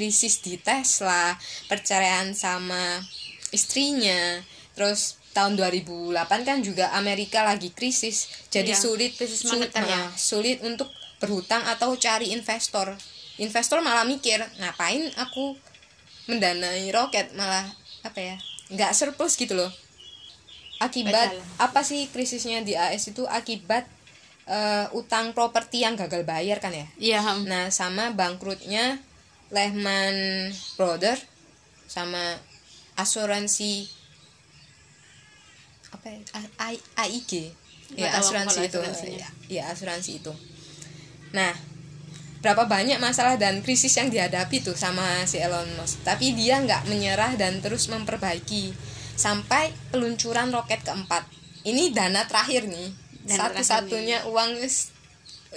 krisis 0.00 0.40
di 0.40 0.56
Tesla 0.56 1.36
perceraian 1.68 2.32
sama 2.32 3.04
istrinya. 3.52 4.40
Terus 4.72 5.20
tahun 5.36 5.60
2008 5.60 6.16
kan 6.48 6.64
juga 6.64 6.88
Amerika 6.96 7.44
lagi 7.44 7.68
krisis. 7.68 8.48
Jadi 8.48 8.72
Iya, 8.72 8.80
sulit 8.80 9.12
krisis 9.20 9.44
sulit, 9.44 9.68
moneter 9.68 9.84
ya. 9.84 10.08
nah, 10.08 10.08
sulit 10.16 10.64
untuk 10.64 10.88
berhutang 11.20 11.60
atau 11.68 11.92
cari 12.00 12.32
investor. 12.32 12.96
Investor 13.36 13.84
malah 13.84 14.08
mikir 14.08 14.40
ngapain 14.56 15.04
aku 15.20 15.52
mendanai 16.32 16.88
roket? 16.88 17.36
Malah 17.36 17.68
apa 18.00 18.16
ya 18.16 18.36
nggak 18.72 18.96
surplus 18.96 19.36
gitu 19.36 19.52
loh. 19.52 19.68
Akibat 20.80 21.36
Gagal. 21.36 21.60
apa 21.60 21.80
sih 21.84 22.08
krisisnya 22.08 22.64
di 22.64 22.72
AS 22.72 23.12
itu? 23.12 23.28
Akibat 23.28 23.84
eh, 24.48 24.88
utang 24.96 25.36
properti 25.36 25.84
yang 25.84 25.92
gagal 25.92 26.24
bayar 26.24 26.56
kan 26.56 26.72
ya? 26.72 26.88
Iya 26.96 27.20
Nah, 27.44 27.68
sama 27.68 28.16
bangkrutnya 28.16 28.96
Lehman 29.50 30.50
Brothers 30.78 31.26
sama 31.90 32.38
asuransi 32.94 33.90
apa 35.90 36.06
ya? 36.06 36.18
A- 36.38 36.54
A- 36.70 36.86
AIG. 37.06 37.50
Nggak 37.98 38.12
Ya, 38.14 38.18
asuransi 38.22 38.58
itu. 38.70 38.78
Ya, 39.18 39.28
ya, 39.50 39.62
asuransi 39.74 40.22
itu. 40.22 40.30
Nah, 41.34 41.50
berapa 42.38 42.70
banyak 42.70 43.02
masalah 43.02 43.34
dan 43.34 43.58
krisis 43.66 43.90
yang 43.98 44.06
dihadapi 44.06 44.62
tuh 44.62 44.78
sama 44.78 45.26
si 45.26 45.42
Elon 45.42 45.66
Musk. 45.74 46.06
Tapi 46.06 46.30
dia 46.38 46.62
nggak 46.62 46.86
menyerah 46.86 47.34
dan 47.34 47.58
terus 47.58 47.90
memperbaiki 47.90 48.70
sampai 49.18 49.74
peluncuran 49.90 50.54
roket 50.54 50.86
keempat. 50.86 51.26
Ini 51.66 51.90
dana 51.90 52.22
terakhir 52.24 52.70
nih. 52.70 52.94
Satu-satunya 53.26 54.18
uang 54.30 54.62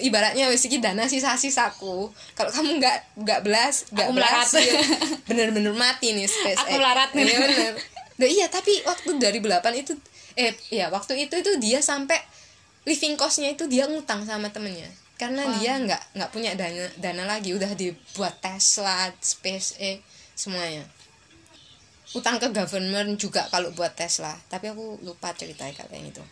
ibaratnya 0.01 0.49
wis 0.49 0.65
iki 0.65 0.81
dana 0.81 1.05
sisa-sisaku. 1.05 2.09
Kalau 2.33 2.49
kamu 2.49 2.81
nggak 2.81 2.97
nggak 3.21 3.39
belas, 3.45 3.89
nggak 3.93 4.09
melarat. 4.09 4.47
berhasil, 4.49 4.73
bener-bener 5.29 5.73
mati 5.73 6.17
nih 6.17 6.25
SpaceX. 6.25 6.65
Aku 6.65 6.81
melarat 6.81 7.09
nih. 7.13 7.25
Iya 7.29 7.37
bener. 7.37 7.73
Nah, 8.13 8.29
iya, 8.29 8.45
tapi 8.45 8.77
waktu 8.85 9.17
2008 9.17 9.81
itu 9.81 9.93
eh 10.33 10.53
ya 10.73 10.89
waktu 10.89 11.29
itu 11.29 11.37
itu 11.37 11.51
dia 11.61 11.77
sampai 11.81 12.17
living 12.89 13.13
costnya 13.15 13.53
itu 13.53 13.69
dia 13.69 13.85
ngutang 13.85 14.25
sama 14.25 14.49
temennya 14.49 14.89
karena 15.21 15.45
Wah. 15.45 15.53
dia 15.61 15.73
nggak 15.77 16.03
nggak 16.17 16.29
punya 16.33 16.51
dana 16.57 16.89
dana 16.97 17.23
lagi 17.29 17.53
udah 17.53 17.69
dibuat 17.77 18.41
Tesla, 18.41 19.13
SpaceX 19.21 20.01
semuanya 20.33 20.81
utang 22.13 22.37
ke 22.37 22.49
government 22.49 23.17
juga 23.17 23.45
kalau 23.49 23.73
buat 23.73 23.93
Tesla 23.93 24.33
tapi 24.49 24.69
aku 24.69 25.01
lupa 25.05 25.33
cerita 25.33 25.65
kalau 25.73 25.93
yang 25.93 26.09
itu 26.09 26.23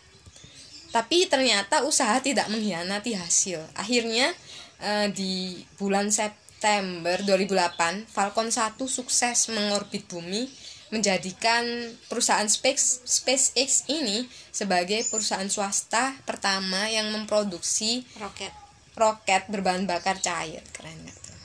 tapi 0.92 1.24
ternyata 1.26 1.82
usaha 1.88 2.20
tidak 2.20 2.52
mengkhianati 2.52 3.16
hasil. 3.16 3.64
Akhirnya 3.72 4.30
eh, 4.78 5.08
di 5.08 5.64
bulan 5.80 6.12
September 6.12 7.16
2008 7.24 8.06
Falcon 8.12 8.52
1 8.52 8.76
sukses 8.86 9.48
mengorbit 9.50 10.06
bumi 10.06 10.46
menjadikan 10.92 11.64
perusahaan 12.12 12.44
Space, 12.44 13.00
SpaceX 13.08 13.88
ini 13.88 14.28
sebagai 14.52 15.08
perusahaan 15.08 15.48
swasta 15.48 16.12
pertama 16.28 16.84
yang 16.92 17.08
memproduksi 17.08 18.04
roket. 18.20 18.52
roket 18.92 19.48
berbahan 19.48 19.88
bakar 19.88 20.20
cair. 20.20 20.60
Keren 20.76 21.08
tuh? 21.08 21.40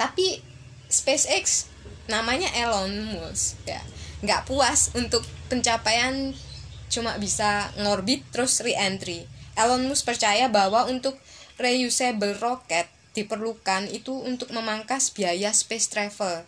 Tapi 0.00 0.40
SpaceX 0.88 1.68
namanya 2.08 2.48
Elon 2.56 3.12
Musk 3.12 3.60
ya. 3.68 3.84
Nggak 4.24 4.48
puas 4.48 4.88
untuk 4.96 5.20
pencapaian 5.52 6.32
cuma 6.92 7.16
bisa 7.16 7.72
ngorbit 7.80 8.20
terus 8.28 8.60
re-entry. 8.60 9.24
Elon 9.56 9.88
Musk 9.88 10.04
percaya 10.04 10.52
bahwa 10.52 10.84
untuk 10.92 11.16
reusable 11.56 12.36
rocket 12.36 12.84
diperlukan 13.16 13.88
itu 13.88 14.12
untuk 14.12 14.52
memangkas 14.52 15.12
biaya 15.12 15.52
space 15.56 15.88
travel 15.88 16.44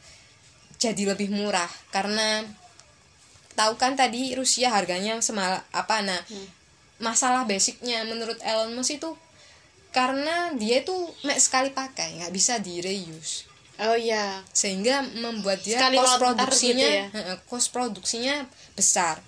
jadi 0.76 1.16
lebih 1.16 1.33
murah. 1.33 1.68
Karena 1.88 2.44
tahu 3.57 3.80
kan 3.80 3.96
tadi 3.96 4.37
Rusia 4.37 4.68
harganya 4.68 5.16
semal 5.24 5.64
apa 5.72 6.04
nah 6.04 6.20
masalah 7.00 7.48
basicnya 7.48 8.04
menurut 8.04 8.37
Elon 8.44 8.76
Musk 8.76 9.00
itu 9.00 9.16
karena 9.96 10.52
dia 10.59 10.83
itu 10.85 10.92
mek 11.24 11.40
sekali 11.40 11.72
pakai 11.72 12.20
nggak 12.20 12.33
bisa 12.37 12.61
di 12.61 12.85
reuse. 12.85 13.48
Oh 13.80 13.98
iya. 13.98 14.44
Sehingga 14.54 15.02
membuat 15.18 15.64
dia 15.64 15.80
Sekali 15.80 15.98
cost 15.98 16.20
lontar 16.22 16.46
produksinya 16.46 16.88
gitu 16.88 17.18
ya? 17.18 17.35
cost 17.48 17.68
produksinya 17.74 18.37
besar 18.78 19.18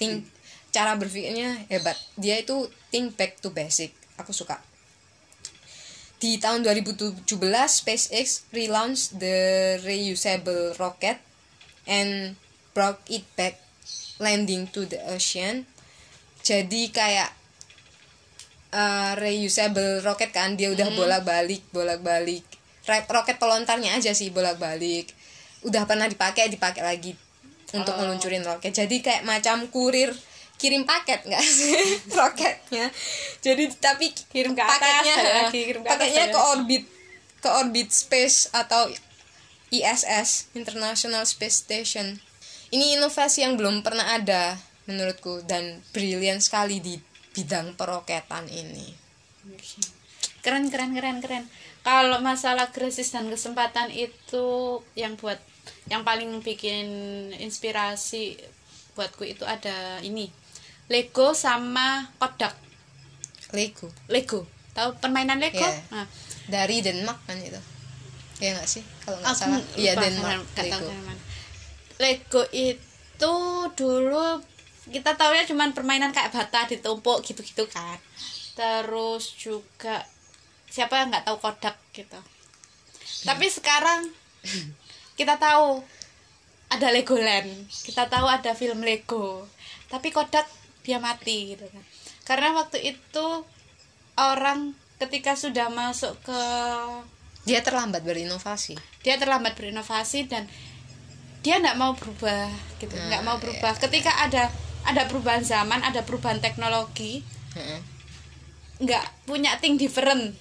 think 0.00 0.26
cara 0.72 0.96
berpikirnya 0.96 1.68
hebat. 1.68 1.94
Dia 2.16 2.40
itu 2.40 2.66
think 2.88 3.14
back 3.14 3.38
to 3.44 3.52
basic. 3.52 3.92
Aku 4.16 4.32
suka. 4.32 4.58
Di 6.22 6.38
tahun 6.38 6.62
2017 6.62 7.26
SpaceX 7.66 8.46
relaunch 8.54 9.10
the 9.18 9.36
reusable 9.82 10.72
rocket 10.78 11.18
and 11.84 12.38
brought 12.72 13.02
it 13.10 13.26
back 13.34 13.58
landing 14.22 14.70
to 14.70 14.86
the 14.86 15.02
ocean. 15.10 15.66
Jadi 16.42 16.94
kayak 16.94 17.30
uh, 18.70 19.12
reusable 19.18 20.00
rocket 20.02 20.30
kan 20.30 20.54
dia 20.54 20.70
udah 20.70 20.94
bolak-balik 20.94 21.62
bolak-balik. 21.74 22.46
Ra- 22.86 23.06
roket 23.06 23.38
pelontarnya 23.38 23.94
aja 23.98 24.14
sih 24.14 24.30
bolak-balik. 24.30 25.10
Udah 25.62 25.86
pernah 25.86 26.06
dipakai 26.06 26.50
dipakai 26.50 26.82
lagi 26.82 27.14
untuk 27.72 27.96
Oh. 27.96 27.98
ngeluncurin 28.04 28.44
roket. 28.44 28.72
Jadi 28.72 29.00
kayak 29.00 29.24
macam 29.24 29.66
kurir 29.68 30.12
kirim 30.60 30.86
paket 30.86 31.26
nggak 31.26 31.42
sih? 31.42 31.74
Roketnya. 32.18 32.86
Jadi 33.42 33.64
tapi 33.82 34.14
Kirim 34.30 34.54
ke 34.54 34.62
atas, 34.62 34.78
paketnya 34.78 35.14
balik 35.18 35.34
lagi, 35.42 35.60
kirim 35.66 35.82
ke 35.82 35.88
atas, 35.90 35.98
paketnya 35.98 36.26
ke 36.30 36.38
orbit 36.38 36.84
ke 37.42 37.48
orbit 37.50 37.88
space 37.90 38.46
atau 38.54 38.86
ISS 39.74 40.52
International 40.54 41.26
Space 41.26 41.66
Station. 41.66 42.22
Ini 42.70 42.96
inovasi 42.96 43.42
yang 43.42 43.58
belum 43.58 43.82
pernah 43.82 44.14
ada 44.14 44.54
menurutku 44.86 45.42
dan 45.44 45.82
brilian 45.90 46.38
sekali 46.38 46.78
di 46.78 46.96
bidang 47.34 47.74
peroketan 47.74 48.46
ini. 48.46 48.94
Keren 50.42 50.70
keren 50.70 50.94
keren 50.94 51.18
keren. 51.18 51.44
Kalau 51.82 52.22
masalah 52.22 52.70
krisis 52.70 53.10
dan 53.10 53.26
kesempatan 53.26 53.90
itu 53.90 54.78
yang 54.94 55.18
buat 55.18 55.42
yang 55.90 56.06
paling 56.06 56.42
bikin 56.44 56.86
inspirasi 57.38 58.38
buatku 58.94 59.24
itu 59.26 59.42
ada 59.42 59.98
ini. 60.04 60.28
Lego 60.92 61.32
sama 61.32 62.12
Kodak. 62.20 62.54
Lego. 63.56 63.88
Lego. 64.08 64.44
Tahu 64.76 64.96
permainan 65.00 65.40
Lego? 65.40 65.62
Iya. 65.62 65.80
nah. 65.92 66.06
Dari 66.48 66.82
Denmark 66.84 67.22
kan 67.24 67.38
itu. 67.40 67.60
Ya 68.42 68.58
nggak 68.58 68.68
sih? 68.68 68.82
Kalau 69.06 69.18
nggak 69.22 69.34
salah. 69.36 69.62
iya 69.78 69.96
Denmark 69.96 70.44
Lego. 70.58 70.90
Lego 72.02 72.42
itu 72.50 73.34
dulu 73.78 74.42
kita 74.90 75.14
taunya 75.14 75.46
cuman 75.46 75.70
permainan 75.70 76.10
kayak 76.10 76.34
bata 76.34 76.66
ditumpuk 76.66 77.22
gitu-gitu 77.22 77.64
kan. 77.70 77.96
Terus 78.58 79.32
juga 79.38 80.02
siapa 80.68 80.98
yang 80.98 81.14
nggak 81.14 81.28
tahu 81.28 81.38
kodak 81.38 81.76
gitu. 81.94 82.18
Tapi 83.22 83.46
sekarang 83.46 84.10
kita 85.14 85.36
tahu 85.36 85.82
ada 86.72 86.88
Legoland 86.88 87.68
kita 87.70 88.08
tahu 88.08 88.24
ada 88.28 88.56
film 88.56 88.80
Lego 88.80 89.44
tapi 89.92 90.08
kodak 90.08 90.48
dia 90.82 90.98
mati 90.98 91.54
gitu 91.54 91.64
kan. 91.70 91.84
Karena 92.26 92.54
waktu 92.58 92.82
itu 92.82 93.26
orang 94.18 94.74
ketika 94.98 95.34
sudah 95.38 95.70
masuk 95.70 96.14
ke 96.22 96.40
dia 97.42 97.58
terlambat 97.62 98.06
berinovasi. 98.06 98.78
dia 99.02 99.18
terlambat 99.18 99.58
berinovasi 99.58 100.30
dan 100.30 100.46
dia 101.42 101.58
nggak 101.58 101.74
mau 101.74 101.92
berubah 101.98 102.50
gitu. 102.78 102.94
Nah, 102.94 103.10
nggak 103.10 103.22
mau 103.26 103.36
berubah. 103.42 103.74
Ketika 103.78 104.14
ada 104.22 104.50
ada 104.86 105.06
perubahan 105.10 105.42
zaman 105.42 105.82
ada 105.82 106.02
perubahan 106.06 106.38
teknologi 106.42 107.22
Heeh. 107.54 107.80
nggak 108.82 109.04
punya 109.26 109.58
think 109.58 109.78
different. 109.78 110.34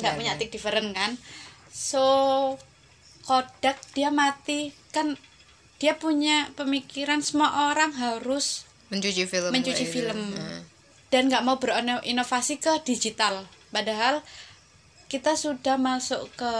Nggak 0.00 0.12
Ya, 0.12 0.18
punya 0.18 0.32
ya. 0.34 0.38
think 0.40 0.50
different 0.52 0.96
kan. 0.96 1.16
So 1.72 2.02
Kodak 3.24 3.80
dia 3.96 4.12
mati. 4.12 4.70
Kan 4.92 5.16
dia 5.82 5.98
punya 5.98 6.48
pemikiran 6.54 7.20
semua 7.20 7.72
orang 7.72 7.92
harus 7.98 8.64
mencuci 8.88 9.26
film 9.26 9.50
mencuci 9.50 9.84
gitu. 9.84 9.94
film. 10.00 10.32
Heeh. 10.32 10.62
dan 11.12 11.30
nggak 11.30 11.46
mau 11.46 11.62
berinovasi 11.62 12.58
ke 12.58 12.82
digital. 12.82 13.46
Padahal 13.70 14.18
kita 15.06 15.38
sudah 15.38 15.78
masuk 15.78 16.26
ke 16.34 16.54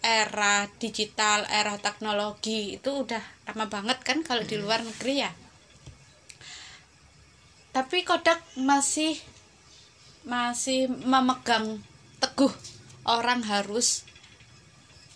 era 0.00 0.64
digital 0.80 1.44
era 1.48 1.76
teknologi. 1.76 2.80
Itu 2.80 3.04
udah 3.04 3.20
lama 3.52 3.68
banget 3.68 4.00
kan 4.00 4.24
kalau 4.24 4.44
di 4.48 4.56
luar 4.56 4.80
negeri 4.80 5.28
ya. 5.28 5.32
Tapi 7.70 8.02
Kodak 8.02 8.40
masih 8.56 9.20
masih 10.24 10.88
memegang 10.88 11.80
teguh 12.20 12.52
orang 13.08 13.44
harus 13.44 14.04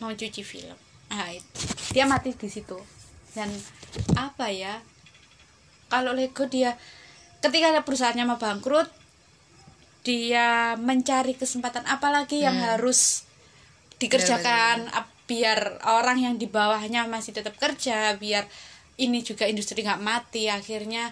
mencuci 0.07 0.41
film 0.41 0.77
ah 1.09 1.29
itu. 1.29 1.47
dia 1.91 2.05
mati 2.05 2.31
di 2.31 2.47
situ 2.47 2.77
dan 3.33 3.51
apa 4.15 4.49
ya 4.49 4.79
kalau 5.87 6.11
Lego 6.11 6.45
dia 6.45 6.75
ketika 7.39 7.69
ada 7.69 7.83
perusahaannya 7.83 8.25
mau 8.25 8.37
bangkrut 8.37 8.89
dia 10.03 10.49
mencari 10.77 11.33
kesempatan 11.33 11.85
apalagi 11.87 12.39
yang 12.39 12.55
Hmm. 12.55 12.67
harus 12.71 13.25
dikerjakan 13.97 14.91
ap- 14.91 15.13
biar 15.25 15.81
orang 15.89 16.21
yang 16.21 16.35
di 16.37 16.45
bawahnya 16.45 17.07
masih 17.07 17.33
tetap 17.33 17.57
kerja 17.57 18.13
biar 18.15 18.45
ini 18.97 19.25
juga 19.25 19.49
industri 19.49 19.81
nggak 19.81 19.97
mati 19.99 20.53
akhirnya 20.53 21.09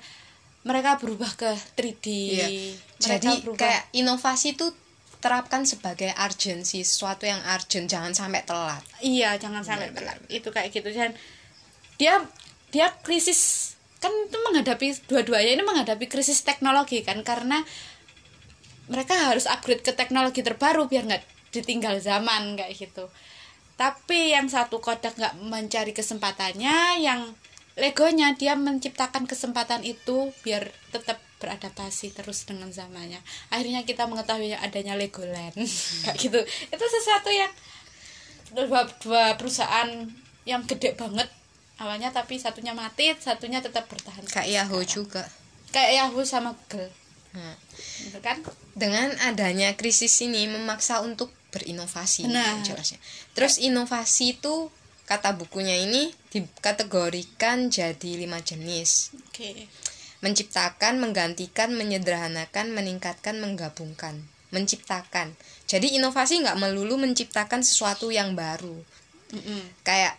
mereka 0.62 1.00
berubah 1.00 1.32
ke 1.32 1.48
3D 1.72 2.06
Iya. 2.06 2.46
mereka 3.00 3.08
jadi 3.18 3.30
berubah 3.40 3.58
kayak 3.58 3.82
inovasi 3.94 4.52
itu 4.52 4.68
terapkan 5.22 5.62
sebagai 5.62 6.10
urgency 6.18 6.82
sesuatu 6.82 7.24
yang 7.24 7.38
urgent 7.46 7.86
jangan 7.86 8.10
sampai 8.10 8.42
telat. 8.42 8.82
Iya 8.98 9.38
jangan 9.38 9.62
sampai 9.62 9.94
Benar, 9.94 10.18
telat. 10.18 10.28
Itu 10.28 10.50
kayak 10.50 10.74
gitu. 10.74 10.90
Dan 10.90 11.14
dia 11.96 12.18
dia 12.74 12.90
krisis 13.06 13.72
kan 14.02 14.10
itu 14.10 14.34
menghadapi 14.34 15.06
dua-duanya 15.06 15.54
ini 15.54 15.62
menghadapi 15.62 16.10
krisis 16.10 16.42
teknologi 16.42 17.06
kan 17.06 17.22
karena 17.22 17.62
mereka 18.90 19.14
harus 19.14 19.46
upgrade 19.46 19.86
ke 19.86 19.94
teknologi 19.94 20.42
terbaru 20.42 20.90
biar 20.90 21.06
nggak 21.06 21.22
ditinggal 21.54 22.02
zaman 22.02 22.58
kayak 22.58 22.74
gitu. 22.74 23.06
Tapi 23.78 24.34
yang 24.34 24.50
satu 24.50 24.82
kodak 24.82 25.14
nggak 25.14 25.38
mencari 25.38 25.94
kesempatannya 25.94 26.98
yang 26.98 27.30
legonya 27.78 28.34
dia 28.34 28.58
menciptakan 28.58 29.24
kesempatan 29.24 29.86
itu 29.86 30.34
biar 30.44 30.68
tetap 30.90 31.22
beradaptasi 31.42 32.14
terus 32.14 32.46
dengan 32.46 32.70
zamannya. 32.70 33.18
Akhirnya 33.50 33.82
kita 33.82 34.06
mengetahui 34.06 34.54
adanya 34.54 34.94
Legoland. 34.94 35.58
Kayak 36.06 36.16
gitu. 36.22 36.38
Itu 36.70 36.84
sesuatu 36.86 37.34
yang 37.34 37.50
dua, 38.54 38.86
dua 39.02 39.34
perusahaan 39.34 39.90
yang 40.46 40.62
gede 40.70 40.94
banget 40.94 41.26
awalnya 41.82 42.14
tapi 42.14 42.38
satunya 42.38 42.70
mati 42.70 43.10
satunya 43.18 43.58
tetap 43.58 43.90
bertahan. 43.90 44.22
Kayak 44.30 44.70
Yahoo 44.70 44.86
juga. 44.86 45.26
Kayak 45.74 45.90
Yahoo 45.98 46.22
sama 46.22 46.54
Google. 46.54 46.94
Nah, 47.32 47.56
gitu 47.98 48.18
kan? 48.22 48.38
Dengan 48.76 49.10
adanya 49.24 49.74
krisis 49.74 50.14
ini 50.22 50.46
memaksa 50.46 51.02
untuk 51.02 51.32
berinovasi 51.50 52.28
Benar. 52.28 52.62
jelasnya. 52.62 53.00
Terus 53.34 53.58
inovasi 53.58 54.38
itu 54.38 54.70
kata 55.08 55.34
bukunya 55.34 55.80
ini 55.80 56.12
dikategorikan 56.30 57.72
jadi 57.72 58.10
lima 58.20 58.38
jenis. 58.44 59.16
Oke 59.28 59.66
menciptakan, 60.22 61.02
menggantikan, 61.02 61.74
menyederhanakan, 61.74 62.70
meningkatkan, 62.70 63.42
menggabungkan. 63.42 64.22
Menciptakan. 64.54 65.34
Jadi 65.66 65.98
inovasi 65.98 66.40
nggak 66.46 66.56
melulu 66.56 66.96
menciptakan 66.96 67.66
sesuatu 67.66 68.08
yang 68.14 68.38
baru. 68.38 68.78
Mm-mm. 69.34 69.62
Kayak 69.82 70.16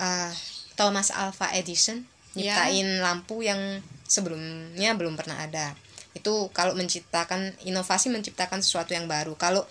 uh, 0.00 0.32
Thomas 0.74 1.12
Alva 1.12 1.52
Edison 1.52 2.08
Ya. 2.30 2.54
nyiptain 2.54 3.02
lampu 3.02 3.42
yang 3.42 3.82
sebelumnya 4.06 4.94
belum 4.94 5.18
pernah 5.18 5.42
ada. 5.42 5.74
Itu 6.14 6.50
kalau 6.54 6.78
menciptakan 6.78 7.58
inovasi 7.66 8.06
menciptakan 8.06 8.62
sesuatu 8.62 8.94
yang 8.94 9.10
baru. 9.10 9.34
Kalau 9.34 9.66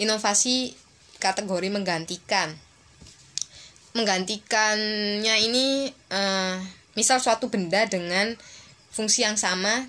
inovasi 0.00 0.72
kategori 1.20 1.68
menggantikan. 1.68 2.56
Menggantikannya 3.92 5.36
ini 5.36 5.92
eh, 6.08 6.56
misal 6.98 7.22
suatu 7.22 7.46
benda 7.46 7.86
dengan 7.86 8.34
fungsi 8.90 9.22
yang 9.22 9.38
sama 9.38 9.86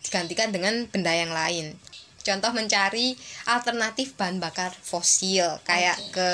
digantikan 0.00 0.48
dengan 0.48 0.88
benda 0.88 1.12
yang 1.12 1.28
lain. 1.36 1.76
Contoh 2.24 2.50
mencari 2.56 3.14
alternatif 3.46 4.16
bahan 4.16 4.40
bakar 4.40 4.72
fosil 4.72 5.60
kayak 5.62 5.94
Oke. 6.00 6.16
ke 6.16 6.30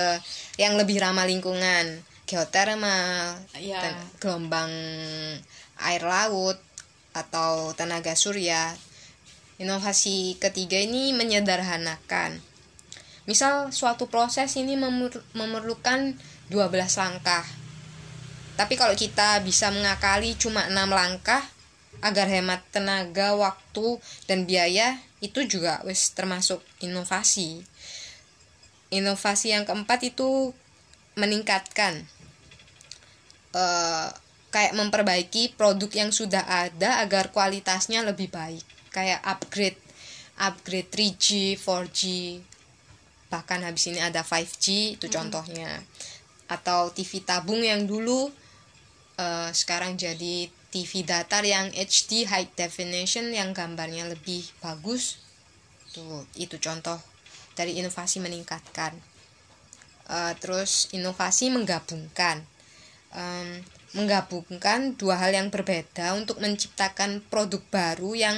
yang 0.62 0.78
lebih 0.78 1.02
ramah 1.02 1.26
lingkungan, 1.28 2.00
geotermal, 2.24 3.36
ten- 3.52 4.08
gelombang 4.22 4.72
air 5.82 6.02
laut 6.06 6.56
atau 7.12 7.76
tenaga 7.76 8.16
surya. 8.16 8.72
Inovasi 9.60 10.40
ketiga 10.40 10.80
ini 10.80 11.12
menyederhanakan. 11.12 12.40
Misal 13.28 13.68
suatu 13.70 14.08
proses 14.08 14.56
ini 14.56 14.80
memer- 14.80 15.22
memerlukan 15.36 16.16
12 16.48 16.96
langkah. 16.96 17.44
Tapi 18.52 18.76
kalau 18.76 18.92
kita 18.92 19.40
bisa 19.40 19.72
mengakali 19.72 20.36
cuma 20.36 20.68
6 20.68 20.76
langkah 20.92 21.42
agar 22.02 22.26
hemat 22.26 22.60
tenaga, 22.74 23.38
waktu 23.38 23.96
dan 24.26 24.44
biaya 24.44 24.98
itu 25.22 25.46
juga 25.46 25.80
wis 25.86 26.10
termasuk 26.12 26.60
inovasi. 26.82 27.62
Inovasi 28.92 29.54
yang 29.54 29.64
keempat 29.64 30.04
itu 30.04 30.52
meningkatkan 31.16 32.04
eh 33.52 34.08
kayak 34.52 34.76
memperbaiki 34.76 35.56
produk 35.56 35.88
yang 35.96 36.10
sudah 36.12 36.44
ada 36.44 37.00
agar 37.00 37.32
kualitasnya 37.32 38.04
lebih 38.04 38.28
baik. 38.28 38.64
Kayak 38.92 39.24
upgrade 39.24 39.80
upgrade 40.36 40.92
3G, 40.92 41.56
4G, 41.56 42.00
bahkan 43.32 43.64
habis 43.64 43.88
ini 43.88 44.00
ada 44.00 44.20
5G 44.20 44.96
itu 45.00 45.06
contohnya 45.08 45.80
atau 46.52 46.92
TV 46.92 47.24
tabung 47.24 47.64
yang 47.64 47.88
dulu 47.88 48.28
eh, 49.22 49.50
sekarang 49.54 49.94
jadi 49.94 50.50
TV 50.72 51.04
datar 51.06 51.44
yang 51.44 51.70
HD 51.70 52.26
high 52.26 52.48
definition 52.58 53.30
yang 53.30 53.54
gambarnya 53.54 54.08
lebih 54.10 54.42
bagus. 54.58 55.20
Tuh 55.94 56.26
itu 56.34 56.56
contoh 56.58 56.98
dari 57.54 57.78
inovasi 57.78 58.18
meningkatkan. 58.18 58.96
Eh, 60.10 60.32
terus 60.42 60.90
inovasi 60.90 61.54
menggabungkan. 61.54 62.42
Em, 63.12 63.60
menggabungkan 63.92 64.96
dua 64.96 65.20
hal 65.20 65.36
yang 65.36 65.52
berbeda 65.52 66.16
untuk 66.16 66.40
menciptakan 66.40 67.20
produk 67.28 67.60
baru 67.68 68.16
yang 68.16 68.36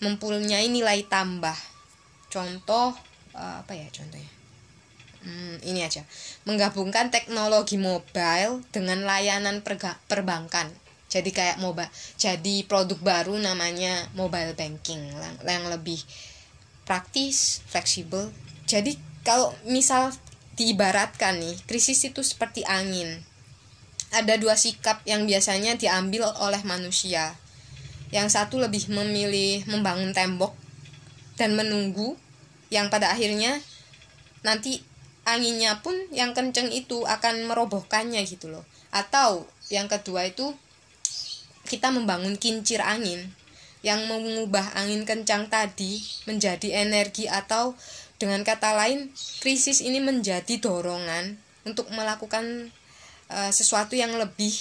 mempunyai 0.00 0.66
nilai 0.72 1.04
tambah. 1.06 1.56
Contoh 2.32 2.96
eh, 3.36 3.54
apa 3.60 3.72
ya 3.76 3.86
contohnya 3.92 4.41
Hmm, 5.22 5.62
ini 5.62 5.86
aja. 5.86 6.02
Menggabungkan 6.42 7.14
teknologi 7.14 7.78
mobile 7.78 8.66
dengan 8.74 9.06
layanan 9.06 9.62
perga- 9.62 9.98
perbankan. 10.10 10.66
Jadi 11.12 11.28
kayak 11.28 11.60
mobile 11.60 11.92
jadi 12.16 12.64
produk 12.64 12.96
baru 12.96 13.36
namanya 13.36 14.08
mobile 14.16 14.56
banking 14.56 15.12
yang 15.44 15.64
lebih 15.68 16.00
praktis 16.88 17.60
fleksibel. 17.68 18.32
Jadi 18.64 18.96
kalau 19.20 19.52
misal 19.68 20.10
diibaratkan 20.56 21.36
nih 21.36 21.54
krisis 21.68 22.00
itu 22.08 22.24
seperti 22.24 22.64
angin. 22.64 23.20
Ada 24.12 24.40
dua 24.40 24.56
sikap 24.56 25.04
yang 25.04 25.28
biasanya 25.28 25.76
diambil 25.76 26.32
oleh 26.40 26.60
manusia. 26.64 27.36
Yang 28.12 28.36
satu 28.36 28.60
lebih 28.60 28.88
memilih 28.92 29.64
membangun 29.68 30.12
tembok 30.16 30.52
dan 31.36 31.56
menunggu 31.56 32.16
yang 32.68 32.88
pada 32.88 33.12
akhirnya 33.12 33.60
nanti 34.44 34.84
anginnya 35.22 35.78
pun 35.80 35.94
yang 36.10 36.34
kenceng 36.34 36.70
itu 36.74 37.06
akan 37.06 37.46
merobohkannya 37.46 38.22
gitu 38.26 38.50
loh. 38.50 38.64
Atau 38.90 39.46
yang 39.70 39.86
kedua 39.86 40.28
itu 40.28 40.52
kita 41.66 41.94
membangun 41.94 42.36
kincir 42.36 42.82
angin 42.82 43.32
yang 43.82 44.06
mengubah 44.06 44.78
angin 44.78 45.02
kencang 45.02 45.50
tadi 45.50 45.98
menjadi 46.26 46.86
energi 46.86 47.26
atau 47.26 47.74
dengan 48.18 48.46
kata 48.46 48.78
lain 48.78 49.10
krisis 49.42 49.82
ini 49.82 49.98
menjadi 49.98 50.62
dorongan 50.62 51.34
untuk 51.66 51.90
melakukan 51.90 52.70
uh, 53.26 53.50
sesuatu 53.50 53.98
yang 53.98 54.14
lebih 54.14 54.54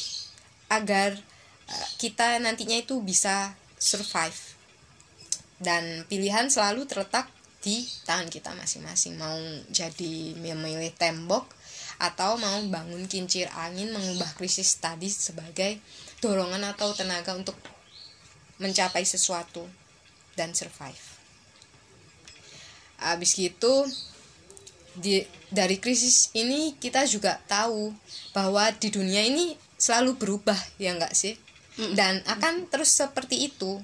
agar 0.74 1.14
uh, 1.70 1.88
kita 2.01 2.41
nantinya 2.41 2.82
itu 2.82 2.97
bisa 3.05 3.53
survive. 3.78 4.57
Dan 5.62 6.09
pilihan 6.09 6.49
selalu 6.49 6.89
terletak 6.89 7.30
di 7.62 7.86
tangan 8.09 8.28
kita 8.28 8.57
masing-masing 8.57 9.22
mau 9.22 9.38
jadi 9.70 10.34
memilih 10.34 10.89
tembok 10.97 11.45
atau 12.01 12.34
mau 12.41 12.57
bangun 12.66 13.05
kincir 13.05 13.45
angin 13.53 13.93
mengubah 13.93 14.34
krisis 14.34 14.82
tadi 14.82 15.05
sebagai 15.05 15.78
dorongan 16.18 16.74
atau 16.74 16.89
tenaga 16.97 17.38
untuk 17.38 17.53
mencapai 18.57 19.05
sesuatu 19.05 19.70
dan 20.34 20.57
survive. 20.57 21.05
Habis 22.97 23.38
gitu 23.38 23.86
di 24.97 25.22
dari 25.53 25.78
krisis 25.78 26.34
ini 26.34 26.74
kita 26.82 27.05
juga 27.05 27.38
tahu 27.45 27.93
bahwa 28.34 28.70
di 28.74 28.89
dunia 28.89 29.22
ini 29.22 29.53
selalu 29.78 30.18
berubah 30.18 30.57
ya 30.82 30.97
enggak 30.97 31.14
sih? 31.14 31.38
Dan 31.78 32.22
akan 32.26 32.70
terus 32.70 32.93
seperti 32.93 33.49
itu. 33.49 33.82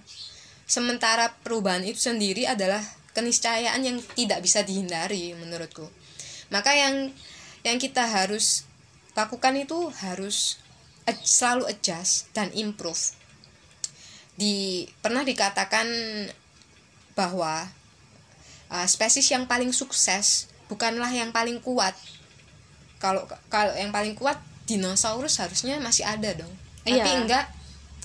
Sementara 0.67 1.32
perubahan 1.45 1.86
itu 1.88 1.97
sendiri 1.97 2.43
adalah 2.43 2.84
keniscayaan 3.18 3.82
yang 3.82 3.97
tidak 4.13 4.45
bisa 4.45 4.61
dihindari 4.61 5.34
menurutku. 5.34 5.89
Maka 6.53 6.78
yang 6.78 7.09
yang 7.65 7.82
kita 7.82 8.05
harus 8.05 8.70
lakukan 9.18 9.57
itu 9.57 9.89
harus 10.05 10.61
selalu 11.26 11.65
adjust 11.65 12.30
dan 12.38 12.53
improve. 12.53 13.18
Di 14.38 14.86
pernah 15.01 15.26
dikatakan 15.26 15.89
bahwa 17.18 17.65
uh, 18.70 18.86
spesies 18.86 19.26
yang 19.34 19.49
paling 19.49 19.74
sukses 19.74 20.45
bukanlah 20.70 21.09
yang 21.09 21.34
paling 21.34 21.57
kuat. 21.57 21.97
Kalau 23.01 23.26
kalau 23.49 23.74
yang 23.74 23.89
paling 23.89 24.13
kuat 24.13 24.38
dinosaurus 24.70 25.41
harusnya 25.41 25.82
masih 25.82 26.05
ada 26.05 26.38
dong. 26.38 26.53
Iya. 26.88 27.03
tapi 27.03 27.11
enggak 27.20 27.45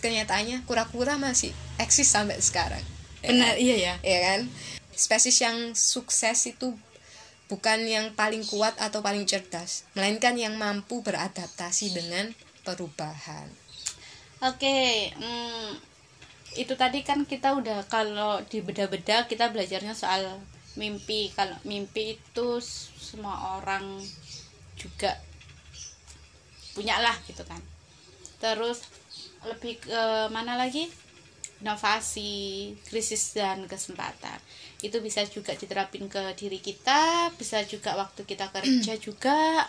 kenyataannya 0.03 0.67
kura-kura 0.67 1.15
masih 1.15 1.55
eksis 1.79 2.09
sampai 2.09 2.41
sekarang. 2.41 2.83
Benar 3.23 3.55
iya 3.55 3.77
ya 3.79 3.95
iya 4.03 4.19
kan 4.19 4.41
spesies 4.93 5.41
yang 5.41 5.73
sukses 5.73 6.49
itu 6.49 6.77
bukan 7.53 7.85
yang 7.85 8.17
paling 8.17 8.45
kuat 8.49 8.73
atau 8.81 9.05
paling 9.05 9.29
cerdas 9.29 9.85
melainkan 9.93 10.37
yang 10.41 10.57
mampu 10.57 11.05
beradaptasi 11.05 11.93
dengan 11.93 12.33
perubahan. 12.65 13.49
Oke 14.41 15.13
hmm, 15.13 15.77
itu 16.57 16.73
tadi 16.77 17.05
kan 17.05 17.25
kita 17.29 17.57
udah 17.57 17.85
kalau 17.89 18.41
di 18.49 18.65
beda-beda 18.65 19.29
kita 19.29 19.53
belajarnya 19.53 19.93
soal 19.93 20.41
mimpi. 20.81 21.29
Kalau 21.37 21.57
mimpi 21.69 22.17
itu 22.17 22.61
semua 22.97 23.61
orang 23.61 24.01
juga 24.77 25.21
punya 26.73 26.97
lah 27.05 27.17
gitu 27.29 27.45
kan. 27.45 27.61
Terus 28.41 28.89
lebih 29.45 29.83
ke 29.83 30.03
mana 30.33 30.57
lagi 30.57 30.89
inovasi 31.63 32.75
krisis 32.91 33.39
dan 33.39 33.65
kesempatan. 33.71 34.37
Itu 34.83 34.99
bisa 34.99 35.23
juga 35.31 35.55
diterapin 35.55 36.11
ke 36.11 36.35
diri 36.35 36.59
kita 36.59 37.31
bisa 37.39 37.63
juga 37.63 37.95
waktu 37.95 38.27
kita 38.27 38.51
kerja 38.51 38.99
juga 39.07 39.65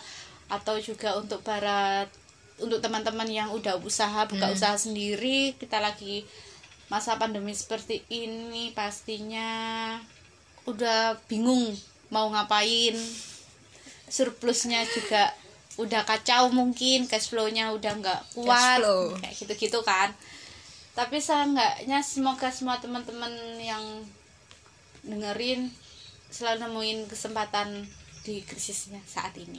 atau 0.50 0.76
juga 0.82 1.14
untuk 1.16 1.40
para 1.46 2.10
untuk 2.58 2.82
teman-teman 2.82 3.26
yang 3.30 3.48
udah 3.54 3.78
usaha 3.80 4.26
buka 4.26 4.50
hmm. 4.50 4.56
usaha 4.58 4.74
sendiri. 4.74 5.54
Kita 5.54 5.78
lagi 5.78 6.26
masa 6.90 7.14
pandemi 7.14 7.54
seperti 7.54 8.02
ini 8.10 8.74
pastinya 8.74 9.94
udah 10.66 11.14
bingung 11.30 11.78
mau 12.10 12.26
ngapain. 12.34 12.98
Surplusnya 14.10 14.82
juga 14.90 15.30
udah 15.74 16.06
kacau 16.06 16.50
mungkin 16.54 17.06
cash 17.06 17.30
flow-nya 17.30 17.70
udah 17.74 17.92
nggak 18.02 18.20
kuat. 18.34 18.78
kayak 19.22 19.34
gitu-gitu 19.38 19.78
kan 19.86 20.10
tapi 20.94 21.18
seenggaknya 21.18 21.98
semoga 22.06 22.54
semua 22.54 22.78
teman-teman 22.78 23.34
yang 23.58 23.82
dengerin 25.02 25.74
selalu 26.30 26.66
nemuin 26.66 27.00
kesempatan 27.10 27.86
di 28.22 28.46
krisisnya 28.46 29.02
saat 29.04 29.34
ini. 29.34 29.58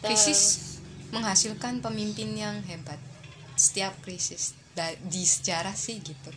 Krisis 0.00 0.78
menghasilkan 1.10 1.82
pemimpin 1.82 2.32
yang 2.38 2.62
hebat. 2.64 2.96
Setiap 3.58 3.92
krisis 4.00 4.56
di 5.10 5.22
sejarah 5.26 5.76
sih 5.76 6.00
gitu. 6.00 6.32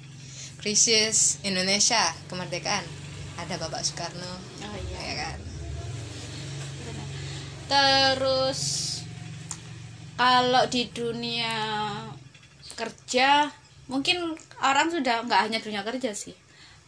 Krisis 0.60 1.40
Indonesia 1.48 2.02
kemerdekaan. 2.28 2.84
Ada 3.34 3.58
Bapak 3.58 3.82
Soekarno 3.82 4.30
oh, 4.62 4.78
iya. 4.78 5.00
ya 5.02 5.14
kan? 5.18 5.40
Terus 7.66 8.62
kalau 10.14 10.70
di 10.70 10.86
dunia 10.94 11.58
kerja 12.78 13.50
mungkin 13.92 14.38
orang 14.64 14.88
sudah 14.90 15.28
nggak 15.28 15.42
hanya 15.50 15.60
dunia 15.60 15.84
kerja 15.84 16.16
sih 16.16 16.36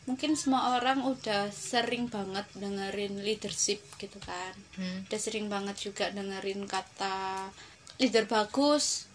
mungkin 0.06 0.38
semua 0.38 0.78
orang 0.78 1.02
udah 1.02 1.50
sering 1.50 2.06
banget 2.06 2.46
dengerin 2.54 3.26
leadership 3.26 3.82
gitu 3.98 4.22
kan 4.22 4.54
hmm. 4.78 5.10
udah 5.10 5.20
sering 5.20 5.50
banget 5.50 5.76
juga 5.82 6.14
dengerin 6.14 6.70
kata 6.70 7.50
leader 7.98 8.30
bagus 8.30 9.10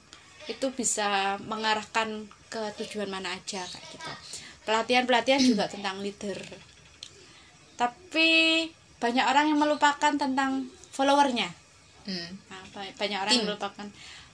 itu 0.50 0.66
bisa 0.74 1.38
mengarahkan 1.46 2.26
ke 2.50 2.62
tujuan 2.82 3.06
mana 3.06 3.38
aja 3.38 3.62
kayak 3.62 3.86
gitu 3.94 4.10
pelatihan 4.66 5.06
pelatihan 5.06 5.38
juga 5.38 5.70
tentang 5.74 6.02
leader 6.02 6.42
tapi 7.78 8.30
banyak 8.98 9.24
orang 9.24 9.54
yang 9.54 9.62
melupakan 9.62 10.12
tentang 10.18 10.66
followernya 10.90 11.54
hmm. 12.10 12.30
nah, 12.50 12.62
banyak 12.98 13.18
orang 13.22 13.30
Tim. 13.30 13.38
yang 13.46 13.48
melupakan 13.54 13.86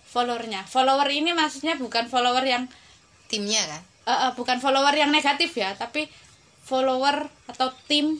followernya 0.09 0.65
follower 0.65 1.09
ini 1.13 1.37
maksudnya 1.37 1.77
bukan 1.77 2.09
follower 2.09 2.43
yang 2.49 2.65
timnya 3.27 3.63
kan? 3.67 3.83
Uh, 4.07 4.11
uh, 4.11 4.31
bukan 4.39 4.63
follower 4.63 4.95
yang 4.95 5.11
negatif 5.11 5.59
ya 5.59 5.75
tapi 5.75 6.07
follower 6.63 7.27
atau 7.51 7.75
tim 7.91 8.19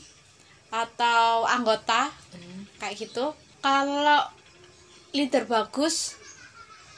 atau 0.71 1.47
anggota 1.47 2.11
hmm. 2.35 2.79
kayak 2.79 3.07
gitu. 3.07 3.31
Kalau 3.63 4.21
leader 5.15 5.47
bagus 5.47 6.19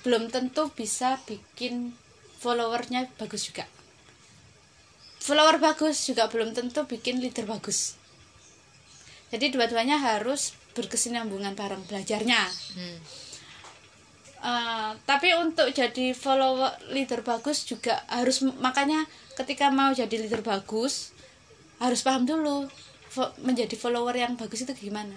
belum 0.02 0.32
tentu 0.34 0.72
bisa 0.74 1.20
bikin 1.30 1.94
followernya 2.40 3.12
bagus 3.20 3.52
juga. 3.52 3.68
Follower 5.20 5.60
bagus 5.60 6.08
juga 6.08 6.32
belum 6.32 6.56
tentu 6.56 6.88
bikin 6.88 7.20
leader 7.20 7.46
bagus. 7.46 8.00
Jadi 9.30 9.54
dua-duanya 9.54 10.02
harus 10.02 10.58
berkesinambungan 10.74 11.54
bareng 11.54 11.86
belajarnya. 11.86 12.42
Hmm. 12.50 12.98
Uh, 14.44 14.92
tapi 15.04 15.32
untuk 15.38 15.72
jadi 15.72 16.12
follower 16.16 16.92
leader 16.92 17.22
bagus 17.24 17.64
juga 17.68 18.04
harus 18.12 18.44
makanya 18.60 19.06
ketika 19.40 19.72
mau 19.72 19.92
jadi 19.96 20.12
leader 20.12 20.44
bagus 20.44 21.16
harus 21.80 22.04
paham 22.04 22.28
dulu 22.28 22.68
menjadi 23.42 23.74
follower 23.74 24.14
yang 24.14 24.38
bagus 24.38 24.68
itu 24.68 24.74
gimana. 24.76 25.16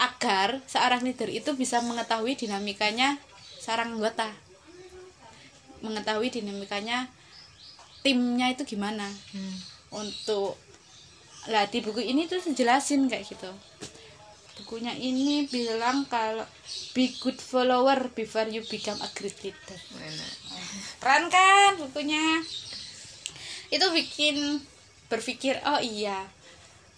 Agar 0.00 0.64
seorang 0.64 1.04
leader 1.04 1.28
itu 1.28 1.52
bisa 1.54 1.78
mengetahui 1.84 2.34
dinamikanya 2.34 3.20
seorang 3.60 4.00
anggota. 4.00 4.32
Mengetahui 5.84 6.32
dinamikanya 6.32 7.06
timnya 8.00 8.48
itu 8.50 8.64
gimana. 8.64 9.06
Hmm. 9.32 9.56
untuk 9.90 10.54
lah 11.50 11.66
di 11.66 11.82
buku 11.82 11.98
ini 11.98 12.30
tuh 12.30 12.38
jelasin 12.38 13.10
kayak 13.10 13.26
gitu 13.26 13.50
bukunya 14.60 14.92
ini 14.92 15.48
bilang 15.48 16.04
kalau 16.06 16.44
be 16.92 17.08
good 17.18 17.40
follower 17.40 18.12
before 18.12 18.46
you 18.46 18.60
become 18.68 19.00
a 19.00 19.08
great 19.16 19.36
leader. 19.40 19.80
Keren 21.00 21.32
kan 21.32 21.80
bukunya? 21.80 22.44
Itu 23.72 23.88
bikin 23.90 24.60
berpikir 25.08 25.58
oh 25.64 25.80
iya 25.80 26.28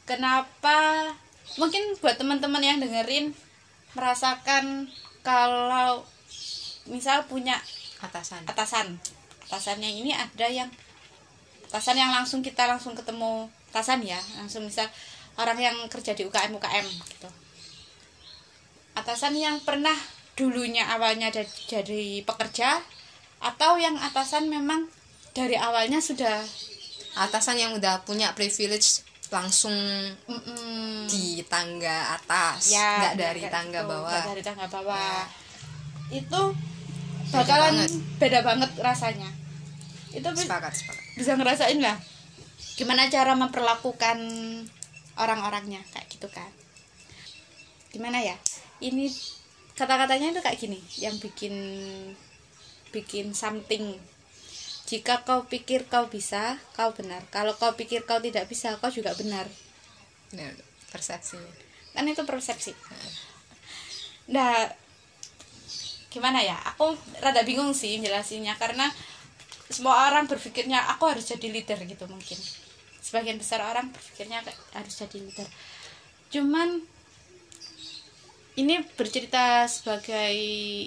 kenapa? 0.04 1.10
Mungkin 1.56 1.98
buat 2.02 2.18
teman-teman 2.18 2.62
yang 2.64 2.78
dengerin 2.82 3.32
merasakan 3.94 4.88
kalau 5.22 6.02
misal 6.88 7.24
punya 7.30 7.60
atasan. 8.02 8.42
atasan. 8.48 8.98
Atasannya 9.46 9.90
ini 10.00 10.16
ada 10.16 10.48
yang 10.48 10.68
atasan 11.72 11.96
yang 11.96 12.12
langsung 12.12 12.44
kita 12.44 12.68
langsung 12.68 12.92
ketemu 12.92 13.48
atasan 13.72 14.04
ya 14.04 14.20
langsung 14.36 14.68
misal 14.68 14.84
orang 15.40 15.56
yang 15.56 15.76
kerja 15.88 16.12
di 16.12 16.28
UKM 16.28 16.52
UKM 16.52 16.84
gitu 16.84 17.28
atasan 18.92 19.34
yang 19.36 19.60
pernah 19.64 19.94
dulunya 20.36 20.88
awalnya 20.88 21.28
jadi 21.68 22.24
pekerja 22.24 22.80
atau 23.42 23.76
yang 23.76 23.98
atasan 24.00 24.48
memang 24.48 24.88
dari 25.36 25.56
awalnya 25.56 26.00
sudah 26.00 26.40
atasan 27.16 27.60
yang 27.60 27.72
udah 27.76 28.04
punya 28.04 28.32
privilege 28.32 29.04
langsung 29.32 29.72
Mm-mm. 30.28 31.08
di 31.08 31.40
tangga 31.48 32.16
atas 32.20 32.68
ya 32.68 33.00
nggak 33.00 33.16
dari 33.16 33.42
tangga 33.48 33.80
gitu, 33.80 33.88
bawah. 33.88 34.12
nggak 34.12 34.28
dari 34.28 34.42
tangga 34.44 34.66
bawah. 34.68 34.96
Ya. 35.00 35.24
itu 36.20 36.42
Beda 37.32 37.40
bakalan 37.40 37.74
banget. 37.80 37.90
beda 38.20 38.40
banget 38.44 38.70
rasanya. 38.84 39.30
Itu 40.12 40.28
sepakat 40.36 40.76
sepakat. 40.76 41.04
bisa 41.16 41.32
ngerasain 41.40 41.80
lah. 41.80 41.96
Gimana 42.76 43.08
cara 43.08 43.32
memperlakukan 43.32 44.20
orang-orangnya 45.16 45.80
kayak 45.96 46.12
gitu 46.12 46.28
kan. 46.28 46.52
Gimana 47.88 48.20
ya 48.20 48.36
ini 48.82 49.06
kata-katanya 49.78 50.34
itu 50.36 50.40
kayak 50.42 50.58
gini 50.58 50.80
yang 50.98 51.14
bikin 51.22 51.54
bikin 52.90 53.32
something. 53.32 53.96
Jika 54.90 55.24
kau 55.24 55.48
pikir 55.48 55.88
kau 55.88 56.10
bisa 56.10 56.60
kau 56.76 56.92
benar. 56.92 57.24
Kalau 57.32 57.54
kau 57.56 57.72
pikir 57.78 58.04
kau 58.04 58.20
tidak 58.20 58.50
bisa 58.50 58.76
kau 58.82 58.92
juga 58.92 59.14
benar. 59.16 59.48
Nah, 60.36 60.52
persepsinya 60.92 61.72
kan 61.92 62.08
itu 62.08 62.24
persepsi. 62.24 62.72
Nah 64.32 64.68
gimana 66.12 66.40
ya? 66.44 66.56
Aku 66.76 66.96
rada 67.20 67.40
bingung 67.44 67.72
sih 67.72 68.00
jelasinnya 68.00 68.56
karena 68.56 68.88
semua 69.72 70.12
orang 70.12 70.28
berpikirnya 70.28 70.84
aku 70.92 71.08
harus 71.08 71.24
jadi 71.28 71.48
leader 71.48 71.80
gitu 71.88 72.04
mungkin. 72.08 72.36
Sebagian 73.00 73.40
besar 73.40 73.64
orang 73.64 73.88
berpikirnya 73.92 74.44
harus 74.76 74.94
jadi 74.96 75.16
leader. 75.20 75.48
Cuman 76.32 76.84
ini 78.52 78.84
bercerita 78.94 79.64
sebagai 79.64 80.32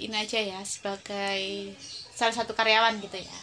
ini 0.01 0.13
aja 0.13 0.38
ya 0.38 0.61
sebagai 0.61 1.74
salah 2.13 2.36
satu 2.36 2.53
karyawan 2.53 3.01
gitu 3.01 3.18
ya 3.18 3.38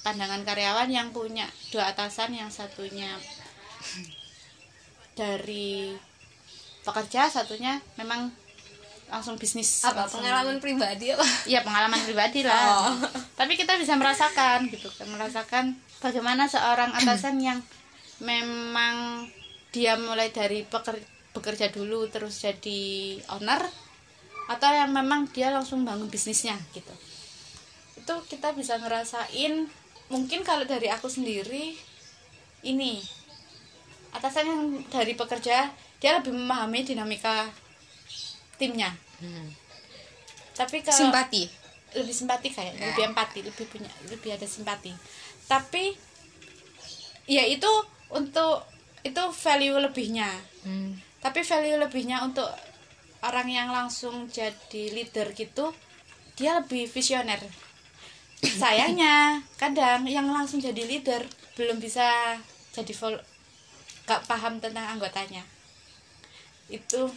pandangan 0.00 0.46
karyawan 0.46 0.88
yang 0.88 1.10
punya 1.10 1.44
dua 1.68 1.90
atasan 1.90 2.32
yang 2.32 2.48
satunya 2.48 3.10
dari 5.18 5.92
pekerja 6.86 7.26
satunya 7.26 7.82
memang 7.98 8.30
langsung 9.08 9.34
bisnis 9.34 9.82
apa 9.82 10.04
langsung- 10.04 10.20
pengalaman 10.22 10.60
pribadi 10.60 11.10
apa 11.10 11.24
Iya 11.44 11.60
pengalaman 11.64 12.00
pribadi 12.04 12.44
lah. 12.44 12.86
Oh. 12.86 12.92
Tapi 13.34 13.56
kita 13.56 13.74
bisa 13.80 13.96
merasakan 13.96 14.68
gitu 14.68 14.88
kan, 14.92 15.08
merasakan 15.08 15.64
bagaimana 15.98 16.44
seorang 16.44 16.92
atasan 16.92 17.40
yang 17.40 17.58
memang 18.20 19.26
dia 19.72 19.96
mulai 19.96 20.28
dari 20.28 20.62
peker- 20.62 21.17
bekerja 21.38 21.70
dulu 21.70 22.10
terus 22.10 22.42
jadi 22.42 23.16
owner 23.30 23.62
atau 24.50 24.70
yang 24.74 24.90
memang 24.90 25.30
dia 25.30 25.54
langsung 25.54 25.86
bangun 25.86 26.10
bisnisnya 26.10 26.58
gitu. 26.74 26.90
Itu 27.94 28.14
kita 28.26 28.52
bisa 28.58 28.76
ngerasain 28.82 29.70
mungkin 30.10 30.42
kalau 30.42 30.66
dari 30.66 30.90
aku 30.90 31.06
sendiri 31.06 31.78
ini 32.66 32.98
atasan 34.10 34.50
yang 34.50 34.62
dari 34.90 35.14
pekerja 35.14 35.70
dia 36.02 36.10
lebih 36.18 36.34
memahami 36.34 36.82
dinamika 36.82 37.46
timnya. 38.58 38.90
Hmm. 39.22 39.54
Tapi 40.58 40.82
kalau 40.82 40.98
simpati 40.98 41.46
lebih 41.96 42.12
simpati 42.12 42.52
kayak 42.52 42.76
lebih 42.76 43.04
empati 43.12 43.40
lebih 43.40 43.64
punya 43.64 43.88
lebih 44.12 44.36
ada 44.36 44.44
simpati 44.44 44.92
tapi 45.48 45.96
ya 47.24 47.48
itu 47.48 47.68
untuk 48.12 48.60
itu 49.00 49.22
value 49.32 49.80
lebihnya 49.80 50.28
Hmm. 50.58 51.00
Tapi 51.18 51.42
value 51.42 51.78
lebihnya 51.82 52.22
untuk 52.22 52.46
orang 53.26 53.48
yang 53.50 53.68
langsung 53.74 54.30
jadi 54.30 54.94
leader 54.94 55.34
gitu 55.34 55.74
dia 56.38 56.62
lebih 56.62 56.86
visioner. 56.86 57.42
Sayangnya 58.62 59.42
kadang 59.58 60.06
yang 60.06 60.30
langsung 60.30 60.62
jadi 60.62 60.86
leader 60.86 61.26
belum 61.58 61.82
bisa 61.82 62.38
jadi 62.70 62.94
vol 62.94 63.18
gak 64.06 64.22
paham 64.30 64.62
tentang 64.62 64.86
anggotanya. 64.94 65.42
Itu 66.70 67.10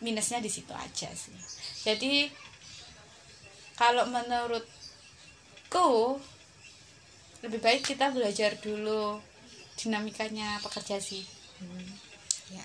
minusnya 0.00 0.40
di 0.40 0.48
situ 0.48 0.72
aja 0.72 1.12
sih. 1.12 1.36
Jadi 1.84 2.32
kalau 3.76 4.08
menurutku 4.08 5.88
lebih 7.44 7.60
baik 7.60 7.84
kita 7.84 8.08
belajar 8.08 8.56
dulu 8.56 9.20
dinamikanya 9.76 10.56
pekerja 10.64 10.96
sih. 10.96 11.28
Ya. 12.48 12.64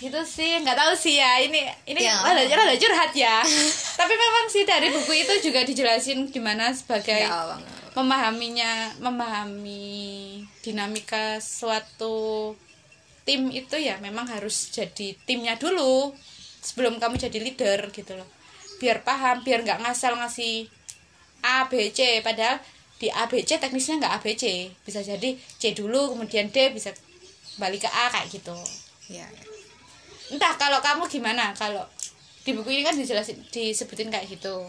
Gitu 0.00 0.20
sih 0.24 0.56
nggak 0.64 0.74
tahu 0.74 0.92
sih 0.96 1.20
ya. 1.20 1.38
Ini 1.44 1.60
ini 1.86 2.00
Ya. 2.00 2.16
rada 2.24 2.42
rada 2.42 2.74
curhat 2.74 3.12
ya. 3.12 3.44
Tapi 4.00 4.14
memang 4.16 4.44
sih 4.48 4.64
dari 4.64 4.88
buku 4.88 5.12
itu 5.12 5.52
juga 5.52 5.60
dijelasin 5.62 6.32
gimana 6.32 6.72
sebagai 6.72 7.20
Ya 7.20 7.30
Allah, 7.30 7.60
memahaminya 7.92 8.96
memahami 8.98 10.40
dinamika 10.64 11.36
suatu 11.38 12.56
tim 13.28 13.52
itu 13.52 13.76
ya 13.76 14.00
memang 14.00 14.24
harus 14.26 14.72
jadi 14.72 15.12
timnya 15.28 15.60
dulu 15.60 16.16
sebelum 16.64 16.96
kamu 16.96 17.20
jadi 17.20 17.38
leader 17.38 17.92
gitu 17.92 18.16
loh. 18.16 18.26
Biar 18.80 19.04
paham 19.04 19.44
biar 19.44 19.60
nggak 19.60 19.84
ngasal 19.84 20.16
ngasih 20.16 20.64
A 21.44 21.68
B 21.68 21.92
C. 21.92 22.24
Padahal 22.24 22.56
di 22.96 23.12
A 23.12 23.28
B 23.28 23.44
C 23.44 23.60
teknisnya 23.60 24.00
nggak 24.00 24.12
A 24.16 24.18
B 24.24 24.32
C. 24.32 24.72
Bisa 24.80 25.04
jadi 25.04 25.36
C 25.36 25.76
dulu 25.76 26.16
kemudian 26.16 26.48
D 26.48 26.72
bisa 26.72 26.92
balik 27.60 27.84
ke 27.84 27.90
A 27.92 28.08
kayak 28.08 28.32
gitu. 28.32 28.56
Ya, 29.12 29.28
ya. 29.28 29.44
Entah 30.30 30.54
kalau 30.56 30.78
kamu 30.78 31.10
gimana? 31.10 31.52
Kalau 31.58 31.82
di 32.40 32.56
buku 32.56 32.72
ini 32.72 32.82
kan 32.86 32.96
dijelasin 32.96 33.42
disebutin 33.52 34.08
kayak 34.08 34.26
gitu. 34.30 34.64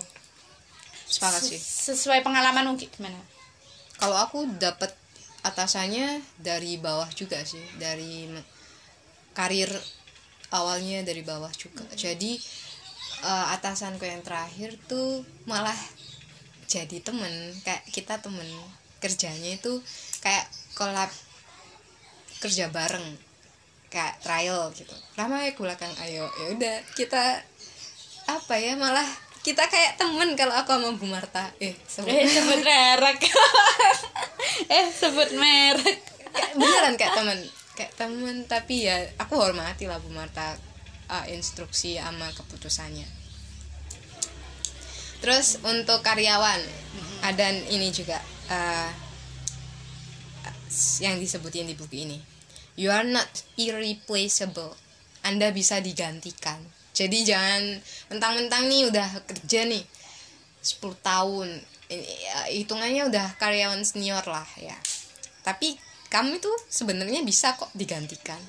Sepakat 1.07 1.41
sih. 1.45 1.57
Ses- 1.57 1.95
sesuai 1.95 2.25
pengalaman 2.25 2.73
mungkin 2.73 2.89
gimana? 2.91 3.17
Kalau 4.01 4.17
aku 4.17 4.43
dapat 4.57 4.91
atasannya 5.45 6.21
dari 6.41 6.81
bawah 6.81 7.07
juga 7.13 7.39
sih. 7.45 7.61
Dari 7.77 8.27
karir 9.31 9.71
awalnya 10.51 11.05
dari 11.07 11.23
bawah 11.23 11.51
juga. 11.55 11.87
Jadi 11.95 12.35
eh, 13.23 13.45
atasanku 13.55 14.03
yang 14.03 14.25
terakhir 14.25 14.75
tuh 14.89 15.23
malah 15.47 15.77
jadi 16.67 16.99
temen. 16.99 17.55
Kayak 17.63 17.83
kita 17.93 18.19
temen. 18.19 18.47
Kerjanya 19.01 19.57
itu 19.57 19.81
kayak 20.21 20.45
kolab 20.77 21.09
kerja 22.41 22.69
bareng 22.69 23.30
kayak 23.91 24.15
trial 24.23 24.71
gitu. 24.71 24.95
Lama 25.19 25.43
ya 25.43 25.51
belakang 25.51 25.91
ayo 26.07 26.25
ya 26.39 26.45
udah 26.55 26.75
kita 26.95 27.43
apa 28.31 28.55
ya 28.55 28.79
malah 28.79 29.05
kita 29.43 29.67
kayak 29.67 29.99
temen 29.99 30.33
kalau 30.39 30.55
aku 30.55 30.71
sama 30.71 30.95
Bu 30.95 31.05
Marta. 31.11 31.51
Eh 31.59 31.75
sebut 31.85 32.07
eh 32.07 32.25
sebut 32.25 32.59
merek. 32.63 33.19
Eh 34.71 34.87
sebut 34.95 35.29
merek. 35.35 35.99
Beneran 36.55 36.95
kayak 36.95 37.13
temen 37.19 37.39
kayak 37.75 37.93
temen 37.99 38.47
tapi 38.47 38.87
ya 38.87 38.95
aku 39.19 39.35
hormati 39.35 39.91
lah 39.91 39.99
Bu 39.99 40.07
Marta 40.15 40.55
uh, 41.11 41.25
instruksi 41.27 41.99
sama 41.99 42.31
keputusannya. 42.31 43.05
Terus 45.19 45.59
untuk 45.61 45.99
karyawan 46.01 46.61
ada 47.21 47.53
ini 47.69 47.93
juga 47.93 48.17
uh, 48.49 48.89
yang 51.03 51.19
disebutin 51.19 51.67
di 51.67 51.75
buku 51.75 52.07
ini 52.07 52.30
you 52.75 52.91
are 52.91 53.07
not 53.07 53.29
irreplaceable. 53.55 54.75
Anda 55.21 55.53
bisa 55.53 55.79
digantikan. 55.79 56.57
Jadi 56.91 57.23
jangan 57.23 57.79
mentang-mentang 58.11 58.67
nih 58.67 58.89
udah 58.89 59.07
kerja 59.29 59.69
nih 59.69 59.85
10 60.61 60.81
tahun. 61.01 61.49
Ya, 61.91 62.37
hitungannya 62.51 63.11
udah 63.11 63.35
karyawan 63.37 63.83
senior 63.83 64.23
lah 64.25 64.47
ya. 64.57 64.75
Tapi 65.43 65.75
kamu 66.11 66.39
itu 66.39 66.51
sebenarnya 66.67 67.23
bisa 67.23 67.55
kok 67.55 67.71
digantikan. 67.75 68.39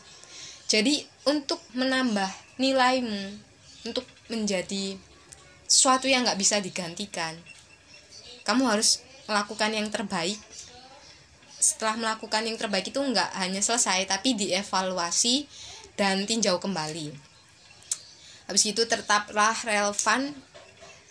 Jadi 0.67 1.05
untuk 1.29 1.61
menambah 1.77 2.31
nilaimu 2.57 3.37
untuk 3.85 4.07
menjadi 4.31 4.97
sesuatu 5.69 6.09
yang 6.09 6.25
nggak 6.25 6.41
bisa 6.41 6.61
digantikan 6.61 7.35
kamu 8.45 8.69
harus 8.69 9.01
melakukan 9.31 9.71
yang 9.73 9.89
terbaik 9.89 10.37
setelah 11.63 11.95
melakukan 11.95 12.43
yang 12.43 12.59
terbaik 12.59 12.91
itu 12.91 12.99
nggak 12.99 13.39
hanya 13.39 13.63
selesai 13.63 14.11
tapi 14.11 14.35
dievaluasi 14.35 15.47
dan 15.95 16.27
tinjau 16.27 16.59
kembali. 16.59 17.15
Habis 18.51 18.75
itu 18.75 18.83
tetaplah 18.83 19.55
relevan 19.63 20.35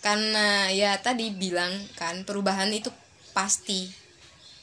karena 0.04 0.68
ya 0.68 1.00
tadi 1.00 1.32
bilang 1.32 1.72
kan 1.96 2.28
perubahan 2.28 2.68
itu 2.68 2.92
pasti. 3.32 3.88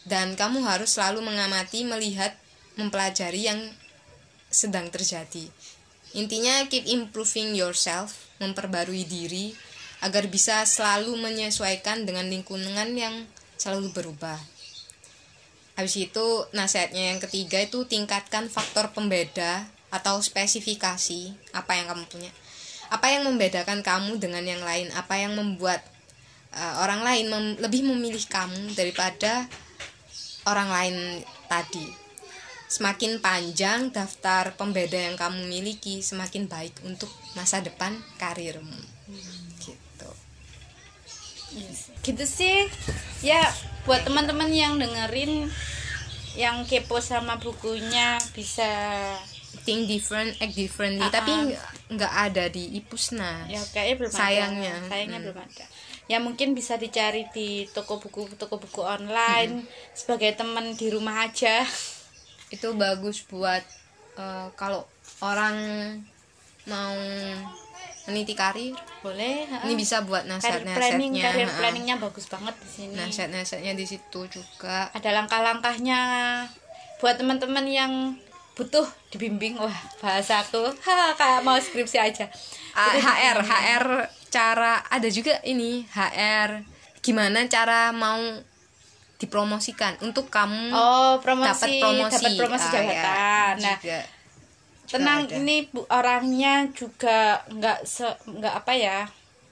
Dan 0.05 0.37
kamu 0.37 0.63
harus 0.65 0.95
selalu 0.97 1.25
mengamati 1.25 1.85
melihat 1.85 2.33
mempelajari 2.77 3.49
yang 3.49 3.59
sedang 4.49 4.89
terjadi. 4.89 5.49
Intinya 6.17 6.65
keep 6.65 6.89
improving 6.89 7.53
yourself 7.53 8.29
memperbarui 8.41 9.05
diri 9.05 9.53
agar 10.01 10.25
bisa 10.31 10.65
selalu 10.65 11.13
menyesuaikan 11.19 12.07
dengan 12.07 12.25
lingkungan 12.25 12.95
yang 12.95 13.27
selalu 13.59 13.93
berubah 13.93 14.39
habis 15.79 15.95
itu 15.95 16.43
nasihatnya 16.51 17.15
yang 17.15 17.23
ketiga 17.23 17.63
itu 17.63 17.87
tingkatkan 17.87 18.51
faktor 18.51 18.91
pembeda 18.91 19.63
atau 19.87 20.19
spesifikasi 20.19 21.31
apa 21.55 21.71
yang 21.79 21.87
kamu 21.87 22.03
punya. 22.11 22.31
Apa 22.91 23.15
yang 23.15 23.23
membedakan 23.31 23.79
kamu 23.79 24.19
dengan 24.19 24.43
yang 24.43 24.59
lain? 24.59 24.91
Apa 24.91 25.15
yang 25.23 25.39
membuat 25.39 25.79
uh, 26.51 26.83
orang 26.83 26.99
lain 26.99 27.25
mem- 27.31 27.57
lebih 27.63 27.87
memilih 27.87 28.19
kamu 28.27 28.75
daripada 28.75 29.47
orang 30.43 30.67
lain 30.67 30.95
tadi? 31.47 31.95
Semakin 32.67 33.23
panjang 33.23 33.89
daftar 33.89 34.53
pembeda 34.59 34.99
yang 34.99 35.15
kamu 35.15 35.47
miliki 35.47 36.03
semakin 36.03 36.45
baik 36.45 36.75
untuk 36.83 37.09
masa 37.39 37.63
depan 37.63 37.95
karirmu. 38.19 38.83
Gitu. 39.63 40.09
Gitu 42.03 42.25
sih. 42.29 42.69
Ya 43.25 43.41
buat 43.89 44.05
teman-teman 44.05 44.53
yang 44.53 44.77
dengerin 44.77 45.49
yang 46.37 46.61
kepo 46.63 47.01
sama 47.01 47.41
bukunya 47.41 48.21
bisa 48.31 48.69
think 49.65 49.89
different 49.89 50.37
act 50.37 50.53
differently 50.53 51.01
Ah, 51.01 51.09
tapi 51.09 51.33
ah. 51.51 51.73
nggak 51.89 52.13
ada 52.29 52.43
di 52.47 52.77
ipusnas 52.77 53.49
ya 53.49 53.57
kayaknya 53.73 53.95
belum 53.97 54.11
Sayangnya. 54.13 54.73
ada 54.77 54.87
sayangnya 54.87 55.17
Hmm. 55.17 55.25
belum 55.25 55.39
ada 55.41 55.65
ya 56.05 56.17
mungkin 56.17 56.53
bisa 56.53 56.77
dicari 56.77 57.25
di 57.29 57.65
toko 57.67 57.97
buku 57.97 58.29
toko 58.37 58.57
buku 58.57 58.81
online 58.81 59.65
sebagai 59.91 60.37
teman 60.37 60.77
di 60.77 60.89
rumah 60.89 61.25
aja 61.25 61.65
itu 62.49 62.69
bagus 62.77 63.25
buat 63.25 63.65
eh, 64.15 64.47
kalau 64.53 64.85
orang 65.19 65.57
mau 66.65 66.93
meniti 68.09 68.33
karir 68.33 68.73
boleh 68.99 69.47
ha. 69.47 69.63
ini 69.63 69.73
bisa 69.73 70.01
buat 70.01 70.25
Career 70.25 70.65
planning 70.65 71.13
nasihat-nasihatnya 71.13 71.23
career 71.23 71.47
ha. 71.47 71.55
planningnya 71.55 71.95
bagus 71.97 72.25
banget 72.25 72.55
di 72.57 72.67
sini 72.67 72.93
nasihat-nasihatnya 72.93 73.73
di 73.73 73.85
situ 73.85 74.19
juga 74.27 74.89
ada 74.91 75.09
langkah-langkahnya 75.13 76.01
buat 76.97 77.15
teman-teman 77.15 77.63
yang 77.63 77.93
butuh 78.53 78.83
dibimbing 79.07 79.55
wah 79.55 79.79
bahasa 79.97 80.41
aku 80.41 80.67
ha, 80.67 81.15
kayak 81.15 81.41
mau 81.41 81.55
skripsi 81.55 81.97
aja 81.97 82.27
Ah, 82.71 82.91
Butuh 82.91 83.01
HR 83.01 83.37
dibimbing. 83.39 83.49
HR 83.49 83.85
cara 84.29 84.73
ada 84.85 85.07
juga 85.07 85.39
ini 85.41 85.87
HR 85.87 86.61
gimana 86.99 87.47
cara 87.47 87.89
mau 87.89 88.19
dipromosikan 89.15 89.99
untuk 89.99 90.27
kamu 90.27 90.71
oh 90.71 91.19
dapat 91.19 91.23
promosi 91.25 91.79
promosi 91.79 92.13
dapat 92.15 92.31
promosi 92.37 92.65
Ah, 92.65 92.71
jabatan 92.71 92.93
ya, 92.95 93.55
nah 93.59 93.77
juga. 93.79 93.99
Tenang 94.89 95.29
ada. 95.29 95.37
ini 95.37 95.69
bu, 95.69 95.85
orangnya 95.87 96.65
juga 96.73 97.45
nggak 97.47 97.85
se 97.85 98.05
nggak 98.25 98.53
apa 98.65 98.73
ya 98.73 98.99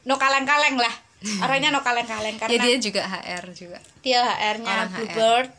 no 0.07 0.15
kaleng-kaleng 0.17 0.79
lah. 0.79 0.95
Orangnya 1.43 1.73
no 1.73 1.81
kaleng-kaleng 1.81 2.38
ya 2.38 2.41
karena 2.45 2.63
dia 2.63 2.75
juga 2.77 3.01
HR 3.03 3.43
juga. 3.51 3.79
Dia 4.05 4.21
HR-nya 4.23 4.73
HR. 4.73 4.89
Bluebird. 4.93 5.49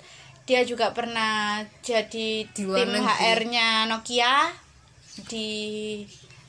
Dia 0.49 0.61
juga 0.65 0.97
pernah 0.97 1.61
jadi 1.85 2.49
Di 2.49 2.57
tim. 2.57 2.89
HR-nya 2.89 3.85
Nokia 3.85 4.49
di 5.29 5.51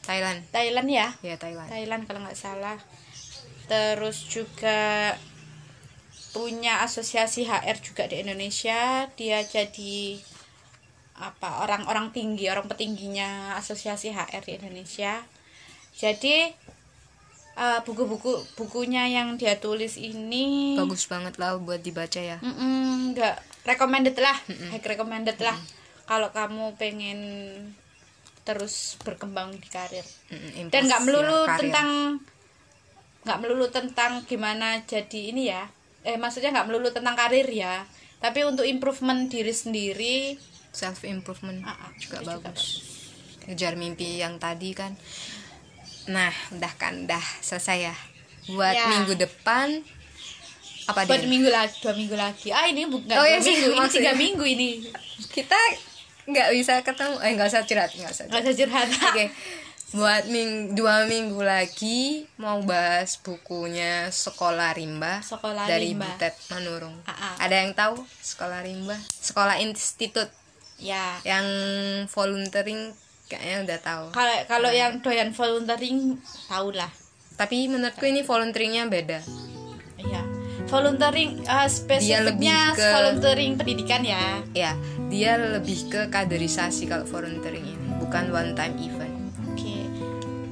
Thailand. 0.06 0.40
Thailand 0.54 0.88
ya? 0.88 1.10
Ya 1.20 1.36
Thailand. 1.36 1.68
Thailand 1.68 2.04
kalau 2.08 2.24
nggak 2.24 2.40
salah. 2.40 2.78
Terus 3.68 4.26
juga 4.26 5.14
punya 6.32 6.86
asosiasi 6.86 7.44
HR 7.50 7.78
juga 7.84 8.08
di 8.08 8.24
Indonesia. 8.24 9.10
Dia 9.20 9.44
jadi 9.44 10.22
apa 11.20 11.68
orang-orang 11.68 12.16
tinggi 12.16 12.48
orang 12.48 12.72
petingginya 12.72 13.60
asosiasi 13.60 14.16
HR 14.16 14.44
di 14.48 14.52
Indonesia. 14.56 15.20
Jadi 16.00 16.48
eh, 17.60 17.80
buku-buku 17.84 18.40
bukunya 18.56 19.04
yang 19.12 19.36
dia 19.36 19.60
tulis 19.60 20.00
ini 20.00 20.80
bagus 20.80 21.12
banget 21.12 21.36
lah 21.36 21.60
buat 21.60 21.84
dibaca 21.84 22.24
ya. 22.24 22.40
Mm-mm, 22.40 23.14
nggak 23.14 23.36
recommended 23.68 24.16
lah 24.16 24.38
high 24.72 24.80
recommended 24.80 25.38
lah. 25.44 25.60
Kalau 26.08 26.32
kamu 26.32 26.80
pengen 26.80 27.20
terus 28.48 28.98
berkembang 29.04 29.54
di 29.60 29.68
karir. 29.68 30.08
Mm-mm, 30.32 30.72
dan 30.72 30.88
nggak 30.88 31.04
improve 31.04 31.20
melulu 31.20 31.36
ya, 31.36 31.46
karir. 31.46 31.60
tentang 31.60 31.90
nggak 33.20 33.40
melulu 33.44 33.66
tentang 33.68 34.12
gimana 34.24 34.68
jadi 34.88 35.20
ini 35.36 35.52
ya. 35.52 35.68
Eh 36.08 36.16
maksudnya 36.16 36.56
nggak 36.56 36.72
melulu 36.72 36.96
tentang 36.96 37.20
karir 37.20 37.46
ya. 37.52 37.84
Tapi 38.24 38.48
untuk 38.48 38.64
improvement 38.64 39.28
diri 39.28 39.52
sendiri 39.52 40.36
self 40.72 41.04
improvement 41.04 41.62
ah, 41.64 41.90
juga 41.96 42.20
itu 42.20 42.30
juga 42.30 42.40
bagus. 42.46 42.64
kejar 43.42 43.74
mimpi 43.74 44.18
yang 44.18 44.38
tadi 44.38 44.72
kan. 44.72 44.94
Nah 46.08 46.30
udah 46.52 46.74
kan 46.76 47.06
udah 47.06 47.22
selesai 47.40 47.78
ya. 47.84 47.96
Buat 48.50 48.74
Ya. 48.74 48.86
minggu 48.90 49.14
depan 49.16 49.82
apa 50.86 51.06
buat 51.06 51.22
dia? 51.22 51.30
minggu 51.30 51.50
lagi 51.50 51.76
dua 51.80 51.94
minggu 51.94 52.16
lagi. 52.16 52.50
Ah 52.50 52.66
ini 52.66 52.86
bukan 52.86 53.14
Oh, 53.14 53.22
dua 53.22 53.30
iya 53.30 53.38
sih, 53.38 53.54
minggu 53.56 53.74
ini 53.76 53.90
tiga 53.92 54.12
minggu 54.14 54.44
ini. 54.44 54.70
Kita 55.28 55.58
nggak 56.26 56.50
bisa 56.54 56.74
ketemu 56.82 57.16
eh 57.20 57.32
nggak 57.34 57.48
usah 57.48 57.62
curhat 57.64 57.90
nggak 57.92 58.10
usah 58.10 58.26
nggak 58.26 58.42
curhat. 58.42 58.46
usah 58.46 58.56
curhat. 58.58 58.88
Oke. 59.10 59.26
Buat 59.90 60.30
ming 60.30 60.78
dua 60.78 61.10
minggu 61.10 61.42
lagi 61.42 62.22
mau 62.38 62.62
bahas 62.62 63.18
bukunya 63.18 64.06
sekolah 64.08 64.78
rimba 64.78 65.18
Sekolah 65.26 65.66
dari 65.66 65.98
Rimba. 65.98 66.06
Butet 66.14 66.38
Manurung. 66.54 66.94
Ah, 67.06 67.34
ah. 67.34 67.34
ada 67.42 67.58
yang 67.58 67.74
tahu 67.74 67.98
sekolah 68.22 68.62
rimba? 68.62 68.94
Sekolah 69.10 69.58
institut 69.58 70.30
ya 70.80 71.20
yang 71.22 71.46
volunteering 72.06 72.92
kayaknya 73.26 73.58
udah 73.64 73.80
tahu 73.80 74.06
kalau 74.10 74.36
kalau 74.46 74.72
yang 74.72 74.98
doyan 75.00 75.30
volunteering 75.30 76.18
tahu 76.48 76.72
lah 76.72 76.90
tapi 77.36 77.68
menurutku 77.68 78.04
ini 78.04 78.22
volunteeringnya 78.22 78.88
beda 78.88 79.20
Iya. 80.00 80.24
Volunteering 80.66 81.44
eh, 81.44 81.68
spesifiknya 81.68 82.24
lebih 82.72 82.80
ke- 82.80 82.88
volunteering 82.90 83.52
pendidikan 83.54 84.00
ya. 84.02 84.40
ya 84.54 84.72
dia 85.06 85.36
lebih 85.36 85.88
ke 85.88 86.02
kaderisasi 86.08 86.86
kalau 86.86 87.04
volunteering 87.04 87.68
ini 87.68 87.86
bukan 88.00 88.30
one 88.30 88.52
time 88.54 88.80
event 88.80 89.12
Oke. 89.46 89.76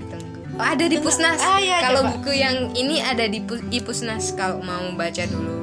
Tunggu. 0.05 0.39
Oh, 0.53 0.67
ada 0.67 0.84
di 0.84 0.97
Pusnas. 0.97 1.39
Ah, 1.39 1.57
iya, 1.57 1.80
kalau 1.80 2.03
buku 2.09 2.34
yang 2.34 2.73
ini 2.73 2.99
ada 2.99 3.23
di, 3.25 3.39
di 3.45 3.80
Pusnas 3.80 4.34
kalau 4.34 4.59
mau 4.59 4.84
baca 4.91 5.23
dulu 5.23 5.57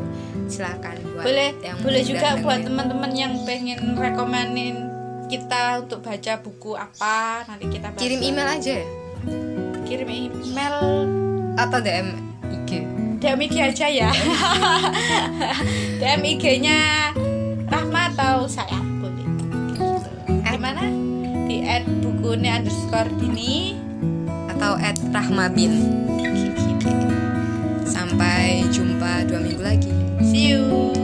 silakan 0.47 0.95
buat 1.14 1.24
Boleh 1.24 1.51
yang 1.61 1.76
boleh 1.80 2.03
juga 2.03 2.28
buat 2.38 2.61
teman-teman 2.62 3.12
yang 3.12 3.32
pengen 3.45 3.97
rekomenin 3.97 4.76
kita 5.24 5.80
untuk 5.80 6.05
baca 6.05 6.32
buku 6.38 6.76
apa 6.76 7.49
nanti 7.49 7.64
kita 7.72 7.88
bahas. 7.90 8.01
kirim 8.01 8.20
email 8.20 8.49
aja 8.49 8.72
ya 8.76 8.86
kirim 9.84 10.09
email 10.12 10.76
atau 11.57 11.78
DM 11.80 12.09
IG. 12.45 12.70
DM 13.20 13.40
IG 13.40 13.55
aja 13.57 13.86
ya 13.88 14.11
DM 16.01 16.22
IG-nya 16.36 16.78
Rahma 17.64 18.12
atau 18.12 18.45
saya 18.45 18.76
boleh 19.01 19.24
gitu. 19.40 19.88
At- 20.45 20.55
gimana 20.55 20.84
di 21.49 21.64
add 21.64 21.88
bukunya 22.05 22.61
underscore 22.61 23.09
dini 23.16 23.80
atau 24.53 24.76
at 24.76 25.01
Rahmabin. 25.11 26.05
Sampai 27.84 28.68
jumpa 28.70 29.24
dua 29.26 29.40
minggu 29.40 29.62
lagi. 29.64 29.92
See 30.35 30.49
you. 30.49 31.03